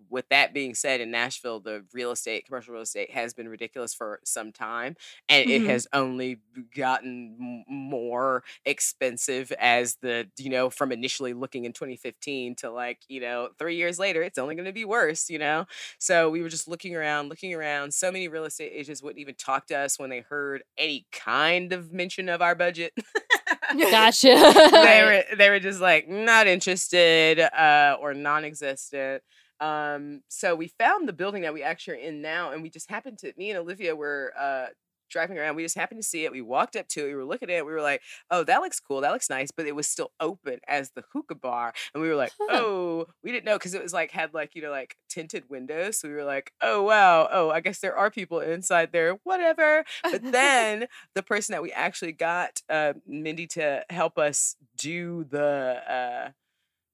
with 0.09 0.27
that 0.29 0.53
being 0.53 0.73
said 0.73 0.99
in 1.01 1.11
nashville 1.11 1.59
the 1.59 1.83
real 1.93 2.11
estate 2.11 2.45
commercial 2.45 2.73
real 2.73 2.83
estate 2.83 3.11
has 3.11 3.33
been 3.33 3.47
ridiculous 3.47 3.93
for 3.93 4.19
some 4.23 4.51
time 4.51 4.95
and 5.29 5.47
Mhm. 5.47 5.51
it 5.51 5.65
has 5.67 5.87
only 5.93 6.39
gotten 6.75 7.63
more 7.67 8.43
expensive 8.65 9.51
as 9.59 9.95
the 10.01 10.27
you 10.37 10.49
know 10.49 10.69
from 10.69 10.91
initially 10.91 11.33
looking 11.33 11.65
in 11.65 11.73
2015 11.73 12.55
to 12.55 12.69
like 12.69 12.99
you 13.07 13.19
know 13.21 13.49
three 13.57 13.75
years 13.75 13.99
later 13.99 14.21
it's 14.21 14.37
only 14.37 14.55
going 14.55 14.65
to 14.65 14.71
be 14.73 14.85
worse 14.85 15.29
you 15.29 15.39
know 15.39 15.65
so 15.99 16.29
we 16.29 16.41
were 16.41 16.49
just 16.49 16.67
looking 16.67 16.95
around, 16.95 17.29
looking 17.29 17.53
around. 17.53 17.93
So 17.93 18.11
many 18.11 18.27
real 18.27 18.45
estate 18.45 18.71
agents 18.73 19.01
wouldn't 19.01 19.19
even 19.19 19.35
talk 19.35 19.67
to 19.67 19.75
us 19.77 19.97
when 19.99 20.09
they 20.09 20.19
heard 20.21 20.63
any 20.77 21.05
kind 21.11 21.73
of 21.73 21.91
mention 21.91 22.29
of 22.29 22.41
our 22.41 22.55
budget. 22.55 22.93
Gotcha. 23.77 24.35
they 24.71 25.03
were 25.31 25.37
they 25.37 25.49
were 25.49 25.59
just 25.59 25.79
like 25.81 26.07
not 26.07 26.47
interested 26.47 27.39
uh, 27.39 27.97
or 27.99 28.13
non-existent. 28.13 29.23
Um, 29.59 30.21
so 30.27 30.55
we 30.55 30.67
found 30.79 31.07
the 31.07 31.13
building 31.13 31.43
that 31.43 31.53
we 31.53 31.63
actually 31.63 31.97
are 31.97 32.01
in 32.01 32.21
now, 32.21 32.51
and 32.51 32.61
we 32.61 32.69
just 32.69 32.89
happened 32.89 33.17
to 33.19 33.33
me 33.37 33.51
and 33.51 33.59
Olivia 33.59 33.95
were 33.95 34.33
uh, 34.37 34.67
driving 35.09 35.37
around. 35.37 35.55
We 35.55 35.63
just 35.63 35.77
happened 35.77 36.01
to 36.01 36.07
see 36.07 36.25
it. 36.25 36.31
We 36.31 36.41
walked 36.41 36.75
up 36.75 36.87
to 36.89 37.01
it. 37.05 37.07
We 37.07 37.15
were 37.15 37.25
looking 37.25 37.49
at 37.49 37.57
it. 37.57 37.65
We 37.65 37.71
were 37.71 37.81
like, 37.81 38.01
"Oh, 38.29 38.43
that 38.43 38.59
looks 38.61 38.79
cool. 38.79 39.01
That 39.01 39.11
looks 39.11 39.29
nice." 39.29 39.51
But 39.51 39.65
it 39.65 39.75
was 39.75 39.87
still 39.87 40.11
open 40.19 40.59
as 40.67 40.91
the 40.91 41.03
hookah 41.13 41.35
bar, 41.35 41.73
and 41.93 42.01
we 42.01 42.09
were 42.09 42.15
like, 42.15 42.33
Huh. 42.39 42.57
"Oh, 42.59 43.05
we 43.23 43.31
didn't 43.31 43.45
know 43.45 43.57
because 43.57 43.73
it 43.73 43.81
was 43.83 43.93
like 43.93 44.11
had 44.11 44.33
like 44.33 44.55
you 44.55 44.61
know 44.61 44.71
like 44.71 44.97
tinted 45.09 45.49
windows." 45.49 45.99
So 45.99 46.07
we 46.09 46.15
were 46.15 46.23
like, 46.23 46.51
"Oh 46.61 46.83
wow, 46.83 47.27
oh 47.31 47.49
I 47.49 47.61
guess 47.61 47.79
there 47.79 47.95
are 47.97 48.11
people 48.11 48.39
inside 48.39 48.91
there. 48.91 49.13
Whatever." 49.23 49.85
But 50.03 50.21
then 50.31 50.87
the 51.13 51.23
person 51.23 51.53
that 51.53 51.63
we 51.63 51.71
actually 51.71 52.11
got 52.13 52.61
uh, 52.69 52.93
Mindy 53.07 53.47
to 53.47 53.85
help 53.89 54.17
us 54.17 54.55
do 54.77 55.23
the 55.29 55.81
uh, 55.87 56.31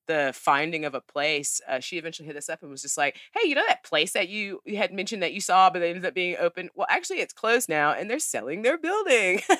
the 0.07 0.31
finding 0.35 0.85
of 0.85 0.93
a 0.95 1.01
place, 1.01 1.61
uh, 1.67 1.79
she 1.79 1.97
eventually 1.97 2.27
hit 2.27 2.35
us 2.37 2.49
up 2.49 2.61
and 2.61 2.71
was 2.71 2.81
just 2.81 2.97
like, 2.97 3.17
"Hey, 3.33 3.47
you 3.47 3.55
know 3.55 3.63
that 3.67 3.83
place 3.83 4.13
that 4.13 4.29
you, 4.29 4.61
you 4.65 4.77
had 4.77 4.93
mentioned 4.93 5.23
that 5.23 5.33
you 5.33 5.41
saw, 5.41 5.69
but 5.69 5.81
it 5.81 5.87
ended 5.87 6.05
up 6.05 6.13
being 6.13 6.35
open? 6.39 6.69
Well, 6.75 6.87
actually, 6.89 7.19
it's 7.19 7.33
closed 7.33 7.69
now, 7.69 7.91
and 7.93 8.09
they're 8.09 8.19
selling 8.19 8.61
their 8.63 8.77
building." 8.77 9.41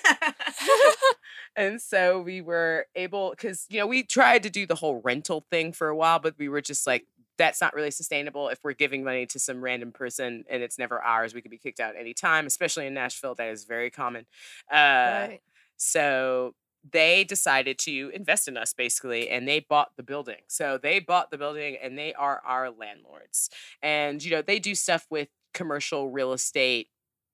and 1.55 1.81
so 1.81 2.21
we 2.21 2.41
were 2.41 2.85
able, 2.95 3.31
because 3.31 3.65
you 3.69 3.79
know, 3.79 3.87
we 3.87 4.03
tried 4.03 4.43
to 4.43 4.49
do 4.49 4.65
the 4.65 4.75
whole 4.75 5.01
rental 5.03 5.45
thing 5.49 5.73
for 5.73 5.87
a 5.87 5.95
while, 5.95 6.19
but 6.19 6.35
we 6.37 6.49
were 6.49 6.61
just 6.61 6.85
like. 6.87 7.05
That's 7.37 7.61
not 7.61 7.73
really 7.73 7.89
sustainable 7.89 8.49
if 8.49 8.59
we're 8.63 8.73
giving 8.73 9.03
money 9.03 9.25
to 9.27 9.39
some 9.39 9.63
random 9.63 9.91
person 9.91 10.43
and 10.47 10.61
it's 10.61 10.77
never 10.77 11.01
ours. 11.01 11.33
We 11.33 11.41
could 11.41 11.49
be 11.49 11.57
kicked 11.57 11.79
out 11.79 11.95
any 11.97 12.13
time, 12.13 12.45
especially 12.45 12.85
in 12.85 12.93
Nashville. 12.93 13.33
That 13.33 13.47
is 13.47 13.63
very 13.65 13.89
common. 13.89 14.27
Uh, 14.71 15.29
Right. 15.29 15.41
so 15.77 16.53
they 16.89 17.23
decided 17.23 17.77
to 17.79 18.09
invest 18.13 18.47
in 18.47 18.57
us 18.57 18.73
basically, 18.73 19.29
and 19.29 19.47
they 19.47 19.59
bought 19.59 19.95
the 19.97 20.03
building. 20.03 20.41
So 20.47 20.77
they 20.77 20.99
bought 20.99 21.31
the 21.31 21.37
building 21.37 21.77
and 21.81 21.97
they 21.97 22.13
are 22.13 22.41
our 22.45 22.71
landlords. 22.71 23.49
And, 23.81 24.23
you 24.23 24.31
know, 24.31 24.41
they 24.41 24.59
do 24.59 24.75
stuff 24.75 25.05
with 25.09 25.29
commercial 25.53 26.09
real 26.09 26.33
estate 26.33 26.89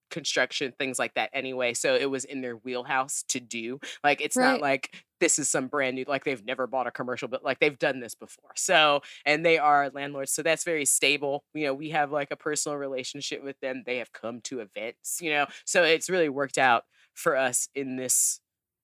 construction 0.10 0.72
things 0.80 0.98
like 0.98 1.14
that 1.16 1.30
anyway 1.34 1.74
so 1.74 1.94
it 1.94 2.10
was 2.10 2.24
in 2.24 2.40
their 2.40 2.56
wheelhouse 2.56 3.24
to 3.24 3.42
do 3.42 3.78
like 4.06 4.22
it's 4.22 4.38
Right. 4.38 4.40
not 4.40 4.62
like 4.62 5.04
this 5.20 5.38
is 5.38 5.50
some 5.50 5.68
brand 5.68 5.96
new 5.98 6.06
like 6.08 6.24
they've 6.24 6.46
never 6.46 6.66
bought 6.66 6.88
a 6.88 6.92
commercial 6.92 7.28
but 7.28 7.44
like 7.44 7.60
they've 7.60 7.78
done 7.78 8.00
this 8.00 8.16
before 8.16 8.52
so 8.56 9.02
and 9.26 9.46
they 9.46 9.58
are 9.58 9.90
landlords 9.90 10.32
so 10.32 10.42
that's 10.42 10.64
very 10.64 10.86
stable 10.86 11.44
you 11.54 11.66
know 11.66 11.74
we 11.74 11.90
have 11.90 12.10
like 12.10 12.32
a 12.32 12.38
personal 12.38 12.78
relationship 12.78 13.44
with 13.44 13.60
them 13.60 13.84
they 13.86 13.98
have 13.98 14.14
come 14.14 14.40
to 14.40 14.62
events 14.62 15.20
you 15.22 15.30
know 15.30 15.46
so 15.66 15.84
it's 15.84 16.10
really 16.10 16.30
worked 16.30 16.58
out 16.58 16.86
for 17.14 17.36
us 17.36 17.68
in 17.76 17.98
this 17.98 18.40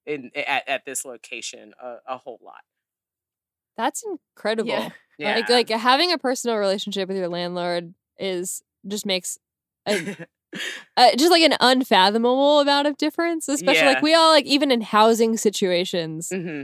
in 0.06 0.32
at, 0.36 0.68
at 0.68 0.86
this 0.86 1.06
location 1.06 1.74
a, 1.82 1.98
a 2.08 2.18
whole 2.18 2.40
lot 2.44 2.62
That's 3.78 4.04
incredible. 4.04 4.70
Yeah. 4.70 4.90
yeah 5.18 5.36
Like 5.36 5.50
like 5.50 5.70
having 5.70 6.12
a 6.12 6.18
personal 6.18 6.58
relationship 6.58 7.08
with 7.08 7.18
your 7.18 7.30
landlord 7.30 7.94
is 8.20 8.62
just 8.88 9.06
makes 9.06 9.38
a, 9.88 10.16
uh, 10.98 11.16
just 11.18 11.32
like 11.32 11.42
an 11.44 11.56
unfathomable 11.60 12.60
amount 12.60 12.88
of 12.88 12.98
difference. 12.98 13.48
Especially 13.48 13.88
Yeah. 13.88 13.94
like 13.94 14.02
we 14.02 14.14
all 14.14 14.32
like 14.32 14.46
even 14.46 14.72
in 14.72 14.82
housing 14.82 15.38
situations, 15.38 16.30
hmm 16.32 16.64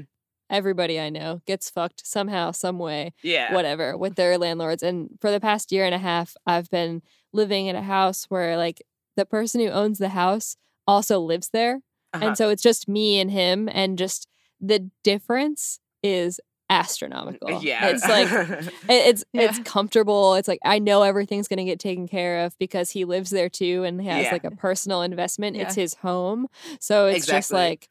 everybody 0.51 0.99
I 0.99 1.09
know 1.09 1.41
gets 1.45 1.69
fucked 1.69 2.05
somehow, 2.07 2.51
some 2.51 2.79
way, 2.79 3.13
yeah 3.23 3.53
whatever, 3.53 3.97
with 3.97 4.15
their 4.15 4.37
landlords. 4.37 4.83
And 4.83 5.09
for 5.21 5.31
the 5.31 5.39
past 5.39 5.71
year 5.71 5.85
and 5.85 5.95
a 5.95 5.99
half, 5.99 6.35
I've 6.45 6.69
been 6.69 7.01
living 7.33 7.67
in 7.67 7.75
a 7.75 7.83
house 7.83 8.25
where 8.29 8.57
like 8.57 8.81
the 9.15 9.25
person 9.25 9.61
who 9.61 9.69
owns 9.69 9.99
the 9.99 10.09
house 10.09 10.57
also 10.87 11.19
lives 11.19 11.49
there. 11.49 11.81
Uh-huh. 12.13 12.25
And 12.25 12.37
so 12.37 12.49
it's 12.49 12.63
just 12.63 12.87
me 12.87 13.19
and 13.19 13.29
him, 13.31 13.69
and 13.71 13.97
just 13.97 14.27
the 14.59 14.89
difference 15.03 15.79
is 16.03 16.39
astronomical. 16.71 17.61
yeah 17.63 17.87
It's 17.87 18.07
like 18.07 18.27
it- 18.51 18.73
it's 18.89 19.23
it's 19.33 19.59
comfortable. 19.59 20.35
It's 20.35 20.47
like 20.47 20.59
I 20.63 20.79
know 20.79 21.01
everything's 21.03 21.47
gonna 21.47 21.65
get 21.65 21.79
taken 21.79 22.07
care 22.07 22.45
of 22.45 22.57
because 22.59 22.91
he 22.91 23.05
lives 23.05 23.29
there 23.31 23.49
too 23.49 23.83
and 23.83 23.99
he 24.01 24.07
has 24.07 24.25
Yeah. 24.25 24.31
like 24.31 24.43
a 24.43 24.51
personal 24.51 25.01
investment. 25.01 25.57
It's 25.57 25.75
his 25.75 25.95
home. 25.95 26.47
So 26.79 27.07
it's 27.07 27.25
just 27.25 27.51
like 27.51 27.89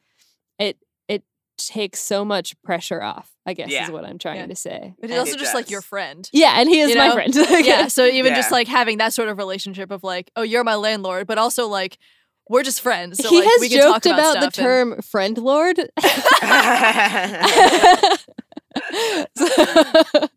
it 0.61 0.79
it 1.09 1.25
takes 1.57 1.99
so 2.01 2.25
much 2.25 2.55
pressure 2.62 3.03
off, 3.03 3.33
I 3.45 3.55
guess 3.55 3.69
Yeah. 3.71 3.85
is 3.87 3.91
what 3.91 4.05
I'm 4.05 4.19
trying 4.19 4.37
Yeah. 4.41 4.47
to 4.47 4.55
say. 4.57 4.95
But 5.01 5.11
And 5.11 5.12
it's 5.12 5.19
also 5.21 5.33
it 5.35 5.39
just 5.41 5.55
like 5.55 5.71
your 5.71 5.83
friend. 5.83 6.29
Yeah, 6.33 6.61
and 6.61 6.69
he 6.69 6.79
is 6.81 6.91
You 6.91 6.97
my 6.99 7.09
know? 7.09 7.14
friend. 7.14 7.35
yeah. 7.66 7.89
So 7.89 8.07
even 8.07 8.35
just 8.37 8.53
like 8.53 8.69
having 8.69 8.99
that 8.99 9.12
sort 9.12 9.29
of 9.29 9.39
relationship 9.39 9.91
of 9.91 10.05
like, 10.05 10.31
oh, 10.37 10.43
you're 10.43 10.62
my 10.64 10.77
landlord, 10.77 11.27
but 11.27 11.37
also 11.39 11.66
like 11.66 11.99
we're 12.49 12.62
just 12.62 12.80
friends. 12.80 13.22
So 13.22 13.28
he 13.28 13.40
like 13.40 13.49
has 13.49 13.61
we 13.61 13.68
can 13.68 13.78
talk 13.82 14.03
joked 14.03 14.07
about, 14.07 14.34
the 14.34 14.40
stuff 14.40 14.44
and- 14.44 14.55
term 14.55 15.03
friend 15.03 15.38
lord. 15.38 15.78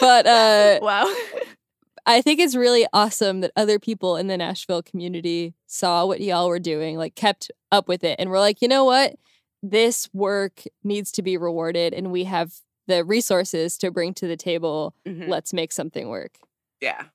but 0.00 0.26
uh 0.26 0.78
wow. 0.82 1.12
I 2.08 2.22
think 2.22 2.38
it's 2.38 2.54
really 2.54 2.86
awesome 2.92 3.40
that 3.40 3.50
other 3.56 3.80
people 3.80 4.16
in 4.16 4.28
the 4.28 4.36
Nashville 4.36 4.82
community 4.82 5.54
saw 5.66 6.06
what 6.06 6.20
y'all 6.20 6.46
were 6.48 6.60
doing, 6.60 6.96
like 6.96 7.16
kept 7.16 7.50
up 7.72 7.88
with 7.88 8.04
it, 8.04 8.14
and 8.20 8.30
were 8.30 8.38
like, 8.38 8.62
you 8.62 8.68
know 8.68 8.84
what? 8.84 9.16
This 9.60 10.08
work 10.12 10.62
needs 10.84 11.10
to 11.12 11.22
be 11.22 11.36
rewarded, 11.36 11.92
and 11.92 12.12
we 12.12 12.22
have 12.24 12.52
the 12.86 13.04
resources 13.04 13.76
to 13.78 13.90
bring 13.90 14.14
to 14.14 14.28
the 14.28 14.36
table. 14.36 14.94
Mhm. 15.04 15.26
Let's 15.28 15.52
make 15.52 15.72
something 15.72 16.08
work. 16.08 16.38
yeah 16.80 17.06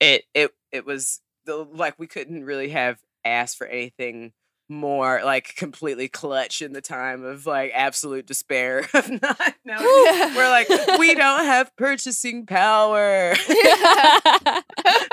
it 0.00 0.24
it 0.34 0.52
it 0.72 0.84
was 0.86 1.20
the 1.46 1.56
like 1.56 1.98
we 1.98 2.06
couldn't 2.06 2.44
really 2.44 2.70
have 2.70 2.98
asked 3.24 3.56
for 3.56 3.66
anything 3.66 4.32
more 4.68 5.20
like 5.24 5.54
completely 5.56 6.08
clutch 6.08 6.60
in 6.60 6.72
the 6.72 6.80
time 6.80 7.24
of 7.24 7.46
like 7.46 7.70
absolute 7.74 8.26
despair 8.26 8.80
of 8.94 9.08
not 9.08 9.54
knowing. 9.64 10.34
we're 10.34 10.50
like 10.50 10.68
we 10.98 11.14
don't 11.16 11.44
have 11.44 11.74
purchasing 11.76 12.46
power. 12.46 13.34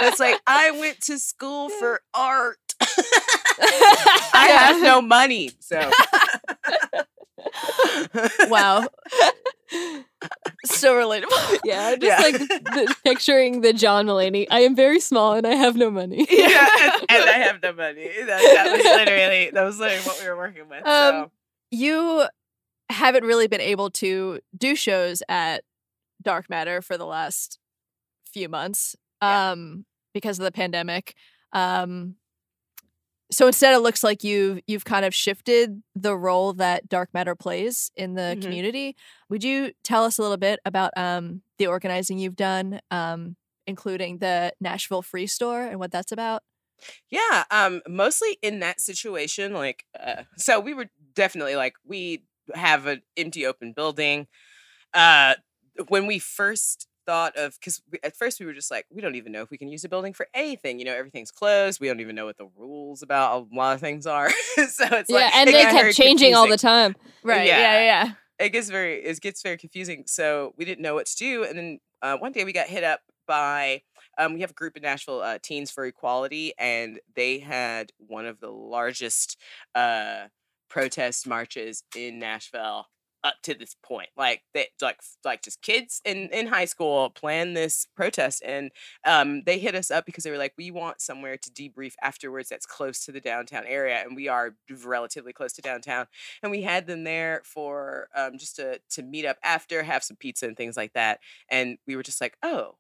It's 0.05 0.19
like 0.19 0.39
i 0.45 0.71
went 0.71 0.99
to 1.03 1.17
school 1.17 1.69
for 1.69 2.01
art. 2.13 2.57
I 4.33 4.47
have 4.51 4.81
no 4.81 5.01
money 5.01 5.51
so. 5.59 5.89
Wow. 8.49 8.87
So 10.65 10.93
relatable. 10.95 11.59
yeah, 11.65 11.95
just 11.95 12.03
Yeah. 12.03 12.17
like 12.21 12.39
the, 12.49 12.95
picturing 13.03 13.61
the 13.61 13.73
John 13.73 14.05
Mulaney. 14.07 14.47
I 14.49 14.61
am 14.61 14.75
very 14.75 14.99
small 14.99 15.33
and 15.33 15.45
I 15.47 15.55
have 15.55 15.75
no 15.75 15.89
money. 15.91 16.25
yeah 16.29 16.67
and, 16.81 17.05
and 17.09 17.23
i 17.29 17.37
have 17.39 17.61
no 17.61 17.73
money 17.73 18.07
that, 18.25 18.27
that 18.27 18.71
was 18.71 18.83
literally 18.83 19.49
that 19.51 19.63
was 19.63 19.79
literally 19.79 20.03
what 20.03 20.19
we 20.21 20.27
were 20.29 20.37
working 20.37 20.69
with 20.69 20.83
so 20.85 21.23
Um, 21.23 21.31
You 21.71 22.25
haven't 22.89 23.23
really 23.25 23.47
been 23.47 23.61
able 23.61 23.89
to 23.91 24.39
do 24.57 24.75
shows 24.75 25.23
at 25.29 25.63
Dark 26.21 26.49
Matter 26.49 26.81
for 26.81 26.97
the 26.97 27.05
last 27.05 27.59
few 28.31 28.49
months 28.49 28.95
Yeah. 29.21 29.51
um 29.51 29.85
because 30.13 30.37
of 30.39 30.45
the 30.45 30.51
pandemic. 30.51 31.15
Um 31.53 32.15
so 33.33 33.47
instead 33.47 33.73
it 33.73 33.79
looks 33.79 34.03
like 34.03 34.23
you've 34.23 34.59
you've 34.67 34.85
kind 34.85 35.05
of 35.05 35.13
shifted 35.13 35.81
the 35.95 36.15
role 36.17 36.53
that 36.53 36.87
Dark 36.89 37.09
Matter 37.13 37.35
plays 37.35 37.91
in 37.95 38.15
the 38.15 38.37
Mhm. 38.37 38.41
community. 38.41 38.95
Would 39.29 39.43
you 39.43 39.73
tell 39.83 40.05
us 40.05 40.17
a 40.19 40.21
little 40.21 40.37
bit 40.37 40.59
about 40.65 40.91
um 40.97 41.41
the 41.57 41.67
organizing 41.67 42.19
you've 42.19 42.35
done 42.35 42.79
um 42.91 43.35
including 43.67 44.17
the 44.19 44.53
Nashville 44.61 45.01
Free 45.01 45.27
Store 45.27 45.63
and 45.63 45.79
what 45.79 45.91
that's 45.91 46.11
about? 46.11 46.43
Yeah, 47.09 47.43
um, 47.51 47.81
mostly 47.87 48.37
in 48.41 48.59
that 48.59 48.81
situation, 48.81 49.53
like, 49.53 49.85
uh, 49.99 50.23
so 50.37 50.59
we 50.59 50.73
were 50.73 50.87
definitely 51.15 51.55
like, 51.55 51.75
we 51.85 52.23
have 52.53 52.87
an 52.87 53.01
empty 53.17 53.45
open 53.45 53.73
building. 53.73 54.27
Uh, 54.93 55.35
when 55.87 56.07
we 56.07 56.19
first 56.19 56.87
thought 57.05 57.35
of, 57.35 57.55
because 57.59 57.81
at 58.03 58.15
first 58.15 58.39
we 58.39 58.45
were 58.45 58.53
just 58.53 58.71
like, 58.71 58.85
we 58.91 59.01
don't 59.01 59.15
even 59.15 59.31
know 59.31 59.41
if 59.41 59.49
we 59.49 59.57
can 59.57 59.67
use 59.67 59.83
a 59.83 59.89
building 59.89 60.13
for 60.13 60.27
anything. 60.33 60.79
You 60.79 60.85
know, 60.85 60.93
everything's 60.93 61.31
closed. 61.31 61.79
We 61.79 61.87
don't 61.87 61.99
even 61.99 62.15
know 62.15 62.25
what 62.25 62.37
the 62.37 62.49
rules 62.57 63.01
about 63.01 63.47
a 63.51 63.55
lot 63.55 63.75
of 63.75 63.79
things 63.79 64.05
are. 64.05 64.29
so 64.55 64.63
it's 64.63 65.09
yeah, 65.09 65.15
like, 65.15 65.35
and 65.35 65.49
it 65.49 65.53
they 65.53 65.63
kept 65.63 65.95
changing 65.95 66.35
all 66.35 66.47
the 66.47 66.57
time. 66.57 66.95
Right. 67.23 67.47
Yeah. 67.47 67.59
Yeah, 67.59 67.83
yeah. 67.83 68.13
It 68.39 68.49
gets 68.49 68.69
very, 68.69 69.03
it 69.03 69.21
gets 69.21 69.41
very 69.41 69.57
confusing. 69.57 70.03
So 70.07 70.53
we 70.57 70.65
didn't 70.65 70.81
know 70.81 70.95
what 70.95 71.05
to 71.05 71.15
do, 71.15 71.43
and 71.43 71.57
then 71.57 71.79
uh, 72.01 72.17
one 72.17 72.31
day 72.31 72.43
we 72.43 72.51
got 72.51 72.67
hit 72.67 72.83
up 72.83 72.99
by 73.27 73.81
um, 74.17 74.33
we 74.33 74.41
have 74.41 74.51
a 74.51 74.55
group 74.55 74.75
in 74.75 74.83
Nashville, 74.83 75.21
uh, 75.21 75.39
Teens 75.41 75.71
for 75.71 75.85
Equality, 75.85 76.53
and 76.57 76.99
they 77.15 77.39
had 77.39 77.91
one 77.97 78.25
of 78.25 78.39
the 78.39 78.49
largest 78.49 79.39
uh, 79.73 80.25
protest 80.69 81.27
marches 81.27 81.83
in 81.95 82.19
Nashville 82.19 82.87
up 83.23 83.35
to 83.43 83.53
this 83.53 83.75
point. 83.83 84.09
Like 84.17 84.43
that, 84.53 84.67
like 84.81 84.99
like 85.23 85.41
just 85.41 85.61
kids 85.61 86.01
in 86.05 86.29
in 86.31 86.47
high 86.47 86.65
school 86.65 87.09
planned 87.09 87.55
this 87.55 87.87
protest, 87.95 88.43
and 88.45 88.71
um, 89.05 89.43
they 89.45 89.59
hit 89.59 89.75
us 89.75 89.91
up 89.91 90.05
because 90.05 90.23
they 90.23 90.31
were 90.31 90.37
like, 90.37 90.53
we 90.57 90.71
want 90.71 91.01
somewhere 91.01 91.37
to 91.37 91.49
debrief 91.51 91.93
afterwards 92.01 92.49
that's 92.49 92.65
close 92.65 93.05
to 93.05 93.11
the 93.11 93.21
downtown 93.21 93.65
area, 93.65 94.01
and 94.03 94.15
we 94.15 94.27
are 94.27 94.55
relatively 94.83 95.33
close 95.33 95.53
to 95.53 95.61
downtown, 95.61 96.07
and 96.41 96.51
we 96.51 96.61
had 96.61 96.87
them 96.87 97.03
there 97.03 97.41
for 97.45 98.07
um, 98.15 98.37
just 98.37 98.55
to 98.57 98.79
to 98.91 99.03
meet 99.03 99.25
up 99.25 99.37
after, 99.43 99.83
have 99.83 100.03
some 100.03 100.17
pizza 100.17 100.45
and 100.45 100.57
things 100.57 100.77
like 100.77 100.93
that, 100.93 101.19
and 101.49 101.77
we 101.87 101.95
were 101.95 102.03
just 102.03 102.21
like, 102.21 102.37
oh 102.43 102.75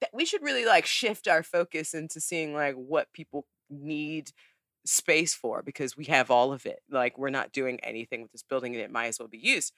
that 0.00 0.10
we 0.12 0.24
should 0.24 0.42
really 0.42 0.64
like 0.64 0.86
shift 0.86 1.26
our 1.28 1.42
focus 1.42 1.94
into 1.94 2.20
seeing 2.20 2.54
like 2.54 2.74
what 2.74 3.12
people 3.12 3.46
need 3.70 4.30
space 4.88 5.34
for 5.34 5.62
because 5.62 5.96
we 5.96 6.06
have 6.06 6.30
all 6.30 6.52
of 6.52 6.66
it 6.66 6.80
like 6.90 7.18
we're 7.18 7.30
not 7.30 7.52
doing 7.52 7.78
anything 7.80 8.22
with 8.22 8.32
this 8.32 8.42
building 8.42 8.74
and 8.74 8.82
it 8.82 8.90
might 8.90 9.06
as 9.06 9.18
well 9.18 9.28
be 9.28 9.38
used. 9.38 9.72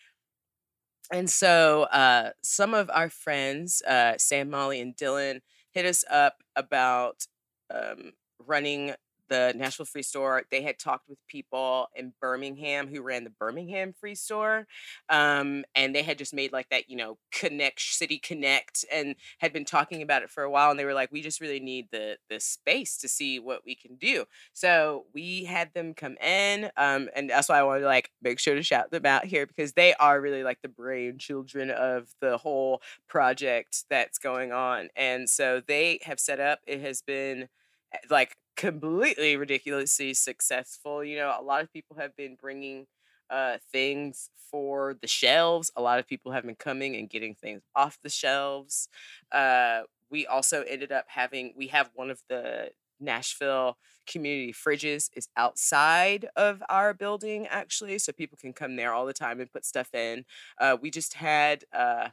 And 1.12 1.28
so 1.28 1.82
uh 1.84 2.30
some 2.42 2.74
of 2.74 2.90
our 2.92 3.10
friends 3.10 3.82
uh 3.82 4.14
sam 4.18 4.50
molly 4.50 4.80
and 4.80 4.96
dylan 4.96 5.40
hit 5.72 5.84
us 5.86 6.04
up 6.10 6.42
about 6.56 7.26
um 7.72 8.12
running 8.38 8.94
the 9.30 9.54
Nashville 9.56 9.86
Free 9.86 10.02
Store. 10.02 10.42
They 10.50 10.62
had 10.62 10.78
talked 10.78 11.08
with 11.08 11.18
people 11.28 11.88
in 11.96 12.12
Birmingham 12.20 12.88
who 12.88 13.02
ran 13.02 13.24
the 13.24 13.30
Birmingham 13.30 13.94
Free 13.94 14.14
Store, 14.16 14.66
um, 15.08 15.64
and 15.74 15.94
they 15.94 16.02
had 16.02 16.18
just 16.18 16.34
made 16.34 16.52
like 16.52 16.68
that, 16.70 16.90
you 16.90 16.96
know, 16.96 17.18
connect 17.32 17.80
city 17.80 18.18
connect, 18.18 18.84
and 18.92 19.14
had 19.38 19.52
been 19.52 19.64
talking 19.64 20.02
about 20.02 20.22
it 20.22 20.30
for 20.30 20.42
a 20.42 20.50
while. 20.50 20.70
And 20.70 20.78
they 20.78 20.84
were 20.84 20.94
like, 20.94 21.12
we 21.12 21.22
just 21.22 21.40
really 21.40 21.60
need 21.60 21.88
the 21.92 22.18
the 22.28 22.40
space 22.40 22.98
to 22.98 23.08
see 23.08 23.38
what 23.38 23.62
we 23.64 23.74
can 23.74 23.96
do. 23.96 24.26
So 24.52 25.06
we 25.14 25.44
had 25.44 25.72
them 25.74 25.94
come 25.94 26.16
in, 26.18 26.70
um, 26.76 27.08
and 27.14 27.30
that's 27.30 27.48
why 27.48 27.58
I 27.58 27.62
wanted 27.62 27.80
to 27.80 27.86
like 27.86 28.10
make 28.22 28.38
sure 28.38 28.54
to 28.54 28.62
shout 28.62 28.90
them 28.90 29.06
out 29.06 29.24
here 29.24 29.46
because 29.46 29.72
they 29.72 29.94
are 29.94 30.20
really 30.20 30.42
like 30.44 30.60
the 30.62 30.68
brain 30.68 31.18
children 31.18 31.70
of 31.70 32.08
the 32.20 32.36
whole 32.38 32.82
project 33.08 33.84
that's 33.88 34.18
going 34.18 34.52
on. 34.52 34.88
And 34.96 35.28
so 35.28 35.60
they 35.66 35.98
have 36.02 36.20
set 36.20 36.40
up. 36.40 36.60
It 36.66 36.80
has 36.80 37.02
been 37.02 37.48
eh, 37.92 37.98
like 38.10 38.36
completely 38.60 39.36
ridiculously 39.36 40.14
successful. 40.14 41.04
You 41.04 41.16
know, 41.18 41.34
a 41.38 41.42
lot 41.42 41.62
of 41.62 41.72
people 41.72 41.96
have 41.96 42.16
been 42.16 42.36
bringing 42.36 42.86
uh, 43.30 43.58
things 43.72 44.30
for 44.50 44.96
the 45.00 45.06
shelves. 45.08 45.70
A 45.76 45.82
lot 45.82 45.98
of 45.98 46.06
people 46.06 46.32
have 46.32 46.44
been 46.44 46.56
coming 46.56 46.96
and 46.96 47.08
getting 47.08 47.34
things 47.34 47.62
off 47.74 47.98
the 48.02 48.10
shelves. 48.10 48.88
Uh, 49.32 49.82
we 50.10 50.26
also 50.26 50.62
ended 50.62 50.92
up 50.92 51.06
having, 51.08 51.54
we 51.56 51.68
have 51.68 51.90
one 51.94 52.10
of 52.10 52.22
the 52.28 52.70
Nashville 53.00 53.78
community 54.06 54.52
fridges 54.52 55.08
is 55.14 55.28
outside 55.36 56.28
of 56.36 56.62
our 56.68 56.92
building 56.92 57.46
actually 57.46 57.98
so 57.98 58.12
people 58.12 58.36
can 58.36 58.52
come 58.52 58.76
there 58.76 58.92
all 58.92 59.06
the 59.06 59.12
time 59.12 59.40
and 59.40 59.52
put 59.52 59.64
stuff 59.64 59.94
in 59.94 60.24
uh, 60.60 60.76
we 60.80 60.90
just 60.90 61.14
had 61.14 61.64
uh, 61.72 62.08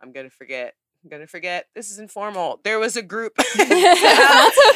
i'm 0.00 0.12
gonna 0.12 0.30
forget 0.30 0.74
I'm 1.04 1.10
gonna 1.10 1.26
forget. 1.26 1.66
This 1.74 1.90
is 1.90 1.98
informal. 1.98 2.60
There 2.64 2.78
was 2.78 2.96
a 2.96 3.02
group. 3.02 3.34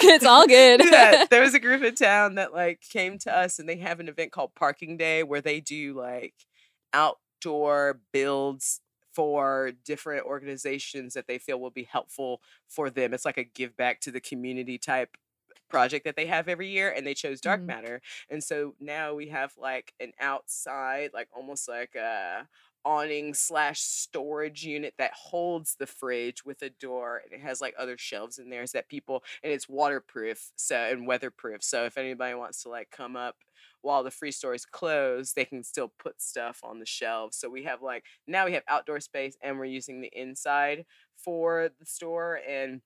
It's 0.00 0.24
all 0.24 0.46
good. 0.46 0.82
yeah, 0.84 1.24
there 1.30 1.42
was 1.42 1.54
a 1.54 1.58
group 1.60 1.82
in 1.82 1.94
town 1.94 2.34
that 2.36 2.52
like 2.52 2.80
came 2.82 3.18
to 3.20 3.34
us 3.34 3.58
and 3.58 3.68
they 3.68 3.76
have 3.76 4.00
an 4.00 4.08
event 4.08 4.32
called 4.32 4.54
Parking 4.54 4.96
Day 4.96 5.22
where 5.22 5.40
they 5.40 5.60
do 5.60 5.94
like 5.94 6.34
outdoor 6.92 8.00
builds 8.12 8.80
for 9.12 9.72
different 9.84 10.24
organizations 10.26 11.14
that 11.14 11.26
they 11.26 11.38
feel 11.38 11.58
will 11.60 11.70
be 11.70 11.84
helpful 11.90 12.40
for 12.68 12.90
them. 12.90 13.12
It's 13.14 13.24
like 13.24 13.38
a 13.38 13.44
give 13.44 13.76
back 13.76 14.00
to 14.02 14.10
the 14.10 14.20
community 14.20 14.78
type 14.78 15.16
project 15.68 16.04
that 16.04 16.16
they 16.16 16.26
have 16.26 16.48
every 16.48 16.68
year 16.68 16.90
and 16.90 17.06
they 17.06 17.14
chose 17.14 17.40
dark 17.40 17.60
Mhm. 17.60 17.66
matter. 17.66 18.00
And 18.30 18.42
so 18.42 18.74
now 18.80 19.14
we 19.14 19.28
have 19.28 19.52
like 19.58 19.92
an 20.00 20.12
outside 20.20 21.10
like 21.12 21.28
almost 21.34 21.68
like 21.68 21.94
a 21.94 22.46
awning 22.88 23.34
slash 23.34 23.80
storage 23.80 24.64
unit 24.64 24.94
that 24.96 25.12
holds 25.12 25.76
the 25.78 25.86
fridge 25.86 26.42
with 26.42 26.62
a 26.62 26.70
door 26.70 27.20
and 27.22 27.38
it 27.38 27.44
has 27.44 27.60
like 27.60 27.74
other 27.78 27.98
shelves 27.98 28.38
in 28.38 28.48
there 28.48 28.66
so 28.66 28.78
that 28.78 28.88
people 28.88 29.22
and 29.44 29.52
it's 29.52 29.68
waterproof 29.68 30.50
so 30.56 30.74
and 30.74 31.06
weatherproof 31.06 31.62
so 31.62 31.84
if 31.84 31.98
anybody 31.98 32.34
wants 32.34 32.62
to 32.62 32.70
like 32.70 32.90
come 32.90 33.14
up 33.14 33.36
while 33.82 34.02
the 34.02 34.10
free 34.10 34.32
store 34.32 34.54
is 34.54 34.64
closed 34.64 35.36
they 35.36 35.44
can 35.44 35.62
still 35.62 35.92
put 35.98 36.20
stuff 36.22 36.60
on 36.64 36.78
the 36.78 36.86
shelves. 36.86 37.36
So 37.36 37.50
we 37.50 37.64
have 37.64 37.82
like 37.82 38.04
now 38.26 38.46
we 38.46 38.54
have 38.54 38.62
outdoor 38.68 39.00
space 39.00 39.36
and 39.42 39.58
we're 39.58 39.66
using 39.66 40.00
the 40.00 40.10
inside 40.18 40.86
for 41.14 41.68
the 41.78 41.84
store 41.84 42.40
and 42.48 42.80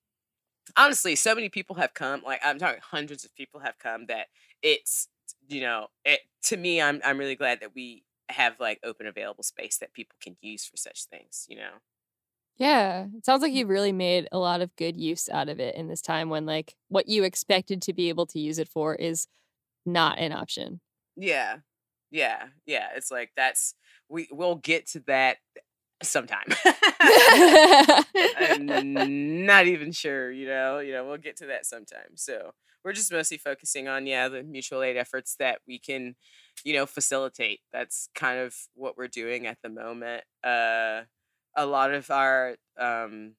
honestly 0.77 1.15
so 1.15 1.33
many 1.35 1.49
people 1.49 1.77
have 1.77 1.93
come 1.93 2.23
like 2.25 2.41
i'm 2.45 2.59
talking 2.59 2.81
hundreds 2.91 3.25
of 3.25 3.35
people 3.35 3.61
have 3.61 3.79
come 3.79 4.07
that 4.07 4.29
it's 4.63 5.09
you 5.49 5.61
know 5.61 5.89
it 6.05 6.21
to 6.41 6.57
me 6.57 6.81
i'm 6.81 7.01
i'm 7.05 7.19
really 7.19 7.35
glad 7.35 7.61
that 7.61 7.75
we 7.75 8.05
have 8.29 8.59
like 8.61 8.81
open 8.85 9.07
available 9.07 9.45
space 9.45 9.79
that 9.79 9.93
people 9.93 10.17
can 10.23 10.37
use 10.41 10.65
for 10.65 10.77
such 10.77 11.05
things 11.07 11.47
you 11.49 11.57
know 11.57 11.81
Yeah, 12.57 13.07
it 13.17 13.25
sounds 13.25 13.43
like 13.43 13.53
mm. 13.53 13.57
you've 13.57 13.69
really 13.69 13.93
made 13.93 14.29
a 14.31 14.39
lot 14.39 14.61
of 14.61 14.75
good 14.77 14.97
use 14.97 15.29
out 15.29 15.49
of 15.49 15.59
it 15.61 15.75
in 15.75 15.89
this 15.89 16.03
time 16.03 16.29
when 16.29 16.47
like 16.47 16.77
what 16.89 17.09
you 17.09 17.25
expected 17.25 17.83
to 17.83 17.93
be 17.93 18.09
able 18.09 18.27
to 18.27 18.39
use 18.39 18.59
it 18.59 18.69
for 18.69 18.95
is 18.95 19.27
not 19.87 20.19
an 20.19 20.33
option. 20.33 20.81
yeah 21.17 21.57
yeah 22.11 22.49
yeah 22.67 22.89
it's 22.97 23.11
like 23.11 23.31
that's 23.37 23.75
we 24.09 24.29
we'll 24.31 24.57
get 24.57 24.87
to 24.87 25.01
that 25.01 25.39
sometime. 26.05 26.47
I'm 28.35 29.47
not 29.47 29.67
even 29.67 29.93
sure 29.93 30.31
you 30.31 30.47
know 30.47 30.79
you 30.79 30.93
know 30.93 31.07
we'll 31.07 31.19
get 31.19 31.37
to 31.39 31.47
that 31.47 31.67
sometime. 31.67 32.17
So 32.17 32.53
we're 32.85 32.93
just 32.93 33.13
mostly 33.13 33.39
focusing 33.39 33.89
on 33.89 34.07
yeah 34.07 34.29
the 34.29 34.43
mutual 34.43 34.83
aid 34.83 34.97
efforts 34.97 35.37
that 35.39 35.59
we 35.67 35.79
can 35.79 36.15
you 36.65 36.75
know 36.75 36.87
facilitate. 36.87 37.61
That's 37.73 38.09
kind 38.15 38.39
of 38.41 38.55
what 38.75 38.97
we're 38.97 39.09
doing 39.09 39.47
at 39.47 39.59
the 39.63 39.69
moment. 39.69 40.25
Uh 40.45 41.03
a 41.57 41.67
lot 41.67 41.93
of 41.93 42.11
our 42.11 42.57
um 42.79 43.35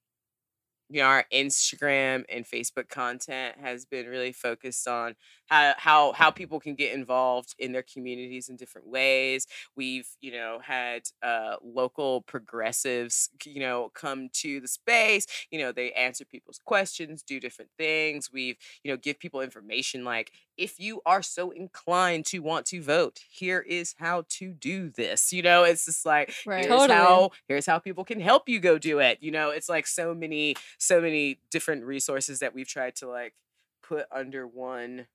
you 0.90 1.02
know 1.02 1.08
our 1.08 1.26
instagram 1.34 2.24
and 2.30 2.46
facebook 2.46 2.90
content 2.90 3.56
has 3.62 3.86
been 3.86 4.08
really 4.08 4.32
focused 4.32 4.88
on 4.88 5.16
how 5.48 5.74
how 5.78 6.12
how 6.14 6.32
people 6.32 6.60
can 6.60 6.76
get 6.76 6.94
involved 6.94 7.56
in 7.60 7.72
their 7.72 7.84
communities 7.84 8.50
in 8.50 8.56
different 8.56 8.88
ways. 8.88 9.46
We've 9.76 10.08
you 10.22 10.32
know 10.32 10.60
had 10.64 11.04
uh 11.22 11.56
local 11.64 12.22
progressives 12.22 13.30
you 13.46 13.60
know 13.60 13.92
come 13.94 14.30
to 14.34 14.60
the 14.62 14.68
space 14.68 15.26
you 15.52 15.60
know 15.60 15.72
they 15.72 15.92
answer 15.92 16.26
people's 16.26 16.60
questions 16.64 17.24
do 17.24 17.40
different 17.40 17.72
things. 17.78 18.30
We've 18.32 18.58
you 18.84 18.92
know 18.92 18.98
give 18.98 19.20
people 19.20 19.42
information 19.42 20.04
like 20.04 20.32
if 20.58 20.80
you 20.80 21.02
are 21.06 21.22
so 21.22 21.52
inclined 21.52 22.26
to 22.26 22.40
want 22.40 22.66
to 22.66 22.82
vote 22.82 23.20
here 23.30 23.60
is 23.60 23.96
how 24.00 24.24
to 24.30 24.54
do 24.54 24.90
this 24.90 25.34
you 25.34 25.42
know 25.42 25.64
it's 25.64 25.86
just 25.86 26.06
like 26.06 26.34
Right. 26.46 26.66
here's 26.66 26.70
Totally. 26.82 26.98
how 26.98 27.32
here's 27.48 27.66
how 27.66 27.80
people 27.80 28.04
can 28.04 28.20
help 28.20 28.48
you 28.50 28.60
go 28.60 28.78
do 28.78 29.00
it 29.00 29.18
you 29.22 29.32
know 29.32 29.50
it's 29.50 29.70
like 29.70 29.88
so 29.88 30.14
many 30.14 30.56
so 30.78 31.02
many 31.02 31.40
different 31.52 31.84
resources 31.86 32.40
that 32.40 32.54
we've 32.54 32.68
tried 32.68 32.96
to 32.98 33.08
like 33.08 33.34
put 33.82 34.06
under 34.12 34.48
one 34.48 35.08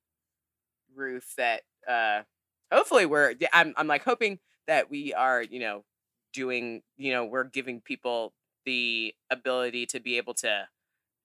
roof 0.94 1.34
that 1.36 1.62
uh 1.88 2.22
hopefully 2.72 3.06
we're 3.06 3.34
yeah, 3.38 3.48
I'm 3.52 3.74
I'm 3.76 3.86
like 3.86 4.04
hoping 4.04 4.38
that 4.66 4.90
we 4.90 5.14
are, 5.14 5.42
you 5.42 5.60
know, 5.60 5.84
doing, 6.34 6.82
you 6.98 7.12
know, 7.12 7.24
we're 7.24 7.44
giving 7.44 7.80
people 7.80 8.34
the 8.66 9.14
ability 9.30 9.86
to 9.86 10.00
be 10.00 10.18
able 10.18 10.34
to 10.34 10.68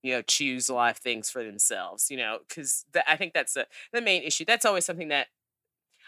you 0.03 0.13
know 0.13 0.21
choose 0.21 0.69
a 0.69 0.73
lot 0.73 0.91
of 0.91 0.97
things 0.97 1.29
for 1.29 1.43
themselves 1.43 2.11
you 2.11 2.17
know 2.17 2.39
because 2.47 2.85
i 3.07 3.15
think 3.15 3.33
that's 3.33 3.53
the, 3.53 3.65
the 3.91 4.01
main 4.01 4.21
issue 4.23 4.45
that's 4.45 4.65
always 4.65 4.85
something 4.85 5.07
that 5.07 5.27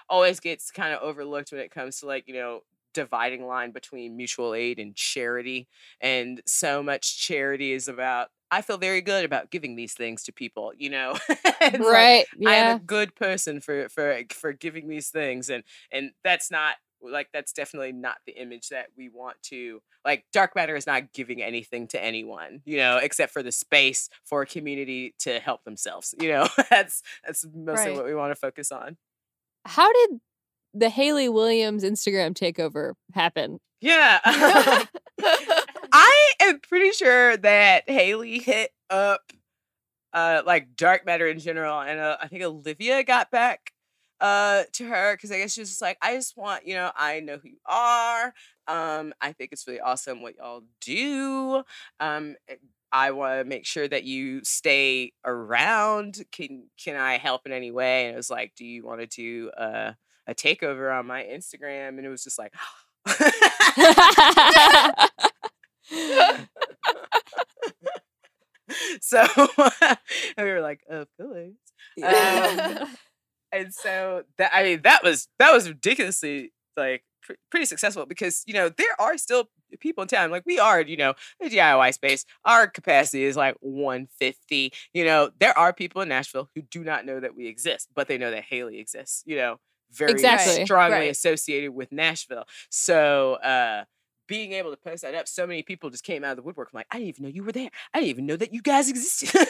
always 0.09 0.39
gets 0.39 0.71
kind 0.71 0.93
of 0.93 1.01
overlooked 1.01 1.51
when 1.51 1.61
it 1.61 1.71
comes 1.71 1.99
to 1.99 2.05
like 2.05 2.27
you 2.27 2.33
know 2.33 2.61
dividing 2.93 3.45
line 3.45 3.71
between 3.71 4.15
mutual 4.15 4.53
aid 4.53 4.79
and 4.79 4.95
charity 4.95 5.67
and 5.99 6.41
so 6.45 6.81
much 6.81 7.19
charity 7.19 7.73
is 7.73 7.87
about 7.89 8.29
i 8.51 8.61
feel 8.61 8.77
very 8.77 9.01
good 9.01 9.25
about 9.25 9.51
giving 9.51 9.75
these 9.75 9.93
things 9.93 10.23
to 10.23 10.31
people 10.31 10.71
you 10.77 10.89
know 10.89 11.13
It's 11.73 11.79
like, 11.79 11.93
right. 11.93 12.25
I 12.45 12.55
am 12.55 12.75
a 12.77 12.79
good 12.79 13.15
person 13.15 13.59
for 13.59 13.89
for 13.89 14.21
for 14.29 14.53
giving 14.53 14.87
these 14.87 15.09
things, 15.09 15.49
and 15.49 15.63
and 15.91 16.11
that's 16.23 16.51
not 16.51 16.75
like 17.11 17.29
that's 17.33 17.53
definitely 17.53 17.91
not 17.91 18.17
the 18.25 18.33
image 18.33 18.69
that 18.69 18.87
we 18.97 19.09
want 19.09 19.41
to 19.43 19.81
like. 20.03 20.25
Dark 20.33 20.55
matter 20.55 20.75
is 20.75 20.85
not 20.87 21.13
giving 21.13 21.41
anything 21.41 21.87
to 21.89 22.03
anyone, 22.03 22.61
you 22.65 22.77
know, 22.77 22.97
except 22.97 23.31
for 23.33 23.43
the 23.43 23.51
space 23.51 24.09
for 24.23 24.41
a 24.41 24.45
community 24.45 25.13
to 25.19 25.39
help 25.39 25.63
themselves. 25.63 26.13
You 26.19 26.29
know, 26.29 26.47
that's 26.69 27.01
that's 27.25 27.45
mostly 27.53 27.87
Right. 27.89 27.95
what 27.95 28.05
we 28.05 28.15
want 28.15 28.31
to 28.31 28.35
focus 28.35 28.71
on. 28.71 28.97
How 29.65 29.91
did 29.91 30.19
the 30.73 30.89
Hayley 30.89 31.29
Williams 31.29 31.83
Instagram 31.83 32.33
takeover 32.33 32.93
happen? 33.13 33.59
Yeah. 33.81 34.19
I 35.91 36.31
am 36.41 36.59
pretty 36.59 36.91
sure 36.91 37.37
that 37.37 37.89
Hayley 37.89 38.39
hit 38.39 38.71
up 38.89 39.21
uh 40.13 40.41
like 40.45 40.75
dark 40.75 41.05
matter 41.05 41.27
in 41.27 41.39
general 41.39 41.79
and 41.81 41.99
uh, 41.99 42.17
I 42.21 42.27
think 42.27 42.41
Olivia 42.43 43.03
got 43.03 43.31
back 43.31 43.71
uh 44.21 44.63
to 44.73 44.85
her 44.87 45.15
because 45.15 45.31
I 45.31 45.37
guess 45.39 45.53
she 45.53 45.61
was 45.61 45.69
just 45.69 45.81
like 45.81 45.97
I 46.01 46.15
just 46.15 46.37
want, 46.37 46.65
you 46.67 46.75
know, 46.75 46.91
I 46.95 47.19
know 47.19 47.37
who 47.37 47.49
you 47.49 47.57
are. 47.65 48.33
Um 48.67 49.13
I 49.21 49.33
think 49.33 49.51
it's 49.51 49.67
really 49.67 49.81
awesome 49.81 50.21
what 50.21 50.35
y'all 50.37 50.63
do. 50.81 51.63
Um 51.99 52.35
eh, 52.47 52.55
I 52.91 53.11
want 53.11 53.39
to 53.39 53.43
make 53.45 53.65
sure 53.65 53.87
that 53.87 54.03
you 54.05 54.43
stay 54.43 55.11
around. 55.25 56.23
Can 56.31 56.69
can 56.81 56.95
I 56.95 57.17
help 57.17 57.45
in 57.45 57.51
any 57.51 57.71
way? 57.71 58.05
And 58.05 58.13
it 58.13 58.17
was 58.17 58.29
like, 58.29 58.53
do 58.55 58.65
you 58.65 58.85
want 58.85 59.01
to 59.01 59.07
do 59.07 59.49
uh, 59.51 59.93
a 60.27 60.33
takeover 60.35 60.97
on 60.97 61.05
my 61.05 61.23
Instagram? 61.23 61.89
And 61.97 62.05
it 62.05 62.09
was 62.09 62.23
just 62.23 62.39
like 62.39 62.53
so 69.01 69.25
we 70.37 70.43
were 70.43 70.61
like, 70.61 70.81
of 70.89 71.07
course. 71.19 71.34
So 73.85 74.23
that 74.37 74.51
I 74.53 74.63
mean 74.63 74.81
that 74.83 75.03
was 75.03 75.27
that 75.39 75.51
was 75.53 75.67
ridiculously 75.69 76.51
like 76.75 77.03
pr- 77.21 77.33
pretty 77.51 77.65
successful 77.65 78.05
because 78.05 78.43
you 78.47 78.53
know 78.53 78.69
there 78.69 78.99
are 78.99 79.17
still 79.17 79.49
people 79.79 80.01
in 80.03 80.07
town 80.07 80.31
like 80.31 80.43
we 80.45 80.57
are 80.59 80.81
you 80.81 80.97
know 80.97 81.13
the 81.39 81.49
DIY 81.49 81.93
space 81.93 82.25
our 82.45 82.67
capacity 82.67 83.23
is 83.23 83.35
like 83.35 83.55
150 83.59 84.71
you 84.93 85.03
know 85.05 85.29
there 85.39 85.57
are 85.57 85.73
people 85.73 86.01
in 86.01 86.09
Nashville 86.09 86.49
who 86.55 86.61
do 86.63 86.83
not 86.83 87.05
know 87.05 87.19
that 87.19 87.35
we 87.35 87.47
exist 87.47 87.89
but 87.93 88.07
they 88.07 88.17
know 88.17 88.31
that 88.31 88.43
Hayley 88.43 88.79
exists 88.79 89.23
you 89.25 89.35
know 89.35 89.57
very 89.91 90.11
Exactly. 90.13 90.65
strongly 90.65 90.95
Right. 90.97 91.11
associated 91.11 91.71
with 91.73 91.91
Nashville 91.91 92.45
so 92.69 93.33
uh 93.35 93.83
being 94.27 94.53
able 94.53 94.71
to 94.71 94.77
post 94.77 95.03
that 95.03 95.15
up, 95.15 95.27
so 95.27 95.45
many 95.45 95.63
people 95.63 95.89
just 95.89 96.03
came 96.03 96.23
out 96.23 96.31
of 96.31 96.37
the 96.37 96.43
woodwork. 96.43 96.69
I'm 96.73 96.77
like, 96.77 96.87
I 96.91 96.97
didn't 96.97 97.09
even 97.09 97.23
know 97.23 97.29
you 97.29 97.43
were 97.43 97.51
there. 97.51 97.69
I 97.93 97.99
didn't 97.99 98.09
even 98.09 98.25
know 98.25 98.35
that 98.37 98.53
you 98.53 98.61
guys 98.61 98.89
existed. 98.89 99.29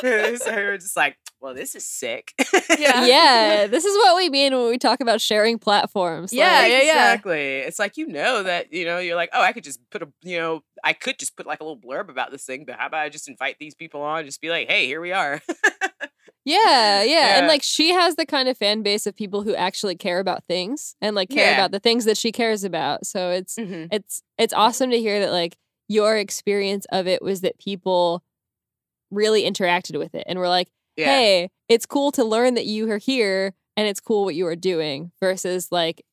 so 0.00 0.56
we 0.56 0.62
were 0.64 0.78
just 0.78 0.96
like, 0.96 1.16
well, 1.40 1.54
this 1.54 1.74
is 1.74 1.86
sick. 1.86 2.32
Yeah. 2.78 3.04
yeah, 3.06 3.66
this 3.66 3.84
is 3.84 3.96
what 3.96 4.16
we 4.16 4.30
mean 4.30 4.54
when 4.54 4.68
we 4.68 4.78
talk 4.78 5.00
about 5.00 5.20
sharing 5.20 5.58
platforms. 5.58 6.32
Yeah, 6.32 6.60
like- 6.60 6.70
yeah, 6.70 6.82
yeah. 6.82 7.12
Exactly. 7.12 7.58
It's 7.58 7.78
like 7.78 7.96
you 7.96 8.06
know 8.06 8.42
that 8.44 8.72
you 8.72 8.84
know 8.84 8.98
you're 8.98 9.16
like, 9.16 9.30
oh, 9.32 9.42
I 9.42 9.52
could 9.52 9.64
just 9.64 9.80
put 9.90 10.02
a 10.02 10.08
you 10.22 10.38
know 10.38 10.62
I 10.84 10.92
could 10.92 11.18
just 11.18 11.36
put 11.36 11.46
like 11.46 11.60
a 11.60 11.64
little 11.64 11.80
blurb 11.80 12.08
about 12.08 12.30
this 12.30 12.44
thing, 12.44 12.64
but 12.64 12.76
how 12.76 12.86
about 12.86 13.00
I 13.00 13.08
just 13.08 13.28
invite 13.28 13.56
these 13.58 13.74
people 13.74 14.02
on, 14.02 14.24
just 14.24 14.40
be 14.40 14.50
like, 14.50 14.68
hey, 14.68 14.86
here 14.86 15.00
we 15.00 15.12
are. 15.12 15.40
Yeah, 16.44 17.02
yeah, 17.04 17.38
And 17.38 17.46
like 17.46 17.62
she 17.62 17.90
has 17.90 18.16
the 18.16 18.26
kind 18.26 18.48
of 18.48 18.56
fan 18.58 18.82
base 18.82 19.06
of 19.06 19.14
people 19.14 19.42
who 19.42 19.54
actually 19.54 19.96
care 19.96 20.18
about 20.18 20.44
things 20.44 20.96
and 21.00 21.14
like 21.14 21.30
care 21.30 21.46
Yeah. 21.50 21.54
about 21.54 21.70
the 21.70 21.80
things 21.80 22.04
that 22.04 22.16
she 22.18 22.32
cares 22.32 22.64
about. 22.64 23.06
So 23.06 23.30
it's 23.30 23.56
Mhm. 23.56 23.88
it's 23.92 24.22
it's 24.38 24.52
awesome 24.54 24.90
to 24.90 24.98
hear 24.98 25.20
that 25.20 25.30
like 25.32 25.56
your 25.88 26.16
experience 26.16 26.86
of 26.90 27.06
it 27.06 27.22
was 27.22 27.42
that 27.42 27.58
people 27.58 28.22
really 29.10 29.42
interacted 29.44 29.98
with 29.98 30.14
it 30.14 30.24
and 30.26 30.38
were 30.38 30.48
like, 30.48 30.70
Yeah. 30.96 31.06
"Hey, 31.06 31.50
it's 31.68 31.86
cool 31.86 32.12
to 32.12 32.24
learn 32.24 32.54
that 32.54 32.66
you 32.66 32.90
are 32.90 32.98
here 32.98 33.54
and 33.76 33.86
it's 33.88 34.00
cool 34.00 34.24
what 34.24 34.34
you 34.34 34.46
are 34.46 34.56
doing." 34.56 35.12
Versus 35.20 35.68
like 35.72 36.04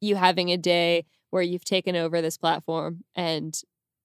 you 0.00 0.16
having 0.16 0.50
a 0.50 0.56
day 0.58 1.06
where 1.30 1.42
you've 1.42 1.64
taken 1.64 1.96
over 1.96 2.22
this 2.22 2.36
platform 2.38 3.04
and 3.16 3.60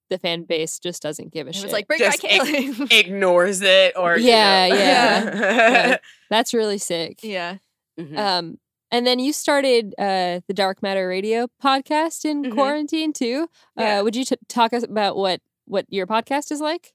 the 0.10 0.18
fan 0.20 0.44
base 0.44 0.80
just 0.80 1.02
doesn't 1.02 1.32
give 1.32 1.48
a 1.48 1.50
It 1.52 1.56
shit. 1.56 1.64
was 1.66 1.74
like, 1.74 1.88
bring 1.88 2.00
Just 2.00 2.22
back 2.22 2.32
Hayley. 2.32 2.88
Ignores 2.92 3.62
it 3.62 3.94
or 3.98 4.18
you 4.18 4.28
Yeah, 4.30 4.68
know. 4.70 4.76
yeah. 4.76 5.98
That's 6.30 6.54
really 6.54 6.78
sick. 6.78 7.20
yeah. 7.24 7.58
Mhm. 8.00 8.18
Um, 8.18 8.60
And 8.92 9.06
then 9.06 9.20
you 9.20 9.34
started 9.34 9.94
uh, 10.00 10.42
the 10.48 10.54
Dark 10.54 10.82
Matter 10.82 11.08
Radio 11.08 11.48
podcast 11.64 12.26
in 12.26 12.44
Mhm. 12.44 12.54
quarantine 12.54 13.14
too. 13.14 13.48
Yeah. 13.78 14.00
Uh, 14.00 14.04
would 14.04 14.16
you 14.16 14.26
t- 14.26 14.36
talk 14.48 14.74
us 14.74 14.84
about 14.84 15.16
what 15.16 15.42
what 15.66 15.86
your 15.90 16.08
podcast 16.08 16.52
is 16.52 16.60
like? 16.60 16.94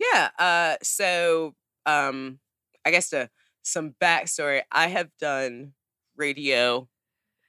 Yeah. 0.00 0.30
Uh, 0.38 0.76
so 0.82 1.54
um, 1.86 2.40
I 2.84 2.90
guess 2.90 3.10
to 3.10 3.30
some 3.62 3.94
backstory, 4.02 4.62
I 4.72 4.88
have 4.88 5.10
done 5.20 5.74
radio 6.16 6.88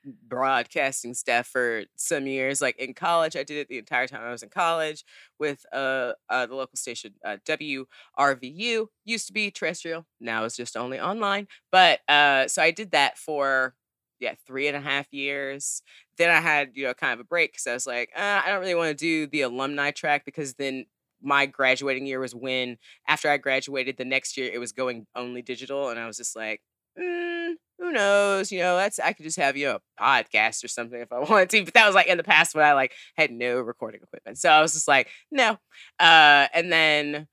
broadcasting 0.06 1.14
stuff 1.14 1.48
for 1.48 1.84
some 1.96 2.28
years. 2.28 2.62
Like 2.62 2.78
in 2.78 2.94
college, 2.94 3.36
I 3.36 3.44
did 3.44 3.58
it 3.58 3.68
the 3.68 3.78
entire 3.78 4.08
time 4.08 4.22
I 4.24 4.32
was 4.32 4.44
in 4.44 4.50
college 4.50 5.04
with 5.40 5.66
uh, 5.74 6.14
uh 6.30 6.46
the 6.46 6.56
local 6.56 6.78
station 6.78 7.14
uh, 7.26 7.38
WRVU. 7.46 8.88
Used 9.06 9.28
to 9.28 9.34
be 9.34 9.52
terrestrial, 9.52 10.06
now 10.20 10.46
it's 10.46 10.58
just 10.58 10.78
only 10.78 11.00
online. 11.00 11.48
But 11.72 12.00
uh, 12.08 12.48
so 12.48 12.62
I 12.62 12.72
did 12.72 12.92
that 12.92 13.18
for 13.18 13.76
yeah 14.20 14.36
three 14.46 14.68
and 14.68 14.78
a 14.78 14.82
half 14.82 15.08
years. 15.12 15.82
Then 16.18 16.30
I 16.30 16.42
had 16.42 16.72
you 16.76 16.86
know 16.86 16.94
kind 16.94 17.14
of 17.14 17.20
a 17.20 17.26
break 17.26 17.54
because 17.54 17.68
I 17.68 17.74
was 17.74 17.88
like, 17.88 18.12
uh, 18.16 18.42
I 18.46 18.50
don't 18.50 18.62
really 18.62 18.76
want 18.76 18.90
to 18.90 18.96
do 18.96 19.28
the 19.28 19.42
alumni 19.42 19.92
track 19.92 20.26
because 20.26 20.56
then 20.56 20.86
my 21.22 21.46
graduating 21.46 22.06
year 22.06 22.20
was 22.20 22.34
when 22.34 22.78
after 23.08 23.30
I 23.30 23.38
graduated 23.38 23.98
the 23.98 24.06
next 24.06 24.38
year 24.38 24.50
it 24.52 24.60
was 24.60 24.72
going 24.72 25.06
only 25.16 25.42
digital 25.42 25.90
and 25.90 26.00
I 26.00 26.08
was 26.08 26.18
just 26.18 26.36
like 26.36 26.62
mm, 26.98 27.54
who 27.78 27.92
knows 27.92 28.52
you 28.52 28.60
know 28.60 28.78
that's 28.78 29.00
I 29.00 29.14
could 29.14 29.24
just 29.24 29.38
have 29.40 29.58
you 29.58 29.70
a 29.72 29.80
podcast 30.00 30.64
or 30.64 30.68
something 30.68 31.00
if 31.00 31.12
I 31.12 31.20
wanted 31.30 31.50
to 31.52 31.66
but 31.66 31.74
that 31.74 31.86
was 31.86 31.96
like 31.96 32.08
in 32.08 32.18
the 32.18 32.24
past 32.24 32.56
when 32.56 32.66
I 32.66 32.74
like 32.74 32.94
had 33.16 33.32
no 33.32 33.60
recording 33.60 34.02
equipment 34.02 34.38
so 34.38 34.50
I 34.50 34.62
was 34.62 34.74
just 34.74 34.88
like 34.88 35.10
no 35.32 35.58
uh 36.00 36.48
and 36.54 36.72
then 36.72 37.28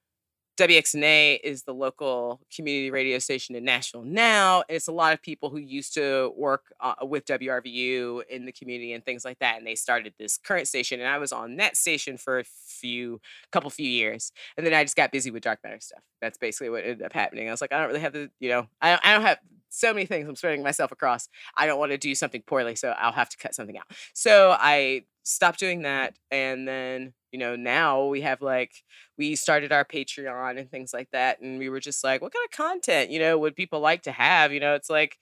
WXNA 0.57 1.41
is 1.45 1.65
the 1.65 1.75
local 1.75 2.41
community 2.55 2.91
radio 2.91 3.19
station 3.19 3.55
in 3.55 3.65
Nashville 3.65 4.05
now. 4.05 4.63
It's 4.69 4.89
a 4.89 4.93
lot 4.93 5.13
of 5.13 5.21
people 5.21 5.51
who 5.51 5.59
used 5.59 5.93
to 5.95 6.33
work 6.35 6.73
uh, 6.81 6.95
with 7.03 7.27
WRVU 7.27 8.23
in 8.31 8.47
the 8.47 8.53
community 8.53 8.95
and 8.95 9.05
things 9.05 9.25
like 9.25 9.39
that. 9.41 9.59
And 9.59 9.67
they 9.67 9.75
started 9.75 10.15
this 10.19 10.39
current 10.39 10.67
station, 10.67 11.01
and 11.01 11.09
I 11.09 11.19
was 11.19 11.31
on 11.31 11.57
that 11.57 11.77
station 11.77 12.17
for 12.17 12.39
a 12.39 12.45
few, 12.45 13.21
couple 13.53 13.69
few 13.69 13.89
years, 13.89 14.33
and 14.57 14.67
then 14.67 14.73
I 14.73 14.83
just 14.83 14.97
got 14.97 15.13
busy 15.13 15.31
with 15.31 15.43
dark 15.43 15.61
matter 15.63 15.79
stuff. 15.81 16.03
That's 16.23 16.39
basically 16.39 16.71
what 16.71 16.85
ended 16.85 17.03
up 17.03 17.13
happening. 17.13 17.49
I 17.49 17.51
was 17.51 17.61
like, 17.61 17.73
I 17.73 17.79
don't 17.79 17.89
really 17.89 18.01
have 18.01 18.15
the, 18.15 18.31
you 18.41 18.49
know, 18.49 18.67
I, 18.81 18.99
I 19.03 19.13
don't 19.13 19.23
have 19.23 19.39
so 19.77 19.93
many 19.93 20.07
things 20.07 20.29
I'm 20.29 20.37
spreading 20.37 20.63
myself 20.63 20.93
across. 20.93 21.29
I 21.57 21.67
don't 21.67 21.79
want 21.79 21.93
to 21.93 21.99
do 21.99 22.15
something 22.15 22.43
poorly, 22.47 22.77
so 22.77 22.91
I'll 22.91 23.13
have 23.13 23.29
to 23.31 23.37
cut 23.37 23.55
something 23.55 23.77
out. 23.77 23.87
So 24.15 24.57
I 24.59 25.05
stopped 25.23 25.59
doing 25.59 25.83
that, 25.83 26.17
and 26.31 26.67
then 26.67 27.13
you 27.33 27.39
know 27.39 27.57
now 27.57 28.07
we 28.07 28.23
have 28.23 28.41
like 28.41 28.73
we 29.19 29.35
started 29.35 29.73
our 29.73 29.85
Patreon 29.85 30.59
and 30.59 30.71
things 30.71 30.93
like 30.93 31.11
that. 31.13 31.41
And 31.41 31.59
we 31.59 31.69
were 31.69 31.81
just 31.81 32.05
like, 32.05 32.21
what 32.23 32.33
kind 32.33 32.45
of 32.45 32.57
content, 32.57 33.11
you 33.11 33.19
know, 33.19 33.39
would 33.39 33.57
people 33.57 33.81
like 33.81 34.03
to 34.03 34.13
have? 34.13 34.53
You 34.53 34.61
know, 34.61 34.75
it's 34.75 34.91
like 34.91 35.19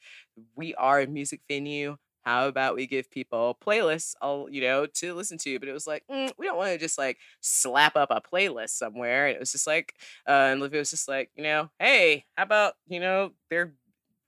we 0.57 0.75
are 0.75 1.01
a 1.01 1.07
music 1.07 1.41
venue. 1.49 1.97
How 2.23 2.49
about 2.49 2.75
we 2.75 2.87
give 2.87 3.11
people 3.11 3.59
playlists, 3.65 4.15
all 4.23 4.49
you 4.51 4.63
know, 4.63 4.87
to 4.87 5.15
listen 5.15 5.37
to? 5.39 5.59
But 5.59 5.69
it 5.69 5.73
was 5.73 5.87
like, 5.87 6.05
mm, 6.11 6.33
we 6.39 6.47
don't 6.47 6.57
want 6.57 6.73
to 6.73 6.79
just 6.79 6.97
like 6.97 7.19
slap 7.41 7.97
up 7.97 8.11
a 8.11 8.21
playlist 8.23 8.71
somewhere. 8.71 9.27
And 9.27 9.37
it 9.37 9.41
was 9.41 9.53
just 9.53 9.67
like, 9.67 9.95
uh, 10.27 10.49
and 10.51 10.61
Olivia 10.61 10.79
was 10.81 10.91
just 10.91 11.07
like, 11.09 11.31
you 11.37 11.43
know, 11.43 11.71
hey, 11.79 12.25
how 12.37 12.45
about 12.45 12.75
you 12.89 13.01
know, 13.01 13.33
there, 13.51 13.75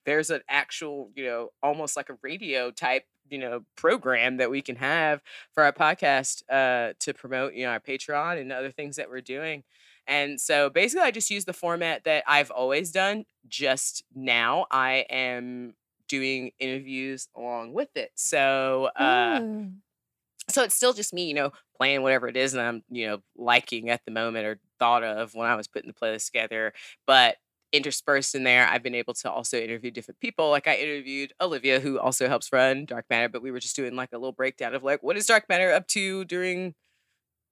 there's 0.07 0.31
an 0.31 0.41
actual, 0.49 1.11
you 1.15 1.25
know, 1.25 1.51
almost 1.63 1.97
like 1.97 2.09
a 2.09 2.17
radio 2.23 2.71
type 2.71 3.05
you 3.29 3.39
know 3.39 3.63
program 3.77 4.37
that 4.37 4.51
we 4.51 4.63
can 4.63 4.77
have 4.77 5.21
for 5.53 5.65
our 5.65 5.73
podcast 5.73 6.43
uh 6.49 6.93
to 7.01 7.13
promote 7.13 7.55
you 7.55 7.65
know 7.65 7.73
our 7.73 7.81
patreon 7.81 8.41
and 8.41 8.53
other 8.53 8.71
things 8.71 8.97
that 8.97 9.11
we're 9.11 9.21
doing. 9.21 9.65
And 10.07 10.41
so 10.41 10.71
basically 10.71 11.03
i 11.03 11.11
just 11.11 11.31
use 11.31 11.45
the 11.45 11.53
format 11.53 12.05
that 12.05 12.23
i've 12.29 12.51
always 12.53 12.93
done 12.93 13.25
just 13.49 14.05
now. 14.15 14.67
I 14.71 15.07
am 15.11 15.75
doing 16.09 16.53
interviews 16.61 17.29
along 17.37 17.73
with 17.73 17.97
it. 17.97 18.13
So 18.15 18.91
uh 18.97 19.41
so 20.49 20.63
it's 20.63 20.77
still 20.77 20.93
just 20.93 21.13
me, 21.13 21.27
you 21.27 21.35
know, 21.35 21.51
playing 21.77 22.03
whatever 22.03 22.29
it 22.29 22.37
is 22.37 22.55
and 22.55 22.63
I'm, 22.63 22.85
you 22.91 23.07
know, 23.09 23.19
liking 23.37 23.91
at 23.91 24.05
the 24.05 24.13
moment 24.13 24.47
or 24.47 24.61
thought 24.79 25.03
of 25.03 25.35
when 25.35 25.49
I 25.49 25.57
was 25.57 25.67
putting 25.67 25.89
the 25.89 25.95
playlist 25.95 26.27
together. 26.27 26.73
But 27.07 27.37
interspersed 27.73 28.35
in 28.35 28.45
there, 28.45 28.67
I've 28.67 28.83
been 28.83 28.95
able 28.95 29.15
to 29.15 29.31
also 29.31 29.59
interview 29.59 29.91
different 29.91 30.21
people. 30.21 30.51
Like 30.51 30.67
I 30.67 30.77
interviewed 30.77 31.33
Olivia, 31.41 31.81
who 31.81 31.99
also 31.99 32.29
helps 32.29 32.53
run 32.53 32.85
Dark 32.85 33.07
Matter, 33.11 33.29
but 33.29 33.43
we 33.43 33.51
were 33.51 33.61
just 33.61 33.77
doing 33.77 33.97
like 33.97 34.13
a 34.13 34.19
little 34.19 34.33
breakdown 34.33 34.75
of 34.75 34.83
like, 34.83 35.03
what 35.03 35.17
is 35.17 35.27
Dark 35.27 35.49
Matter 35.49 35.73
up 35.73 35.87
to 35.89 36.25
during 36.25 36.75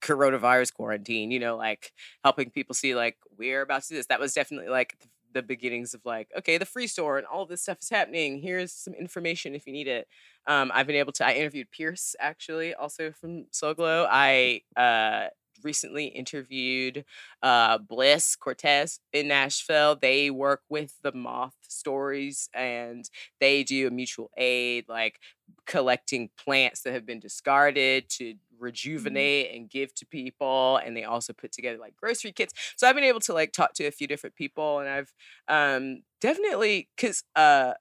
coronavirus 0.03 0.73
quarantine? 0.73 1.31
You 1.31 1.41
know, 1.41 1.57
like 1.57 1.93
helping 2.23 2.51
people 2.51 2.75
see 2.75 2.95
like 2.95 3.17
we're 3.37 3.63
about 3.63 3.83
to 3.83 3.89
do 3.91 3.95
this. 3.97 4.07
That 4.07 4.21
was 4.21 4.35
definitely 4.35 4.69
like 4.69 4.97
the, 5.33 5.43
beginnings 5.43 5.95
of 5.95 6.01
like, 6.05 6.29
okay, 6.39 6.59
the 6.59 6.65
free 6.65 6.87
store 6.87 7.19
and 7.19 7.27
all 7.27 7.45
this 7.45 7.63
stuff 7.63 7.79
is 7.83 7.91
happening. 7.91 8.39
Here's 8.39 8.73
some 8.73 8.95
information 8.95 9.55
if 9.55 9.67
you 9.67 9.73
need 9.73 9.89
it. 9.89 10.07
Um, 10.47 10.71
I've 10.73 10.87
been 10.87 10.97
able 10.97 11.13
to. 11.13 11.27
I 11.27 11.33
interviewed 11.33 11.71
Pierce 11.73 12.15
actually, 12.21 12.73
also 12.73 13.11
from 13.11 13.47
Soul 13.51 13.75
Glo. 13.75 14.07
I 14.09 14.61
uh, 14.77 15.29
recently 15.63 16.07
interviewed 16.07 17.05
uh, 17.43 17.79
Bliss 17.79 18.37
Cortez 18.37 19.01
in 19.13 19.29
Nashville. 19.29 19.97
They 19.97 20.31
work 20.31 20.63
with 20.69 20.95
the 21.03 21.13
Moth 21.13 21.57
Stories, 21.63 22.49
and 22.55 23.09
they 23.41 23.65
do 23.65 23.87
a 23.87 23.91
mutual 23.91 24.31
aid, 24.37 24.89
like 24.89 25.21
collecting 25.67 26.31
plants 26.37 26.83
that 26.83 26.93
have 26.93 27.07
been 27.07 27.21
discarded 27.21 28.09
to 28.09 28.35
rejuvenate 28.59 29.55
and 29.55 29.69
give 29.69 29.93
to 29.95 30.07
people 30.07 30.77
and 30.79 30.97
they 30.97 31.05
also 31.05 31.33
put 31.33 31.51
together 31.53 31.77
like 31.77 31.95
grocery 31.97 32.31
kits 32.33 32.55
so 32.77 32.89
i've 32.89 32.95
been 32.95 33.05
able 33.05 33.19
to 33.21 33.33
like 33.35 33.53
talk 33.53 33.75
to 33.75 33.85
a 33.85 33.91
few 33.91 34.07
different 34.07 34.35
people 34.37 34.79
and 34.79 34.89
i've 34.89 35.13
um 35.49 36.03
definitely 36.21 36.89
because 36.97 37.25
uh 37.37 37.73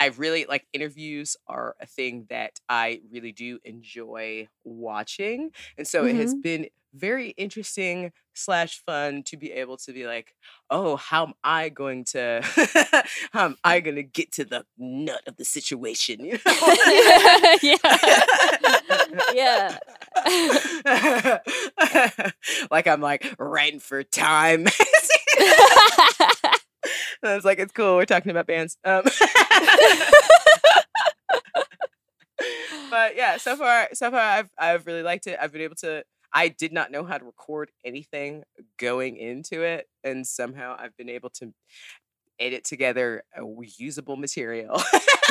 I 0.00 0.06
really 0.16 0.46
like 0.48 0.66
interviews 0.72 1.36
are 1.46 1.76
a 1.80 1.86
thing 1.86 2.26
that 2.30 2.58
I 2.68 3.02
really 3.12 3.32
do 3.32 3.58
enjoy 3.64 4.48
watching. 4.64 5.50
And 5.76 5.86
so 5.86 6.06
it 6.06 6.16
has 6.16 6.32
mm-hmm. 6.32 6.40
been 6.40 6.66
very 6.94 7.30
interesting 7.30 8.12
slash 8.34 8.82
fun 8.84 9.22
to 9.24 9.36
be 9.36 9.52
able 9.52 9.76
to 9.76 9.92
be 9.92 10.06
like, 10.06 10.34
oh, 10.70 10.96
how 10.96 11.26
am 11.26 11.34
I 11.44 11.68
going 11.68 12.04
to 12.06 12.40
how 13.32 13.44
am 13.44 13.56
I 13.62 13.80
gonna 13.80 14.02
get 14.02 14.32
to 14.32 14.44
the 14.44 14.64
nut 14.78 15.20
of 15.26 15.36
the 15.36 15.44
situation? 15.44 16.24
You 16.24 16.32
know? 16.46 16.52
yeah. 19.34 19.78
like 22.70 22.86
I'm 22.86 23.00
like 23.00 23.34
writing 23.38 23.80
for 23.80 24.02
time. 24.02 24.66
I 27.22 27.34
was 27.34 27.44
like, 27.44 27.58
it's 27.58 27.72
cool. 27.72 27.96
We're 27.96 28.06
talking 28.06 28.30
about 28.30 28.46
bands. 28.46 28.78
Um, 28.84 29.02
but 32.90 33.16
yeah, 33.16 33.36
so 33.36 33.56
far, 33.56 33.88
so 33.92 34.10
far, 34.10 34.20
I've 34.20 34.50
I've 34.58 34.86
really 34.86 35.02
liked 35.02 35.26
it. 35.26 35.38
I've 35.40 35.52
been 35.52 35.62
able 35.62 35.76
to. 35.76 36.04
I 36.32 36.48
did 36.48 36.72
not 36.72 36.92
know 36.92 37.04
how 37.04 37.18
to 37.18 37.24
record 37.24 37.70
anything 37.84 38.44
going 38.78 39.16
into 39.16 39.62
it, 39.62 39.86
and 40.04 40.26
somehow 40.26 40.76
I've 40.78 40.96
been 40.96 41.08
able 41.08 41.30
to 41.30 41.52
edit 42.40 42.64
together 42.64 43.22
a 43.36 43.42
usable 43.76 44.16
material. 44.16 44.76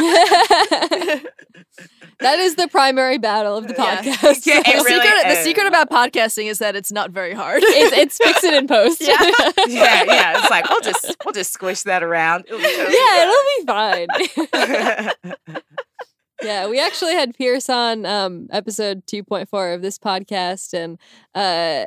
that 2.19 2.39
is 2.39 2.55
the 2.55 2.67
primary 2.69 3.17
battle 3.17 3.57
of 3.57 3.67
the 3.67 3.73
podcast. 3.75 4.45
Yeah, 4.45 4.59
it 4.59 4.65
the, 4.65 4.83
really 4.85 5.01
secret, 5.01 5.27
the 5.27 5.43
secret 5.43 5.67
about 5.67 5.89
podcasting 5.89 6.45
is 6.45 6.59
that 6.59 6.75
it's 6.75 6.91
not 6.91 7.11
very 7.11 7.33
hard. 7.33 7.63
it's, 7.65 7.97
it's 7.97 8.17
fix 8.17 8.43
it 8.43 8.53
in 8.53 8.67
post. 8.67 9.01
Yeah. 9.01 9.17
yeah, 9.67 10.03
yeah. 10.03 10.39
It's 10.39 10.49
like 10.49 10.69
we'll 10.69 10.81
just 10.81 11.15
we'll 11.25 11.33
just 11.33 11.51
squish 11.51 11.81
that 11.83 12.03
around. 12.03 12.45
It'll 12.47 12.59
be 12.59 12.63
totally 12.63 12.95
yeah, 12.95 13.23
it'll 13.23 13.43
be 13.57 13.65
fine. 13.65 14.07
fine. 14.47 15.63
yeah, 16.43 16.67
we 16.67 16.79
actually 16.79 17.13
had 17.13 17.35
Pierce 17.35 17.69
on 17.69 18.05
um, 18.05 18.47
episode 18.51 19.05
2.4 19.07 19.75
of 19.75 19.81
this 19.81 19.97
podcast, 19.97 20.73
and 20.73 20.97
uh, 21.35 21.85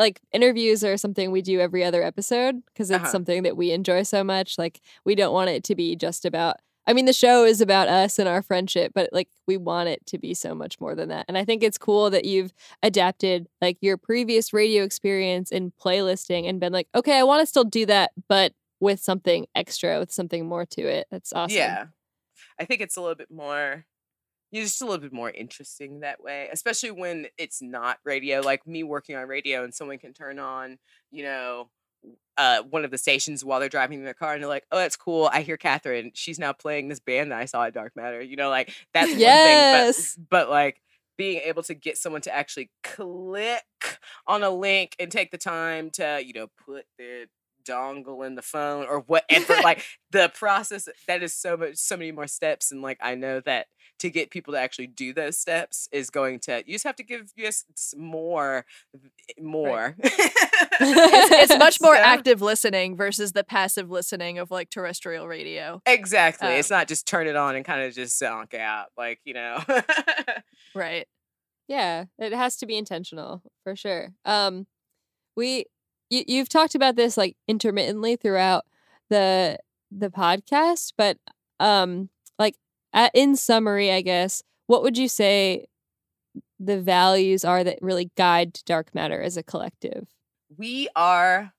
like 0.00 0.20
interviews 0.32 0.82
are 0.82 0.96
something 0.96 1.30
we 1.30 1.42
do 1.42 1.60
every 1.60 1.84
other 1.84 2.02
episode 2.02 2.62
because 2.66 2.90
it's 2.90 3.02
Uh-huh. 3.02 3.12
something 3.12 3.44
that 3.44 3.56
we 3.56 3.70
enjoy 3.70 4.02
so 4.02 4.24
much. 4.24 4.58
Like, 4.58 4.80
we 5.04 5.14
don't 5.14 5.32
want 5.32 5.50
it 5.50 5.62
to 5.64 5.76
be 5.76 5.94
just 5.94 6.24
about. 6.24 6.56
I 6.86 6.92
mean, 6.94 7.04
the 7.04 7.12
show 7.12 7.44
is 7.44 7.60
about 7.60 7.86
us 7.88 8.18
and 8.18 8.28
our 8.28 8.42
friendship, 8.42 8.90
but 8.94 9.10
like 9.12 9.28
we 9.46 9.56
want 9.56 9.88
it 9.90 10.04
to 10.06 10.18
be 10.18 10.34
so 10.34 10.54
much 10.56 10.80
more 10.80 10.96
than 10.96 11.10
that. 11.10 11.26
And 11.28 11.38
I 11.38 11.44
think 11.44 11.62
it's 11.62 11.78
cool 11.78 12.10
that 12.10 12.24
you've 12.24 12.52
adapted 12.82 13.46
like 13.60 13.76
your 13.80 13.96
previous 13.96 14.52
radio 14.52 14.82
experience 14.82 15.52
in 15.52 15.72
playlisting 15.80 16.48
and 16.48 16.58
been 16.58 16.72
like, 16.72 16.88
okay, 16.94 17.16
I 17.18 17.22
want 17.22 17.42
to 17.42 17.46
still 17.46 17.64
do 17.64 17.86
that, 17.86 18.10
but 18.28 18.54
with 18.80 18.98
something 18.98 19.46
extra, 19.54 19.98
with 20.00 20.10
something 20.10 20.46
more 20.48 20.64
to 20.66 20.80
it. 20.82 21.06
That's 21.10 21.32
awesome. 21.34 21.56
Yeah. 21.58 21.84
I 22.58 22.64
think 22.64 22.80
it's 22.80 22.96
a 22.96 23.00
little 23.02 23.14
bit 23.14 23.30
more 23.30 23.84
yeah, 24.50 24.62
just 24.62 24.82
a 24.82 24.84
little 24.84 25.00
bit 25.00 25.12
more 25.12 25.30
interesting 25.30 26.00
that 26.00 26.22
way, 26.22 26.48
especially 26.52 26.90
when 26.92 27.26
it's 27.38 27.62
not 27.62 27.98
radio. 28.04 28.40
Like 28.40 28.66
me 28.66 28.82
working 28.82 29.16
on 29.16 29.28
radio 29.28 29.64
and 29.64 29.74
someone 29.74 29.98
can 29.98 30.12
turn 30.12 30.38
on, 30.38 30.78
you 31.10 31.22
know, 31.24 31.68
uh, 32.36 32.62
one 32.62 32.84
of 32.84 32.90
the 32.90 32.98
stations 32.98 33.44
while 33.44 33.60
they're 33.60 33.68
driving 33.68 33.98
in 33.98 34.04
their 34.04 34.14
car 34.14 34.32
and 34.34 34.42
they're 34.42 34.48
like, 34.48 34.64
oh, 34.72 34.78
that's 34.78 34.96
cool. 34.96 35.28
I 35.32 35.42
hear 35.42 35.56
Catherine. 35.56 36.12
She's 36.14 36.38
now 36.38 36.52
playing 36.52 36.88
this 36.88 37.00
band 37.00 37.30
that 37.32 37.38
I 37.38 37.44
saw 37.44 37.64
at 37.64 37.74
Dark 37.74 37.94
Matter. 37.96 38.20
You 38.22 38.36
know, 38.36 38.48
like 38.50 38.72
that's 38.94 39.14
Yes. 39.14 39.16
one 39.16 39.40
thing. 39.40 39.68
But, 39.70 40.46
but 40.46 40.50
like 40.50 40.80
being 41.16 41.40
able 41.44 41.62
to 41.64 41.74
get 41.74 41.98
someone 41.98 42.22
to 42.22 42.34
actually 42.34 42.70
click 42.82 43.62
on 44.26 44.42
a 44.42 44.50
link 44.50 44.96
and 44.98 45.10
take 45.10 45.30
the 45.30 45.38
time 45.38 45.90
to, 45.92 46.22
you 46.24 46.32
know, 46.32 46.46
put 46.64 46.84
the 46.98 47.26
dongle 47.64 48.26
in 48.26 48.34
the 48.34 48.42
phone 48.42 48.86
or 48.86 49.00
whatever. 49.00 49.54
like 49.62 49.84
the 50.10 50.30
process 50.34 50.88
that 51.06 51.22
is 51.22 51.34
so 51.34 51.56
much, 51.56 51.76
so 51.76 51.96
many 51.96 52.12
more 52.12 52.26
steps, 52.26 52.70
and 52.70 52.82
like 52.82 52.98
I 53.00 53.14
know 53.14 53.40
that 53.40 53.66
to 54.00 54.10
get 54.10 54.30
people 54.30 54.54
to 54.54 54.58
actually 54.58 54.86
do 54.86 55.12
those 55.12 55.36
steps 55.38 55.88
is 55.92 56.08
going 56.08 56.40
to 56.40 56.62
you 56.66 56.74
just 56.74 56.84
have 56.84 56.96
to 56.96 57.02
give 57.02 57.32
us 57.46 57.64
more, 57.96 58.64
more. 59.38 59.94
it's, 60.02 61.52
it's 61.52 61.58
much 61.58 61.80
more 61.80 61.96
So- 61.96 62.02
active 62.02 62.40
listening 62.40 62.96
versus 62.96 63.32
the 63.32 63.44
passive 63.44 63.90
listening 63.90 64.38
of 64.38 64.50
like 64.50 64.70
terrestrial 64.70 65.28
radio. 65.28 65.82
Exactly. 65.86 66.48
Um, 66.48 66.54
it's 66.54 66.70
not 66.70 66.88
just 66.88 67.06
turn 67.06 67.26
it 67.26 67.36
on 67.36 67.56
and 67.56 67.64
kind 67.64 67.82
of 67.82 67.94
just 67.94 68.20
zonk 68.20 68.54
out, 68.54 68.86
like 68.96 69.20
you 69.24 69.34
know. 69.34 69.62
Right. 70.74 71.06
Yeah, 71.68 72.06
it 72.18 72.32
has 72.32 72.56
to 72.56 72.66
be 72.66 72.76
intentional 72.76 73.42
for 73.62 73.76
sure. 73.76 74.08
Um, 74.24 74.66
we 75.36 75.66
you 76.10 76.24
you've 76.26 76.48
talked 76.48 76.74
about 76.74 76.96
this 76.96 77.16
like 77.16 77.36
intermittently 77.48 78.16
throughout 78.16 78.64
the 79.08 79.58
the 79.90 80.10
podcast, 80.10 80.92
but 80.96 81.18
um, 81.60 82.10
like 82.38 82.56
at, 82.92 83.12
in 83.14 83.36
summary, 83.36 83.92
I 83.92 84.02
guess, 84.02 84.42
what 84.66 84.82
would 84.82 84.98
you 84.98 85.08
say 85.08 85.66
the 86.58 86.80
values 86.80 87.44
are 87.44 87.64
that 87.64 87.78
really 87.80 88.10
guide 88.16 88.60
Dark 88.66 88.94
Matter 88.94 89.20
as 89.20 89.36
a 89.36 89.42
collective? 89.42 90.08
we 90.56 90.88
are 90.96 91.52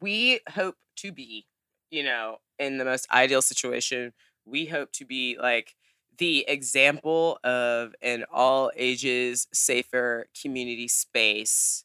we 0.00 0.40
hope 0.50 0.76
to 0.96 1.12
be 1.12 1.46
you 1.90 2.02
know 2.02 2.38
in 2.58 2.78
the 2.78 2.84
most 2.84 3.10
ideal 3.12 3.42
situation 3.42 4.12
we 4.44 4.66
hope 4.66 4.92
to 4.92 5.04
be 5.04 5.36
like 5.40 5.74
the 6.18 6.44
example 6.48 7.38
of 7.44 7.94
an 8.02 8.24
all 8.32 8.70
ages 8.76 9.48
safer 9.52 10.26
community 10.40 10.88
space 10.88 11.84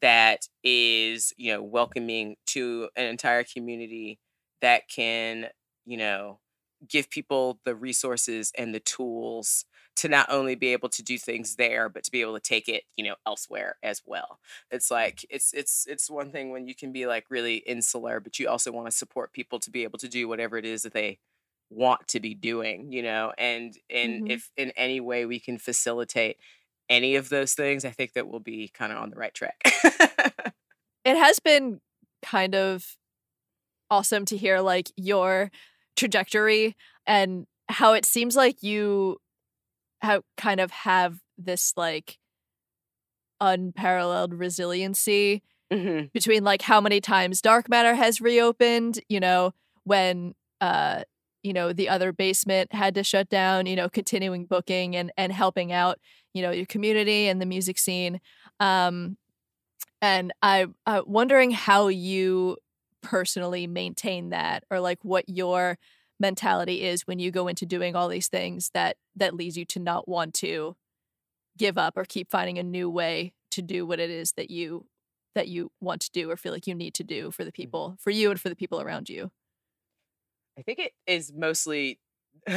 that 0.00 0.48
is 0.62 1.32
you 1.36 1.52
know 1.52 1.62
welcoming 1.62 2.36
to 2.46 2.88
an 2.96 3.06
entire 3.06 3.44
community 3.44 4.18
that 4.60 4.88
can 4.88 5.48
you 5.84 5.96
know 5.96 6.40
give 6.88 7.08
people 7.10 7.60
the 7.64 7.74
resources 7.74 8.52
and 8.58 8.74
the 8.74 8.80
tools 8.80 9.64
to 9.96 10.08
not 10.08 10.30
only 10.30 10.54
be 10.54 10.68
able 10.68 10.90
to 10.90 11.02
do 11.02 11.18
things 11.18 11.56
there 11.56 11.88
but 11.88 12.04
to 12.04 12.10
be 12.10 12.20
able 12.20 12.34
to 12.34 12.40
take 12.40 12.68
it 12.68 12.84
you 12.96 13.04
know 13.04 13.16
elsewhere 13.26 13.76
as 13.82 14.02
well 14.04 14.38
it's 14.70 14.90
like 14.90 15.24
it's 15.30 15.54
it's 15.54 15.86
it's 15.86 16.10
one 16.10 16.30
thing 16.30 16.50
when 16.50 16.66
you 16.68 16.74
can 16.74 16.92
be 16.92 17.06
like 17.06 17.24
really 17.30 17.56
insular 17.56 18.20
but 18.20 18.38
you 18.38 18.48
also 18.48 18.70
want 18.70 18.86
to 18.86 18.92
support 18.96 19.32
people 19.32 19.58
to 19.58 19.70
be 19.70 19.84
able 19.84 19.98
to 19.98 20.08
do 20.08 20.28
whatever 20.28 20.58
it 20.58 20.66
is 20.66 20.82
that 20.82 20.92
they 20.92 21.18
want 21.70 22.06
to 22.06 22.20
be 22.20 22.34
doing 22.34 22.92
you 22.92 23.02
know 23.02 23.32
and 23.38 23.76
and 23.90 24.22
Mhm. 24.22 24.26
if 24.26 24.50
in 24.56 24.70
any 24.72 25.00
way 25.00 25.26
we 25.26 25.40
can 25.40 25.58
facilitate 25.58 26.36
any 26.88 27.16
of 27.16 27.28
those 27.28 27.54
things 27.54 27.84
i 27.84 27.90
think 27.90 28.12
that 28.14 28.28
we'll 28.28 28.40
be 28.40 28.68
kind 28.74 28.92
of 28.92 28.98
on 28.98 29.10
the 29.10 29.16
right 29.16 29.34
track 29.34 29.60
It 31.04 31.16
has 31.16 31.38
been 31.38 31.80
kind 32.24 32.54
of 32.56 32.96
awesome 33.90 34.24
to 34.26 34.36
hear 34.36 34.58
like 34.60 34.90
your 34.96 35.50
trajectory 35.96 36.74
and 37.06 37.46
how 37.68 37.92
it 37.92 38.04
seems 38.04 38.34
like 38.34 38.62
you 38.62 39.18
have 40.02 40.22
kind 40.36 40.58
of 40.60 40.70
have 40.72 41.20
this 41.38 41.72
like 41.76 42.18
unparalleled 43.40 44.34
resiliency 44.34 45.42
Mhm. 45.72 46.10
between 46.12 46.42
like 46.44 46.62
how 46.62 46.80
many 46.80 47.00
times 47.00 47.40
dark 47.40 47.68
matter 47.68 47.94
has 47.94 48.20
reopened 48.20 49.00
you 49.08 49.20
know 49.20 49.52
when 49.84 50.34
uh 50.60 51.02
you 51.46 51.52
know 51.52 51.72
the 51.72 51.88
other 51.88 52.12
basement 52.12 52.72
had 52.74 52.94
to 52.96 53.04
shut 53.04 53.28
down 53.28 53.66
you 53.66 53.76
know 53.76 53.88
continuing 53.88 54.44
booking 54.44 54.96
and 54.96 55.12
and 55.16 55.32
helping 55.32 55.72
out 55.72 55.98
you 56.34 56.42
know 56.42 56.50
your 56.50 56.66
community 56.66 57.28
and 57.28 57.40
the 57.40 57.46
music 57.46 57.78
scene. 57.78 58.20
Um 58.60 59.16
and 60.02 60.32
i 60.42 60.66
i'm 60.84 61.04
wondering 61.06 61.50
how 61.50 61.88
you 61.88 62.56
personally 63.02 63.66
maintain 63.66 64.30
that 64.30 64.64
or 64.70 64.80
like 64.80 64.98
what 65.02 65.28
your 65.28 65.78
mentality 66.18 66.82
is 66.82 67.06
when 67.06 67.18
you 67.18 67.30
go 67.30 67.48
into 67.48 67.66
doing 67.66 67.94
all 67.94 68.08
these 68.08 68.28
things 68.28 68.70
that 68.74 68.96
that 69.14 69.34
leads 69.34 69.56
you 69.56 69.64
to 69.64 69.78
not 69.78 70.08
want 70.08 70.34
to 70.34 70.76
give 71.56 71.78
up 71.78 71.96
or 71.96 72.04
keep 72.04 72.30
finding 72.30 72.58
a 72.58 72.62
new 72.62 72.90
way 72.90 73.32
to 73.50 73.62
do 73.62 73.86
what 73.86 74.00
it 74.00 74.10
is 74.10 74.32
that 74.32 74.50
you 74.50 74.86
that 75.34 75.48
you 75.48 75.70
want 75.80 76.00
to 76.00 76.10
do 76.12 76.30
or 76.30 76.36
feel 76.36 76.52
like 76.52 76.66
you 76.66 76.74
need 76.74 76.94
to 76.94 77.04
do 77.04 77.30
for 77.30 77.44
the 77.44 77.52
people 77.52 77.96
for 78.00 78.10
you 78.10 78.30
and 78.30 78.40
for 78.40 78.48
the 78.48 78.56
people 78.56 78.80
around 78.80 79.08
you 79.08 79.30
I 80.58 80.62
think 80.62 80.78
it 80.78 80.92
is 81.06 81.32
mostly 81.34 82.00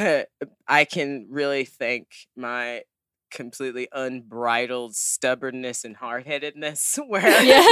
I 0.67 0.85
can 0.85 1.27
really 1.29 1.65
thank 1.65 2.07
my 2.35 2.83
completely 3.31 3.87
unbridled 3.91 4.95
stubbornness 4.95 5.85
and 5.85 5.95
hard-headedness 5.95 6.97
where 7.07 7.43
Yeah. 7.43 7.67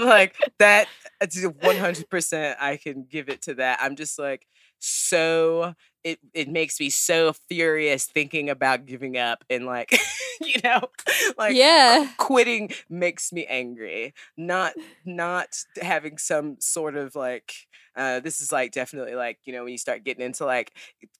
like 0.00 0.36
that 0.58 0.88
it's 1.20 1.42
100% 1.44 2.56
I 2.60 2.76
can 2.76 3.06
give 3.10 3.28
it 3.28 3.42
to 3.42 3.54
that. 3.54 3.78
I'm 3.82 3.96
just 3.96 4.18
like 4.18 4.46
so 4.78 5.74
it 6.04 6.18
it 6.32 6.48
makes 6.48 6.78
me 6.80 6.90
so 6.90 7.32
furious 7.48 8.04
thinking 8.04 8.48
about 8.48 8.86
giving 8.86 9.16
up 9.16 9.44
and 9.50 9.66
like 9.66 9.98
you 10.40 10.54
know 10.62 10.80
like 11.38 11.56
yeah. 11.56 12.08
quitting 12.16 12.70
makes 12.88 13.32
me 13.32 13.44
angry 13.46 14.14
not 14.36 14.72
not 15.04 15.48
having 15.82 16.16
some 16.16 16.56
sort 16.60 16.96
of 16.96 17.14
like 17.16 17.52
uh 17.96 18.20
this 18.20 18.40
is 18.40 18.52
like 18.52 18.70
definitely 18.72 19.14
like 19.14 19.38
you 19.44 19.52
know 19.52 19.64
when 19.64 19.72
you 19.72 19.78
start 19.78 20.04
getting 20.04 20.24
into 20.24 20.46
like 20.46 20.72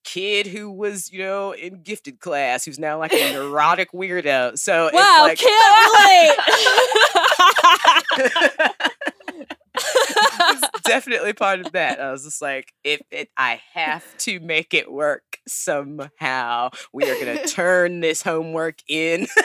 kid 0.04 0.46
who 0.46 0.70
was 0.70 1.12
you 1.12 1.18
know 1.18 1.52
in 1.52 1.82
gifted 1.82 2.20
class 2.20 2.64
who's 2.64 2.78
now 2.78 2.98
like 2.98 3.12
a 3.12 3.32
neurotic 3.34 3.90
weirdo 3.92 4.56
so 4.56 4.90
Wow, 4.92 5.26
it's 5.28 5.42
like 5.42 5.50
can't 5.50 6.38
relate. 8.18 9.02
It's 10.00 10.82
definitely 10.82 11.32
part 11.32 11.60
of 11.60 11.72
that. 11.72 12.00
I 12.00 12.10
was 12.10 12.24
just 12.24 12.42
like, 12.42 12.72
if 12.84 13.00
it, 13.10 13.28
I 13.36 13.60
have 13.74 14.04
to 14.18 14.40
make 14.40 14.74
it 14.74 14.90
work 14.90 15.38
somehow, 15.46 16.70
we 16.92 17.10
are 17.10 17.18
gonna 17.18 17.46
turn 17.46 18.00
this 18.00 18.22
homework 18.22 18.78
in 18.88 19.26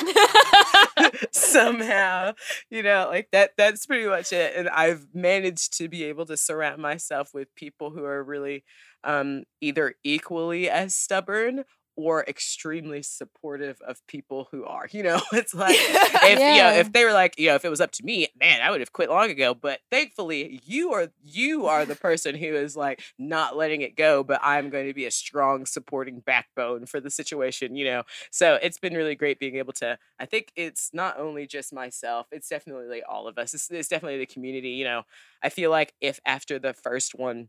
somehow. 1.32 2.32
You 2.70 2.82
know, 2.82 3.08
like 3.10 3.28
that. 3.32 3.52
That's 3.56 3.86
pretty 3.86 4.06
much 4.06 4.32
it. 4.32 4.54
And 4.56 4.68
I've 4.68 5.06
managed 5.14 5.76
to 5.78 5.88
be 5.88 6.04
able 6.04 6.26
to 6.26 6.36
surround 6.36 6.80
myself 6.80 7.30
with 7.34 7.54
people 7.54 7.90
who 7.90 8.04
are 8.04 8.22
really 8.22 8.64
um, 9.04 9.44
either 9.60 9.94
equally 10.04 10.70
as 10.70 10.94
stubborn 10.94 11.64
or 11.96 12.24
extremely 12.24 13.02
supportive 13.02 13.80
of 13.86 14.04
people 14.06 14.48
who 14.50 14.64
are. 14.64 14.88
You 14.90 15.02
know, 15.02 15.20
it's 15.32 15.54
like 15.54 15.76
if 15.78 16.38
you 16.38 16.62
know, 16.62 16.72
if 16.72 16.92
they 16.92 17.04
were 17.04 17.12
like, 17.12 17.38
you 17.38 17.48
know, 17.48 17.54
if 17.54 17.64
it 17.64 17.68
was 17.68 17.80
up 17.80 17.92
to 17.92 18.04
me, 18.04 18.28
man, 18.38 18.60
I 18.62 18.70
would 18.70 18.80
have 18.80 18.92
quit 18.92 19.10
long 19.10 19.30
ago. 19.30 19.54
But 19.54 19.80
thankfully, 19.90 20.60
you 20.64 20.92
are 20.92 21.08
you 21.22 21.66
are 21.66 21.84
the 21.84 21.94
person 22.02 22.34
who 22.34 22.54
is 22.54 22.76
like 22.76 23.02
not 23.18 23.56
letting 23.56 23.82
it 23.82 23.96
go. 23.96 24.22
But 24.22 24.40
I'm 24.42 24.70
going 24.70 24.86
to 24.86 24.94
be 24.94 25.06
a 25.06 25.10
strong 25.10 25.66
supporting 25.66 26.20
backbone 26.20 26.86
for 26.86 27.00
the 27.00 27.10
situation. 27.10 27.76
You 27.76 27.84
know, 27.84 28.02
so 28.30 28.58
it's 28.62 28.78
been 28.78 28.94
really 28.94 29.14
great 29.14 29.38
being 29.38 29.56
able 29.56 29.72
to. 29.74 29.98
I 30.18 30.26
think 30.26 30.52
it's 30.56 30.90
not 30.92 31.18
only 31.18 31.46
just 31.46 31.72
myself; 31.72 32.26
it's 32.32 32.48
definitely 32.48 32.86
like 32.86 33.04
all 33.08 33.28
of 33.28 33.38
us. 33.38 33.54
It's, 33.54 33.70
it's 33.70 33.88
definitely 33.88 34.18
the 34.18 34.26
community. 34.26 34.70
You 34.70 34.84
know, 34.84 35.02
I 35.42 35.48
feel 35.48 35.70
like 35.70 35.94
if 36.00 36.20
after 36.24 36.58
the 36.58 36.72
first 36.72 37.14
one 37.14 37.48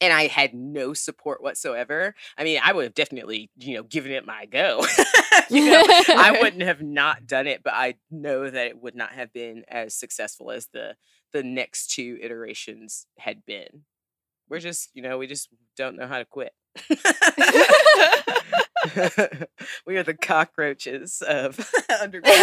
and 0.00 0.12
I 0.12 0.26
had 0.26 0.54
no 0.54 0.94
support 0.94 1.42
whatsoever. 1.42 2.14
I 2.36 2.44
mean, 2.44 2.60
I 2.62 2.72
would 2.72 2.84
have 2.84 2.94
definitely, 2.94 3.50
you 3.56 3.74
know, 3.74 3.82
given 3.82 4.12
it 4.12 4.26
my 4.26 4.46
go. 4.46 4.84
you 5.50 5.70
know, 5.70 5.82
I 5.86 6.38
wouldn't 6.42 6.62
have 6.62 6.82
not 6.82 7.26
done 7.26 7.46
it, 7.46 7.62
but 7.62 7.74
I 7.74 7.94
know 8.10 8.50
that 8.50 8.66
it 8.66 8.82
would 8.82 8.94
not 8.94 9.12
have 9.12 9.32
been 9.32 9.64
as 9.68 9.94
successful 9.94 10.50
as 10.50 10.68
the 10.72 10.96
the 11.32 11.42
next 11.42 11.90
two 11.94 12.18
iterations 12.20 13.06
had 13.18 13.44
been. 13.46 13.84
We're 14.48 14.60
just, 14.60 14.90
you 14.92 15.02
know, 15.02 15.16
we 15.18 15.26
just 15.26 15.48
don't 15.76 15.96
know 15.96 16.06
how 16.06 16.18
to 16.18 16.26
quit. 16.26 16.52
we 19.86 19.96
are 19.96 20.02
the 20.02 20.16
cockroaches 20.20 21.22
of 21.26 21.72
underground 22.00 22.38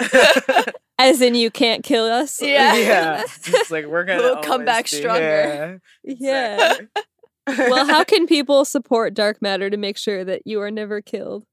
music. 0.00 0.74
As 1.00 1.22
in, 1.22 1.34
you 1.34 1.50
can't 1.50 1.82
kill 1.82 2.04
us. 2.04 2.40
Yeah. 2.50 2.76
yeah, 2.76 3.22
it's 3.46 3.70
like 3.70 3.86
we're 3.86 4.04
gonna 4.04 4.20
We'll 4.22 4.42
come 4.42 4.64
back 4.66 4.86
stronger. 4.86 5.80
Yeah, 6.04 6.14
Yeah. 6.18 6.72
exactly. 7.46 7.70
well, 7.70 7.86
how 7.86 8.04
can 8.04 8.26
people 8.26 8.64
support 8.66 9.14
Dark 9.14 9.40
Matter 9.40 9.70
to 9.70 9.76
make 9.76 9.96
sure 9.96 10.24
that 10.24 10.42
you 10.46 10.60
are 10.60 10.70
never 10.70 11.00
killed? 11.00 11.44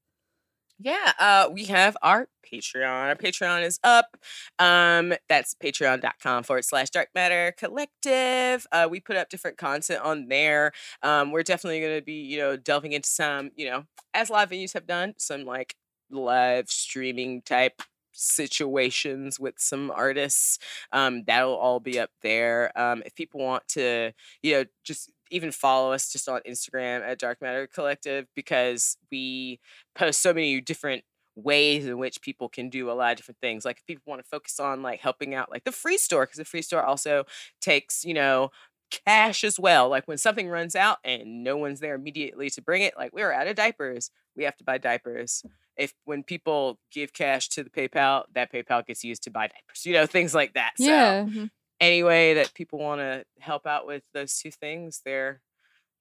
Yeah, 0.78 1.12
uh, 1.18 1.48
we 1.52 1.64
have 1.64 1.96
our 2.02 2.28
Patreon. 2.46 2.86
Our 3.08 3.16
Patreon 3.16 3.64
is 3.64 3.80
up. 3.82 4.16
Um, 4.58 5.12
that's 5.28 5.54
patreon.com 5.54 6.44
forward 6.44 6.64
slash 6.64 6.90
dark 6.90 7.08
matter 7.16 7.52
collective. 7.58 8.64
Uh, 8.70 8.86
we 8.88 9.00
put 9.00 9.16
up 9.16 9.28
different 9.28 9.56
content 9.58 10.00
on 10.02 10.28
there. 10.28 10.72
Um, 11.02 11.32
we're 11.32 11.42
definitely 11.42 11.80
going 11.80 11.96
to 11.98 12.04
be, 12.04 12.12
you 12.22 12.38
know, 12.38 12.56
delving 12.56 12.92
into 12.92 13.08
some, 13.08 13.50
you 13.56 13.68
know, 13.68 13.84
as 14.14 14.30
live 14.30 14.50
venues 14.50 14.74
have 14.74 14.86
done, 14.86 15.14
some 15.18 15.44
like 15.44 15.74
live 16.10 16.70
streaming 16.70 17.42
type 17.42 17.82
situations 18.18 19.38
with 19.38 19.54
some 19.58 19.90
artists. 19.90 20.58
Um, 20.92 21.24
that'll 21.26 21.56
all 21.56 21.80
be 21.80 21.98
up 21.98 22.10
there. 22.22 22.76
Um, 22.78 23.02
if 23.06 23.14
people 23.14 23.40
want 23.40 23.66
to, 23.68 24.12
you 24.42 24.52
know, 24.52 24.64
just 24.84 25.10
even 25.30 25.52
follow 25.52 25.92
us 25.92 26.10
just 26.10 26.28
on 26.28 26.40
Instagram 26.48 27.02
at 27.02 27.18
Dark 27.18 27.40
Matter 27.40 27.66
Collective 27.66 28.26
because 28.34 28.96
we 29.10 29.60
post 29.94 30.22
so 30.22 30.32
many 30.32 30.60
different 30.60 31.04
ways 31.36 31.86
in 31.86 31.98
which 31.98 32.20
people 32.20 32.48
can 32.48 32.68
do 32.68 32.90
a 32.90 32.92
lot 32.92 33.12
of 33.12 33.16
different 33.16 33.38
things. 33.40 33.64
Like 33.64 33.78
if 33.78 33.86
people 33.86 34.02
want 34.06 34.22
to 34.22 34.28
focus 34.28 34.58
on 34.58 34.82
like 34.82 35.00
helping 35.00 35.34
out 35.34 35.50
like 35.50 35.64
the 35.64 35.72
free 35.72 35.98
store, 35.98 36.24
because 36.24 36.38
the 36.38 36.44
free 36.44 36.62
store 36.62 36.82
also 36.82 37.24
takes, 37.60 38.04
you 38.04 38.14
know, 38.14 38.50
cash 38.90 39.44
as 39.44 39.58
well. 39.58 39.88
Like 39.88 40.06
when 40.08 40.18
something 40.18 40.48
runs 40.48 40.74
out 40.76 40.98
and 41.04 41.42
no 41.44 41.56
one's 41.56 41.80
there 41.80 41.94
immediately 41.94 42.50
to 42.50 42.62
bring 42.62 42.82
it, 42.82 42.94
like 42.96 43.12
we're 43.14 43.32
out 43.32 43.46
of 43.48 43.56
diapers, 43.56 44.10
we 44.36 44.44
have 44.44 44.56
to 44.56 44.64
buy 44.64 44.78
diapers. 44.78 45.42
If 45.76 45.94
when 46.04 46.22
people 46.24 46.78
give 46.90 47.12
cash 47.12 47.48
to 47.50 47.62
the 47.62 47.70
PayPal, 47.70 48.24
that 48.34 48.52
PayPal 48.52 48.84
gets 48.86 49.04
used 49.04 49.22
to 49.24 49.30
buy 49.30 49.46
diapers, 49.48 49.84
you 49.86 49.92
know, 49.92 50.06
things 50.16 50.34
like 50.34 50.54
that. 50.54 50.72
So 50.78 50.84
Yeah. 50.84 51.24
Mhm. 51.24 51.50
any 51.80 52.02
way 52.02 52.34
that 52.34 52.52
people 52.54 52.78
want 52.78 53.00
to 53.00 53.24
help 53.38 53.66
out 53.66 53.86
with 53.86 54.02
those 54.12 54.36
two 54.38 54.50
things, 54.50 55.02
they're 55.04 55.40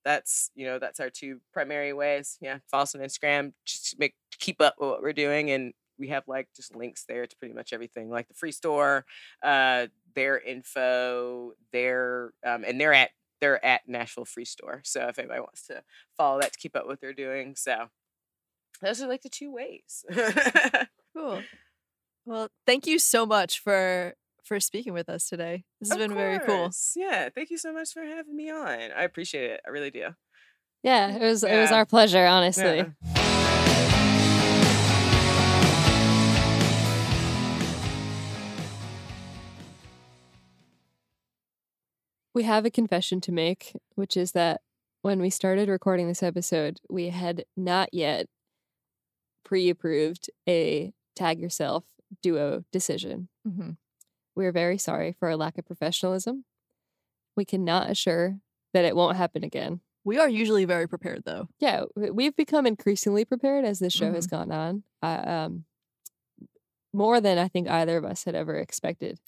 that's 0.06 0.52
you 0.56 0.66
know 0.66 0.80
that's 0.80 1.00
our 1.00 1.10
two 1.10 1.42
primary 1.54 1.92
ways. 1.94 2.38
Yeah, 2.40 2.60
follow 2.72 2.84
us 2.84 2.96
on 2.96 3.02
Instagram, 3.02 3.54
just 3.66 3.92
to 3.92 3.96
make 4.00 4.16
keep 4.40 4.62
up 4.62 4.76
with 4.80 4.90
what 4.90 5.02
we're 5.02 5.12
doing, 5.14 5.52
and 5.52 5.74
we 6.00 6.10
have 6.10 6.24
like 6.28 6.48
just 6.56 6.76
links 6.76 7.06
there 7.08 7.26
to 7.26 7.36
pretty 7.38 7.54
much 7.54 7.74
everything, 7.74 8.10
like 8.10 8.28
the 8.28 8.34
free 8.34 8.52
store, 8.52 9.06
uh, 9.44 9.88
their 10.16 10.40
info, 10.40 11.54
their 11.72 12.32
um, 12.46 12.64
and 12.66 12.80
they're 12.80 12.94
at 12.94 13.12
they're 13.40 13.64
at 13.64 13.82
Nashville 13.88 14.26
Free 14.26 14.46
Store. 14.46 14.82
So 14.84 15.08
if 15.08 15.20
anybody 15.20 15.40
wants 15.42 15.68
to 15.68 15.84
follow 16.18 16.42
that 16.42 16.54
to 16.54 16.60
keep 16.60 16.76
up 16.76 16.88
what 16.88 17.00
they're 17.00 17.14
doing, 17.14 17.56
so 17.56 17.88
those 18.82 19.02
are 19.02 19.08
like 19.08 19.22
the 19.22 19.30
two 19.30 19.52
ways. 19.52 20.06
Cool. 21.16 21.42
Well, 22.28 22.50
thank 22.68 22.86
you 22.86 23.00
so 23.00 23.26
much 23.26 23.60
for 23.60 24.14
for 24.44 24.60
speaking 24.60 24.94
with 24.94 25.10
us 25.10 25.28
today. 25.28 25.64
This 25.80 25.90
has 25.90 25.96
Of 25.96 26.08
been 26.08 26.16
very 26.16 26.40
cool. 26.40 26.70
Yeah, 26.96 27.30
thank 27.34 27.50
you 27.50 27.58
so 27.58 27.74
much 27.74 27.92
for 27.92 28.04
having 28.04 28.36
me 28.36 28.52
on. 28.52 28.92
I 28.96 29.04
appreciate 29.04 29.50
it. 29.50 29.62
I 29.66 29.72
really 29.72 29.90
do. 29.90 30.10
Yeah, 30.84 31.16
it 31.16 31.22
was 31.22 31.44
it 31.44 31.58
was 31.58 31.72
our 31.72 31.86
pleasure, 31.88 32.26
honestly. 32.26 32.78
Yeah. 32.78 33.17
We 42.38 42.44
have 42.44 42.68
a 42.68 42.70
confession 42.70 43.20
to 43.22 43.32
make, 43.32 43.74
which 43.96 44.16
is 44.16 44.34
that 44.34 44.62
when 45.02 45.20
we 45.20 45.32
started 45.32 45.70
recording 45.70 46.08
this 46.08 46.22
episode, 46.22 46.80
we 46.88 47.10
had 47.10 47.46
not 47.58 47.92
yet 47.92 48.28
pre-approved 49.44 50.30
a 50.48 50.94
tag 51.16 51.40
yourself 51.40 51.86
duo 52.22 52.64
decision. 52.72 53.30
hmm 53.44 53.72
We 54.36 54.46
are 54.46 54.52
very 54.52 54.78
sorry 54.78 55.16
for 55.18 55.30
our 55.30 55.36
lack 55.36 55.58
of 55.58 55.66
professionalism. 55.66 56.46
We 57.36 57.44
cannot 57.44 57.90
assure 57.90 58.38
that 58.72 58.86
it 58.86 58.96
won't 58.96 59.18
happen 59.18 59.44
again. 59.44 59.80
We 60.04 60.20
are 60.20 60.30
usually 60.30 60.66
very 60.66 60.88
prepared, 60.88 61.24
though. 61.26 61.48
Yeah, 61.60 61.86
we've 61.96 62.36
become 62.36 62.68
increasingly 62.68 63.26
prepared 63.26 63.66
as 63.66 63.80
this 63.80 63.94
show 63.94 64.14
has 64.14 64.28
gone 64.28 64.52
on. 64.52 64.84
Uh, 65.02 65.24
um, 65.26 65.66
more 66.94 67.20
than 67.20 67.40
I 67.40 67.48
think 67.48 67.68
either 67.68 67.98
of 67.98 68.06
us 68.06 68.26
had 68.26 68.36
ever 68.36 68.58
expected. 68.58 69.20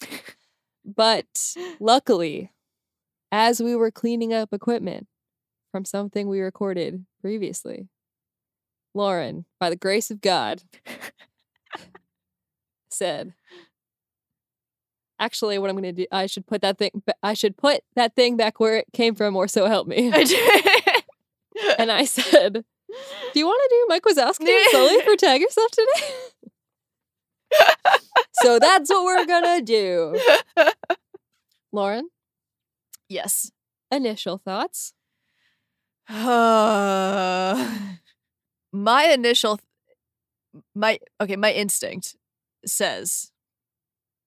But 0.82 1.54
luckily, 1.78 2.52
as 3.32 3.62
we 3.62 3.76
were 3.76 3.90
cleaning 3.90 4.32
up 4.32 4.52
equipment 4.52 5.06
from 5.72 5.84
something 5.84 6.28
we 6.28 6.40
recorded 6.40 7.04
previously, 7.20 7.88
Lauren, 8.94 9.44
by 9.58 9.70
the 9.70 9.76
grace 9.76 10.10
of 10.10 10.20
God, 10.20 10.62
said, 12.90 13.34
"Actually, 15.18 15.58
what 15.58 15.70
I'm 15.70 15.76
going 15.76 15.94
to 15.94 16.02
do, 16.02 16.06
I 16.10 16.26
should 16.26 16.46
put 16.46 16.62
that 16.62 16.78
thing, 16.78 17.02
I 17.22 17.34
should 17.34 17.56
put 17.56 17.82
that 17.94 18.16
thing 18.16 18.36
back 18.36 18.58
where 18.58 18.78
it 18.78 18.86
came 18.92 19.14
from, 19.14 19.36
or 19.36 19.46
so 19.48 19.66
help 19.66 19.86
me." 19.86 20.12
and 21.78 21.92
I 21.92 22.04
said, 22.04 22.64
"Do 23.32 23.38
you 23.38 23.46
want 23.46 23.62
to 23.62 23.76
do 23.76 23.86
Mike 23.88 24.02
Wazowski 24.02 24.48
and 24.48 24.70
Sully 24.70 25.02
for 25.02 25.16
Tag 25.18 25.40
Yourself 25.40 25.70
today?" 25.70 26.06
so 28.42 28.58
that's 28.58 28.90
what 28.90 29.04
we're 29.04 29.26
gonna 29.26 29.62
do. 29.62 30.18
Lauren, 31.72 32.08
yes. 33.10 33.50
initial 33.90 34.38
thoughts. 34.38 34.94
Uh, 36.08 37.76
my 38.72 39.04
initial, 39.04 39.58
th- 39.58 40.64
my 40.74 40.98
okay, 41.20 41.36
my 41.36 41.52
instinct 41.52 42.16
says, 42.64 43.30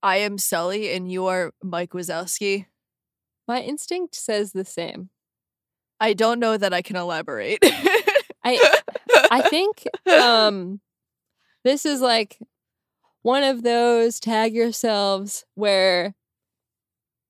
"I 0.02 0.18
am 0.18 0.38
Sully 0.38 0.94
and 0.94 1.12
you 1.12 1.26
are 1.26 1.54
Mike 1.64 1.92
Wazowski." 1.92 2.68
My 3.48 3.62
instinct 3.62 4.16
says 4.16 4.54
the 4.54 4.64
same. 4.66 5.10
I 6.00 6.14
don't 6.14 6.40
know 6.40 6.58
that 6.58 6.74
I 6.74 6.82
can 6.82 6.96
elaborate. 6.96 7.60
I 8.44 8.60
I 9.32 9.42
think 9.42 9.88
um 10.08 10.82
this 11.64 11.86
is 11.86 12.02
like 12.02 12.40
one 13.22 13.44
of 13.44 13.64
those 13.64 14.20
tag 14.20 14.54
yourselves 14.54 15.46
where 15.56 16.14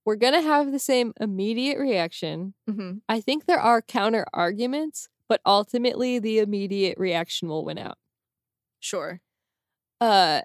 we're 0.05 0.15
gonna 0.15 0.41
have 0.41 0.71
the 0.71 0.79
same 0.79 1.13
immediate 1.19 1.79
reaction. 1.79 2.53
Mhm. 2.69 3.01
I 3.07 3.21
think 3.21 3.45
there 3.45 3.59
are 3.59 3.81
counter 3.81 4.25
arguments, 4.33 5.07
but 5.29 5.41
ultimately 5.45 6.19
the 6.19 6.39
immediate 6.39 6.97
reaction 6.97 7.47
will 7.47 7.63
win 7.65 7.77
out. 7.77 7.97
Sure. 8.79 9.21
Uh 10.01 10.41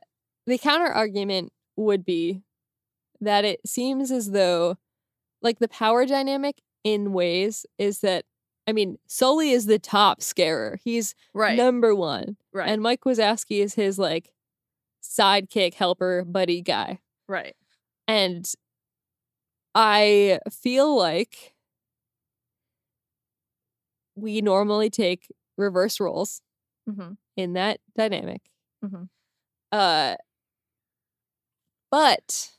the 0.47 0.59
counter 0.59 0.87
argument 0.87 1.53
would 1.77 2.05
be 2.05 2.43
that 3.21 3.45
it 3.45 3.61
seems 3.67 4.11
as 4.11 4.31
though 4.31 4.77
like 5.43 5.59
the 5.59 5.69
power 5.69 6.07
dynamic 6.07 6.63
in 6.85 7.13
ways 7.13 7.67
is 7.79 8.01
that 8.01 8.25
I 8.67 8.73
mean, 8.73 8.99
Sully 9.07 9.51
is 9.51 9.65
the 9.67 9.79
top 9.79 10.21
scarer. 10.23 10.79
He's 10.85 11.15
Right. 11.33 11.57
number 11.57 11.95
one. 11.95 12.37
right. 12.53 12.69
And 12.69 12.83
Mike 12.83 13.01
Wazowski 13.05 13.61
is 13.63 13.75
his 13.75 13.99
like 13.99 14.33
sidekick, 15.03 15.75
helper, 15.75 16.25
buddy 16.25 16.61
guy. 16.63 17.01
right. 17.29 17.57
And 18.07 18.51
I 19.79 20.41
feel 20.51 20.97
like 20.97 21.55
we 24.17 24.41
normally 24.41 24.91
take 24.91 25.29
reverse 25.57 26.01
roles 26.01 26.41
hmm 26.89 27.13
in 27.37 27.53
that 27.53 27.79
dynamic. 27.97 28.43
Mhm. 28.85 29.09
Uh, 29.73 30.17
but 31.91 32.53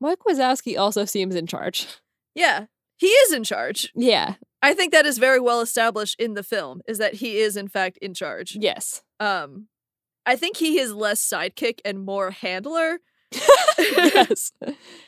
Mike 0.00 0.20
Wazowski 0.26 0.78
also 0.78 1.04
seems 1.04 1.34
in 1.34 1.46
charge. 1.46 1.86
Yeah, 2.34 2.64
he 2.96 3.08
is 3.08 3.34
in 3.34 3.44
charge. 3.44 3.92
Yeah. 3.94 4.36
I 4.62 4.72
think 4.72 4.90
that 4.94 5.04
is 5.04 5.18
very 5.18 5.38
well 5.38 5.60
established 5.60 6.18
in 6.18 6.32
the 6.32 6.42
film. 6.42 6.80
Is 6.88 6.96
that 6.96 7.12
he 7.16 7.36
is 7.40 7.58
in 7.58 7.68
fact 7.68 7.98
in 8.00 8.14
charge. 8.14 8.56
Yes. 8.58 9.02
Um, 9.20 9.68
I 10.26 10.36
think 10.36 10.56
he 10.56 10.78
is 10.78 10.92
less 10.94 11.20
sidekick 11.20 11.80
and 11.84 12.04
more 12.06 12.30
handler. 12.30 13.00
Yes. 13.78 14.52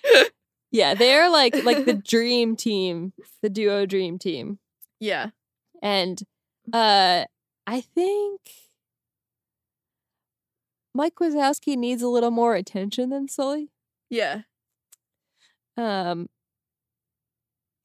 yeah, 0.70 0.94
they're 0.94 1.30
like 1.30 1.64
like 1.64 1.84
the 1.84 1.94
dream 1.94 2.56
team, 2.56 3.12
the 3.42 3.48
duo 3.48 3.86
dream 3.86 4.18
team. 4.18 4.58
Yeah. 5.00 5.30
And 5.82 6.20
uh 6.72 7.24
I 7.66 7.80
think 7.80 8.40
Mike 10.94 11.16
Wazowski 11.20 11.76
needs 11.76 12.02
a 12.02 12.08
little 12.08 12.30
more 12.30 12.54
attention 12.54 13.10
than 13.10 13.28
Sully. 13.28 13.70
Yeah. 14.10 14.42
Um 15.76 16.28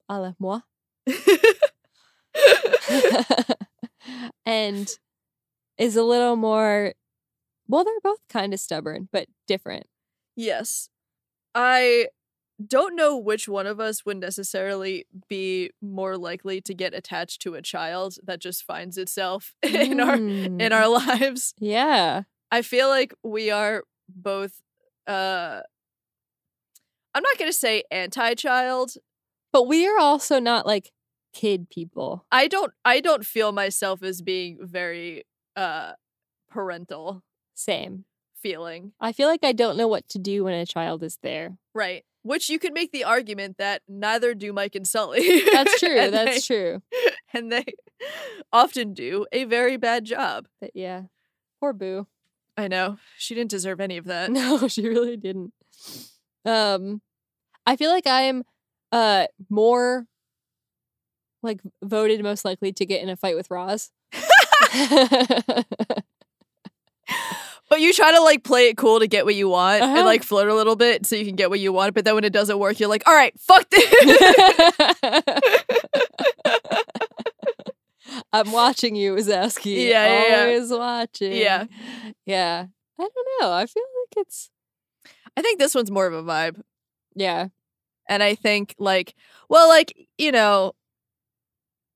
a 0.07 0.19
la 0.19 0.33
moi. 0.39 0.61
and 4.45 4.89
is 5.77 5.95
a 5.95 6.03
little 6.03 6.35
more 6.35 6.93
well, 7.69 7.83
they're 7.83 7.93
both 8.03 8.19
kind 8.29 8.53
of 8.53 8.59
stubborn, 8.59 9.07
but 9.11 9.27
different. 9.47 9.85
Yes. 10.39 10.89
I 11.55 12.07
don't 12.65 12.95
know 12.95 13.17
which 13.17 13.47
one 13.47 13.65
of 13.67 13.79
us 13.79 14.05
would 14.05 14.17
necessarily 14.17 15.05
be 15.29 15.71
more 15.81 16.17
likely 16.17 16.59
to 16.61 16.73
get 16.73 16.93
attached 16.93 17.41
to 17.43 17.55
a 17.55 17.61
child 17.61 18.15
that 18.23 18.39
just 18.41 18.63
finds 18.63 18.97
itself 18.97 19.55
in 19.63 19.99
our 19.99 20.15
in 20.15 20.57
Mm. 20.59 20.71
our 20.73 20.87
lives. 20.89 21.53
Yeah. 21.59 22.23
I 22.51 22.61
feel 22.61 22.89
like 22.89 23.13
we 23.23 23.49
are 23.51 23.83
both 24.09 24.61
uh 25.07 25.61
I'm 27.15 27.23
not 27.23 27.37
going 27.37 27.49
to 27.51 27.57
say 27.57 27.83
anti-child. 27.91 28.93
But 29.51 29.63
we 29.67 29.87
are 29.87 29.97
also 29.97 30.39
not 30.39 30.67
like 30.67 30.91
kid 31.33 31.69
people. 31.69 32.25
I 32.31 32.47
don't 32.47 32.71
I 32.85 32.99
don't 32.99 33.25
feel 33.25 33.51
myself 33.51 34.03
as 34.03 34.21
being 34.21 34.57
very 34.61 35.23
uh 35.55 35.93
parental 36.49 37.23
Same. 37.55 38.05
Feeling. 38.41 38.93
I 38.99 39.11
feel 39.11 39.27
like 39.27 39.43
I 39.43 39.51
don't 39.51 39.77
know 39.77 39.87
what 39.87 40.07
to 40.09 40.19
do 40.19 40.43
when 40.43 40.53
a 40.53 40.65
child 40.65 41.03
is 41.03 41.17
there. 41.21 41.57
Right. 41.73 42.03
Which 42.23 42.49
you 42.49 42.59
could 42.59 42.73
make 42.73 42.91
the 42.91 43.03
argument 43.05 43.57
that 43.57 43.81
neither 43.87 44.33
do 44.33 44.51
Mike 44.53 44.75
and 44.75 44.85
Sully. 44.87 45.41
That's 45.51 45.79
true. 45.79 46.09
That's 46.11 46.47
they- 46.47 46.55
true. 46.55 46.81
And 47.33 47.51
they 47.51 47.63
often 48.51 48.93
do 48.95 49.27
a 49.31 49.43
very 49.43 49.77
bad 49.77 50.03
job. 50.05 50.47
But 50.59 50.71
yeah. 50.73 51.03
Poor 51.59 51.73
Boo. 51.73 52.07
I 52.57 52.67
know. 52.67 52.97
She 53.17 53.35
didn't 53.35 53.51
deserve 53.51 53.79
any 53.79 53.97
of 53.97 54.05
that. 54.05 54.31
No, 54.31 54.67
she 54.67 54.87
really 54.87 55.15
didn't. 55.15 55.53
Um 56.43 57.01
I 57.67 57.75
feel 57.75 57.91
like 57.91 58.07
I'm 58.07 58.43
uh 58.91 59.27
more 59.49 60.07
like 61.43 61.61
voted 61.83 62.23
most 62.23 62.43
likely 62.45 62.71
to 62.73 62.85
get 62.85 63.01
in 63.03 63.09
a 63.09 63.15
fight 63.15 63.35
with 63.35 63.51
Roz. 63.51 63.91
But 67.70 67.82
you 67.82 67.93
try 67.93 68.11
to 68.11 68.20
like 68.22 68.43
play 68.43 68.67
it 68.70 68.78
cool 68.78 68.99
to 68.99 69.07
get 69.07 69.26
what 69.26 69.36
you 69.36 69.47
want 69.49 69.84
Uh-huh. 69.84 69.95
and 69.97 70.05
like 70.05 70.24
flirt 70.24 70.49
a 70.49 70.55
little 70.55 70.76
bit 70.76 71.05
so 71.05 71.15
you 71.15 71.26
can 71.26 71.36
get 71.36 71.49
what 71.51 71.59
you 71.59 71.72
want. 71.72 71.93
But 71.93 72.03
then 72.05 72.15
when 72.15 72.24
it 72.24 72.34
doesn't 72.34 72.57
work, 72.57 72.80
you're 72.80 72.89
like, 72.89 73.03
all 73.07 73.13
right, 73.13 73.34
fuck 73.39 73.70
this. 73.70 73.86
I'm 78.34 78.51
watching 78.51 78.95
you, 78.95 79.15
Wazowski. 79.15 79.88
Yeah, 79.89 80.05
yeah, 80.07 80.28
yeah. 80.30 80.41
Always 80.53 80.72
watching. 80.72 81.34
Yeah. 81.34 81.65
Yeah. 82.26 82.65
I 82.99 83.01
don't 83.03 83.28
know. 83.41 83.51
I 83.51 83.65
feel 83.65 83.84
like 83.84 84.26
it's 84.26 84.49
I 85.38 85.41
think 85.41 85.59
this 85.59 85.76
one's 85.76 85.91
more 85.91 86.07
of 86.07 86.13
a 86.13 86.24
vibe. 86.24 86.61
yeah. 87.15 87.47
And 88.07 88.24
I 88.24 88.34
think 88.34 88.74
like, 88.80 89.13
well, 89.49 89.67
like, 89.70 89.95
you 90.17 90.32
know, 90.32 90.74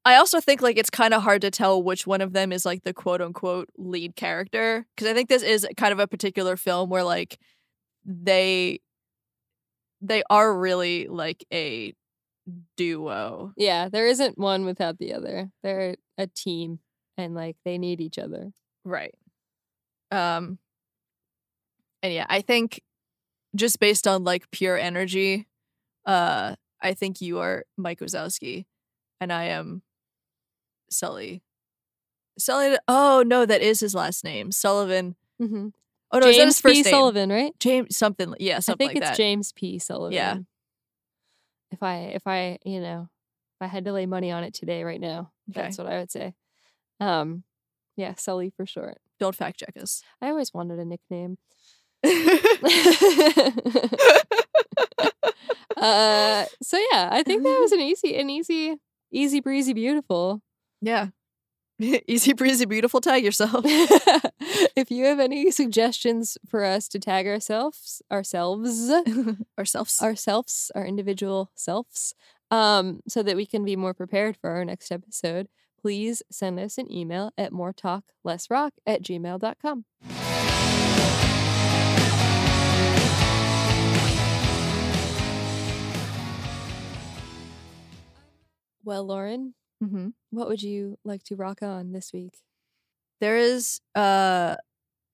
I 0.06 0.16
also 0.16 0.42
think 0.42 0.62
like 0.62 0.78
it's 0.78 0.90
kind 0.90 1.14
of 1.14 1.24
hard 1.24 1.42
to 1.42 1.52
tell 1.52 1.82
which 1.82 2.06
one 2.06 2.22
of 2.22 2.34
them 2.34 2.52
is 2.52 2.66
like 2.66 2.84
the 2.84 2.94
quote 2.94 3.22
unquote 3.22 3.70
lead 3.78 4.16
character. 4.16 4.86
Cause 4.98 5.08
I 5.08 5.14
think 5.14 5.30
this 5.30 5.44
is 5.44 5.66
kind 5.78 5.94
of 5.94 6.00
a 6.00 6.08
particular 6.08 6.58
film 6.58 6.90
where 6.90 7.04
like 7.04 7.40
they 8.06 8.82
they 10.02 10.24
are 10.30 10.58
really 10.58 11.08
like 11.08 11.46
a 11.54 11.94
duo. 12.76 13.54
Yeah. 13.56 13.88
There 13.88 14.08
isn't 14.08 14.38
one 14.38 14.66
without 14.66 14.98
the 14.98 15.14
other. 15.14 15.50
They're 15.64 15.96
a 16.18 16.28
team 16.28 16.80
and 17.18 17.34
like 17.34 17.56
they 17.64 17.78
need 17.78 18.02
each 18.02 18.20
other. 18.20 18.52
Right. 18.84 19.16
Um 20.12 20.60
and 22.02 22.14
yeah, 22.14 22.26
I 22.28 22.42
think 22.42 22.82
just 23.56 23.80
based 23.80 24.08
on 24.08 24.26
like 24.26 24.52
pure 24.52 24.78
energy, 24.78 25.48
uh 26.06 26.56
I 26.82 26.94
think 26.94 27.22
you 27.22 27.40
are 27.40 27.64
Mike 27.78 28.00
Wazowski 28.00 28.66
and 29.22 29.32
I 29.32 29.46
am 29.46 29.82
Sully. 30.94 31.42
Sully 32.38 32.78
Oh 32.88 33.24
no, 33.26 33.46
that 33.46 33.62
is 33.62 33.80
his 33.80 33.94
last 33.96 34.24
name. 34.24 34.52
Sullivan. 34.52 35.16
Mm-hmm. 35.42 35.68
Oh 36.12 36.20
no, 36.20 36.28
is 36.28 36.38
that 36.38 36.46
his 36.46 36.62
first 36.62 36.76
P. 36.76 36.82
name? 36.84 36.92
Sullivan, 36.92 37.30
right? 37.30 37.54
James 37.60 37.98
something 37.98 38.34
yeah, 38.40 38.58
I 38.58 38.62
think 38.62 38.80
like 38.82 38.98
it's 38.98 39.08
that. 39.10 39.18
James 39.18 39.52
P. 39.52 39.80
Sullivan. 39.80 40.14
Yeah. 40.14 40.38
If 41.72 41.82
I 41.82 41.96
if 42.16 42.28
I 42.28 42.60
you 42.64 42.80
know 42.80 43.10
if 43.56 43.62
I 43.62 43.68
had 43.68 43.86
to 43.86 43.94
lay 43.94 44.06
money 44.06 44.32
on 44.32 44.44
it 44.44 44.54
today 44.54 44.84
right 44.84 45.02
now, 45.02 45.32
Okay. 45.50 45.62
that's 45.62 45.78
what 45.78 45.88
I 45.88 45.98
would 46.00 46.12
say. 46.12 46.34
Um, 47.00 47.44
yeah, 47.98 48.14
Sully 48.16 48.52
for 48.56 48.66
short. 48.66 49.00
Don't 49.20 49.36
fact 49.36 49.60
check 49.60 49.74
us. 49.82 50.04
I 50.22 50.30
always 50.30 50.54
wanted 50.54 50.80
a 50.80 50.86
nickname. 50.86 51.38
uh, 55.78 56.46
so 56.62 56.78
yeah, 56.92 57.10
I 57.12 57.24
think 57.26 57.44
that 57.44 57.60
was 57.62 57.72
an 57.74 57.80
easy, 57.80 58.18
an 58.18 58.30
easy, 58.30 58.76
easy 59.12 59.40
breezy, 59.40 59.74
beautiful. 59.74 60.42
Yeah. 60.84 61.08
Easy 62.08 62.34
breezy 62.34 62.66
beautiful 62.66 63.02
tag 63.02 63.24
yourself. 63.24 63.62
if 63.66 64.92
you 64.92 65.06
have 65.06 65.20
any 65.20 65.50
suggestions 65.52 66.38
for 66.48 66.64
us 66.64 66.88
to 66.90 67.00
tag 67.00 67.26
ourselves, 67.28 68.02
ourselves, 68.12 68.92
Ourselves. 69.58 70.02
ourselves, 70.02 70.72
our 70.76 70.86
individual 70.86 71.52
selves, 71.56 72.14
um, 72.52 73.00
so 73.08 73.24
that 73.24 73.36
we 73.36 73.46
can 73.46 73.66
be 73.66 73.76
more 73.76 73.94
prepared 73.94 74.38
for 74.38 74.52
our 74.52 74.64
next 74.64 74.92
episode, 74.92 75.48
please 75.82 76.22
send 76.32 76.60
us 76.60 76.78
an 76.78 76.92
email 76.92 77.32
at 77.38 77.52
more 77.52 77.74
talk 77.74 78.04
less 78.24 78.50
rock 78.52 78.74
at 78.86 79.02
gmail.com. 79.02 79.86
Well, 88.84 89.06
Lauren, 89.06 89.54
mm-hmm. 89.84 90.08
what 90.32 90.48
would 90.48 90.62
you 90.62 90.98
like 91.04 91.24
to 91.24 91.36
rock 91.36 91.62
on 91.62 91.92
this 91.92 92.12
week? 92.14 92.40
There 93.20 93.38
is 93.38 93.80
uh 93.96 94.56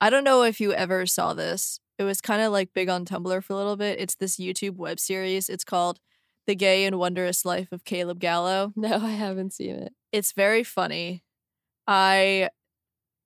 I 0.02 0.10
don't 0.10 0.24
know 0.24 0.44
if 0.44 0.62
you 0.62 0.74
ever 0.74 1.06
saw 1.06 1.34
this. 1.34 1.80
It 1.98 2.04
was 2.04 2.22
kind 2.22 2.42
of 2.42 2.54
like 2.54 2.74
big 2.74 2.88
on 2.88 3.04
Tumblr 3.04 3.44
for 3.44 3.54
a 3.54 3.58
little 3.58 3.76
bit. 3.76 4.00
It's 4.00 4.16
this 4.16 4.38
YouTube 4.38 4.78
web 4.78 5.00
series. 5.00 5.50
It's 5.50 5.66
called 5.66 6.00
The 6.48 6.56
Gay 6.56 6.86
and 6.86 6.98
Wondrous 6.98 7.44
Life 7.44 7.72
of 7.72 7.84
Caleb 7.84 8.20
Gallo. 8.20 8.72
No, 8.78 8.96
I 8.96 9.12
haven't 9.12 9.54
seen 9.54 9.76
it. 9.76 9.94
It's 10.14 10.32
very 10.32 10.64
funny. 10.64 11.24
I 11.86 12.50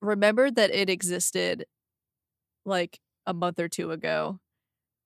remembered 0.02 0.56
that 0.56 0.74
it 0.74 0.90
existed 0.90 1.66
like 2.66 3.00
a 3.28 3.34
month 3.34 3.60
or 3.60 3.68
two 3.68 3.92
ago 3.92 4.40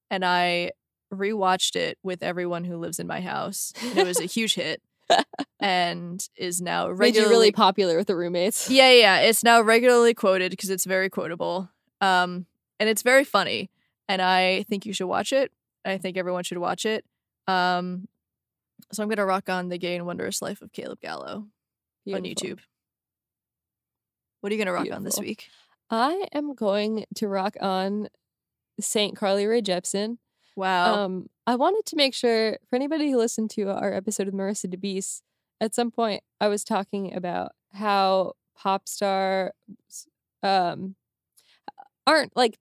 and 0.09 0.23
I 0.23 0.71
rewatched 1.13 1.75
it 1.75 1.97
with 2.03 2.23
everyone 2.23 2.63
who 2.63 2.77
lives 2.77 2.99
in 2.99 3.07
my 3.07 3.21
house. 3.21 3.73
And 3.81 3.97
it 3.97 4.07
was 4.07 4.19
a 4.19 4.25
huge 4.37 4.55
hit 4.55 4.81
and 5.59 6.27
is 6.35 6.61
now 6.61 6.87
Made 6.87 6.91
you 6.91 6.97
regularly 6.97 7.29
really 7.29 7.51
popular 7.51 7.97
with 7.97 8.07
the 8.07 8.15
roommates. 8.15 8.69
yeah, 8.69 8.89
yeah, 8.91 8.99
yeah. 8.99 9.27
It's 9.27 9.43
now 9.43 9.61
regularly 9.61 10.13
quoted 10.13 10.51
because 10.51 10.69
it's 10.69 10.85
very 10.85 11.09
quotable. 11.09 11.69
Um, 12.01 12.45
and 12.79 12.89
it's 12.89 13.01
very 13.01 13.23
funny. 13.23 13.69
And 14.07 14.21
I 14.21 14.63
think 14.63 14.85
you 14.85 14.93
should 14.93 15.07
watch 15.07 15.33
it. 15.33 15.51
I 15.83 15.97
think 15.97 16.17
everyone 16.17 16.43
should 16.43 16.57
watch 16.57 16.85
it. 16.85 17.05
Um, 17.47 18.07
so 18.91 19.03
I'm 19.03 19.09
gonna 19.09 19.25
rock 19.25 19.49
on 19.49 19.69
the 19.69 19.77
Gay 19.77 19.95
and 19.95 20.05
Wondrous 20.05 20.41
Life 20.41 20.61
of 20.61 20.71
Caleb 20.71 20.99
Gallo 21.01 21.47
on 22.13 22.23
YouTube. 22.23 22.59
What 24.41 24.51
are 24.51 24.55
you 24.55 24.59
gonna 24.59 24.73
rock 24.73 24.91
on 24.91 25.03
this 25.03 25.19
week? 25.19 25.49
I 25.89 26.27
am 26.33 26.53
going 26.53 27.05
to 27.15 27.27
rock 27.27 27.55
on 27.61 28.09
Saint 28.79 29.17
Carly 29.17 29.45
Rae 29.45 29.61
Jepsen. 29.61 30.17
Wow. 30.57 31.05
Um, 31.05 31.29
I 31.45 31.55
wanted 31.55 31.85
to 31.85 31.95
make 31.95 32.15
sure 32.15 32.57
for 32.67 32.75
anybody 32.75 33.11
who 33.11 33.17
listened 33.17 33.51
to 33.51 33.69
our 33.69 33.93
episode 33.93 34.25
with 34.25 34.33
Marissa 34.33 34.65
DeBeese, 34.65 35.21
at 35.61 35.75
some 35.75 35.91
point 35.91 36.23
I 36.41 36.47
was 36.47 36.63
talking 36.63 37.13
about 37.13 37.51
how 37.73 38.33
pop 38.57 38.87
stars 38.87 39.51
um 40.41 40.95
aren't 42.07 42.35
like 42.35 42.57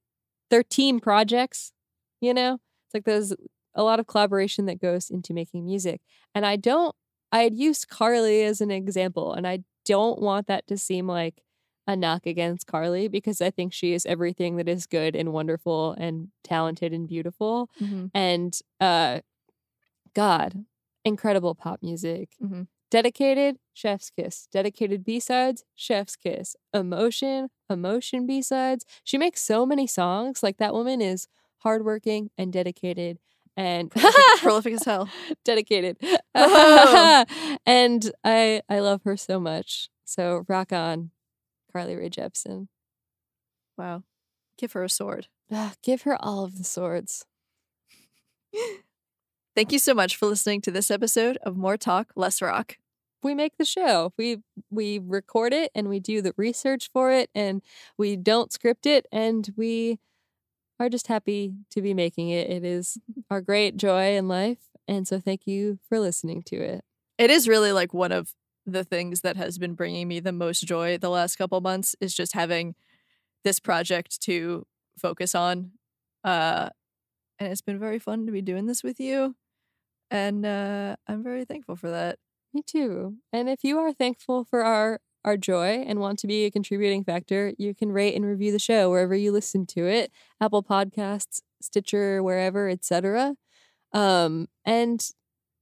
they're 0.50 0.62
team 0.62 1.00
projects, 1.00 1.72
you 2.20 2.34
know? 2.34 2.54
It's 2.86 2.94
like 2.94 3.04
there's 3.04 3.32
a 3.74 3.82
lot 3.82 3.98
of 3.98 4.06
collaboration 4.06 4.66
that 4.66 4.78
goes 4.78 5.08
into 5.08 5.32
making 5.32 5.64
music. 5.64 6.02
And 6.34 6.44
I 6.44 6.56
don't 6.56 6.94
I 7.32 7.44
had 7.44 7.54
used 7.56 7.88
Carly 7.88 8.42
as 8.42 8.60
an 8.60 8.70
example, 8.70 9.32
and 9.32 9.46
I 9.46 9.60
don't 9.86 10.20
want 10.20 10.48
that 10.48 10.66
to 10.66 10.76
seem 10.76 11.06
like 11.06 11.42
a 11.86 11.94
knock 11.96 12.26
against 12.26 12.66
Carly 12.66 13.08
because 13.08 13.40
I 13.40 13.50
think 13.50 13.72
she 13.72 13.92
is 13.94 14.04
everything 14.06 14.56
that 14.56 14.68
is 14.68 14.86
good 14.86 15.14
and 15.16 15.32
wonderful 15.32 15.92
and 15.98 16.28
talented 16.44 16.92
and 16.92 17.06
beautiful 17.08 17.70
Mhm. 17.80 18.10
and 18.14 18.58
uh 18.80 19.20
god 20.14 20.64
incredible 21.04 21.54
pop 21.54 21.82
music 21.82 22.30
Mhm. 22.42 22.66
dedicated 22.90 23.58
chef's 23.74 24.10
kiss 24.10 24.48
dedicated 24.50 25.04
b-sides 25.04 25.64
chef's 25.74 26.16
kiss 26.16 26.56
emotion 26.72 27.48
emotion 27.70 28.26
b-sides 28.26 28.84
she 29.04 29.18
makes 29.18 29.40
so 29.42 29.66
many 29.66 29.86
songs 29.86 30.42
like 30.42 30.56
that 30.58 30.72
woman 30.74 31.00
is 31.00 31.28
hardworking 31.58 32.30
and 32.38 32.52
dedicated 32.52 33.18
and 33.56 33.90
Prolific, 33.90 34.24
prolific 34.42 34.74
as 34.74 34.84
hell. 34.84 35.08
dedicated 35.44 35.96
Oh. 36.34 37.24
and 37.66 38.10
i 38.24 38.62
i 38.68 38.78
love 38.80 39.02
her 39.04 39.16
so 39.16 39.38
much 39.40 39.88
so 40.04 40.44
rock 40.48 40.72
on 40.72 41.10
carly 41.76 41.96
Rae 41.96 42.10
jepsen 42.10 42.68
Wow. 43.78 44.04
Give 44.58 44.72
her 44.72 44.84
a 44.84 44.88
sword. 44.88 45.28
Ah, 45.52 45.74
give 45.82 46.02
her 46.02 46.16
all 46.24 46.44
of 46.44 46.56
the 46.58 46.64
swords 46.64 47.24
Thank 49.54 49.72
you 49.72 49.78
so 49.78 49.94
much 49.94 50.16
for 50.16 50.26
listening 50.26 50.60
to 50.62 50.70
this 50.70 50.90
episode 50.90 51.38
of 51.42 51.56
More 51.56 51.78
Talk, 51.78 52.12
Less 52.14 52.42
Rock. 52.42 52.76
we 53.22 53.34
make 53.34 53.56
the 53.56 53.64
show. 53.64 54.12
We 54.18 54.38
we 54.70 54.98
record 55.02 55.52
it 55.54 55.70
and 55.74 55.88
we 55.88 55.98
do 55.98 56.20
the 56.20 56.34
research 56.36 56.90
for 56.92 57.10
it 57.10 57.30
and 57.34 57.62
we 57.96 58.16
don't 58.16 58.52
script 58.52 58.84
it 58.86 59.06
and 59.10 59.48
we 59.56 59.98
are 60.78 60.90
just 60.90 61.06
happy 61.06 61.54
to 61.70 61.80
be 61.80 61.94
making 61.94 62.28
it. 62.28 62.50
It 62.50 62.64
is 62.64 62.98
our 63.30 63.40
great 63.40 63.76
joy 63.78 64.16
in 64.16 64.28
life. 64.28 64.58
And 64.86 65.08
so 65.08 65.18
thank 65.20 65.46
you 65.46 65.78
for 65.88 65.98
listening 65.98 66.42
to 66.44 66.56
it. 66.56 66.84
it 67.18 67.30
is 67.30 67.48
really 67.48 67.72
like 67.72 67.94
one 67.94 68.12
of 68.12 68.32
the 68.66 68.84
things 68.84 69.20
that 69.20 69.36
has 69.36 69.58
been 69.58 69.74
bringing 69.74 70.08
me 70.08 70.20
the 70.20 70.32
most 70.32 70.60
joy 70.60 70.98
the 70.98 71.10
last 71.10 71.36
couple 71.36 71.60
months 71.60 71.94
is 72.00 72.14
just 72.14 72.32
having 72.34 72.74
this 73.44 73.60
project 73.60 74.20
to 74.20 74.66
focus 74.98 75.34
on 75.34 75.70
uh 76.24 76.68
and 77.38 77.52
it's 77.52 77.60
been 77.60 77.78
very 77.78 77.98
fun 77.98 78.26
to 78.26 78.32
be 78.32 78.42
doing 78.42 78.66
this 78.66 78.82
with 78.82 78.98
you 78.98 79.36
and 80.10 80.44
uh 80.44 80.96
i'm 81.06 81.22
very 81.22 81.44
thankful 81.44 81.76
for 81.76 81.90
that 81.90 82.18
Me 82.56 82.62
too. 82.62 83.16
And 83.34 83.50
if 83.50 83.64
you 83.64 83.78
are 83.78 83.92
thankful 83.92 84.44
for 84.44 84.64
our 84.64 85.00
our 85.26 85.36
joy 85.36 85.84
and 85.86 86.00
want 86.00 86.18
to 86.20 86.26
be 86.26 86.46
a 86.46 86.50
contributing 86.50 87.04
factor, 87.04 87.52
you 87.58 87.74
can 87.74 87.92
rate 87.92 88.14
and 88.14 88.24
review 88.24 88.50
the 88.50 88.58
show 88.58 88.88
wherever 88.88 89.14
you 89.14 89.30
listen 89.30 89.66
to 89.66 89.86
it, 89.86 90.10
Apple 90.40 90.62
Podcasts, 90.62 91.42
Stitcher, 91.60 92.22
wherever, 92.22 92.70
etc. 92.70 93.34
Um, 93.92 94.48
and 94.64 95.06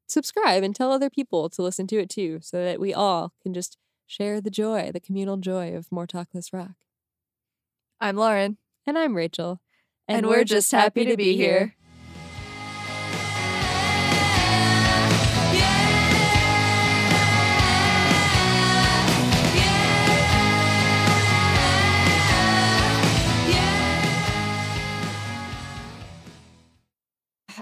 subscribe 0.06 0.62
and 0.62 0.74
tell 0.74 0.92
other 0.92 1.10
people 1.10 1.48
to 1.50 1.62
listen 1.62 1.86
to 1.88 1.98
it 1.98 2.10
too, 2.10 2.38
so 2.42 2.64
that 2.64 2.80
we 2.80 2.92
all 2.94 3.32
can 3.42 3.54
just 3.54 3.78
share 4.06 4.40
the 4.40 4.50
joy, 4.50 4.90
the 4.92 5.00
communal 5.00 5.36
joy 5.36 5.74
of 5.74 5.90
More 5.90 6.06
Talk, 6.06 6.28
Less 6.34 6.52
Rock. 6.52 6.76
i'm 8.00 8.16
lauren. 8.16 8.58
And 8.86 8.98
I'm 8.98 9.16
Rachel, 9.16 9.62
and, 10.06 10.26
we're 10.26 10.44
just 10.44 10.70
happy 10.70 11.06
to 11.06 11.16
be 11.16 11.36
here 11.36 11.74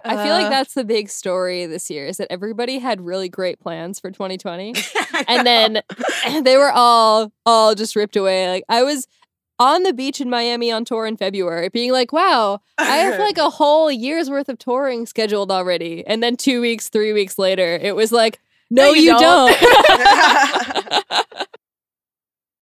I 0.04 0.24
feel 0.24 0.34
like 0.34 0.46
Uh, 0.46 0.50
that's 0.50 0.74
the 0.74 0.84
big 0.84 1.08
story 1.08 1.66
this 1.66 1.90
year 1.90 2.06
is 2.06 2.16
that 2.16 2.28
everybody 2.30 2.78
had 2.78 3.00
really 3.00 3.28
great 3.28 3.60
plans 3.60 4.00
for 4.00 4.10
2020 4.10 4.74
and 5.28 5.46
then 5.46 5.82
they 6.42 6.56
were 6.56 6.72
all 6.72 7.32
all 7.46 7.74
just 7.74 7.94
ripped 7.96 8.16
away. 8.16 8.48
Like 8.50 8.64
I 8.68 8.82
was 8.82 9.06
on 9.58 9.84
the 9.84 9.92
beach 9.92 10.20
in 10.20 10.28
Miami 10.28 10.72
on 10.72 10.84
tour 10.84 11.06
in 11.06 11.16
February 11.16 11.68
being 11.68 11.92
like, 11.92 12.12
"Wow, 12.12 12.60
I 12.78 12.96
have 12.96 13.20
like 13.20 13.38
a 13.38 13.50
whole 13.60 13.92
year's 13.92 14.28
worth 14.28 14.48
of 14.48 14.58
touring 14.58 15.06
scheduled 15.06 15.50
already." 15.52 16.04
And 16.06 16.22
then 16.22 16.36
2 16.36 16.60
weeks, 16.60 16.88
3 16.88 17.12
weeks 17.12 17.38
later, 17.38 17.78
it 17.80 17.94
was 17.94 18.10
like, 18.10 18.40
"No, 18.70 18.86
No, 18.86 18.92
you 18.94 19.02
you, 19.02 19.18
don't." 19.18 19.60
don't." 19.60 21.26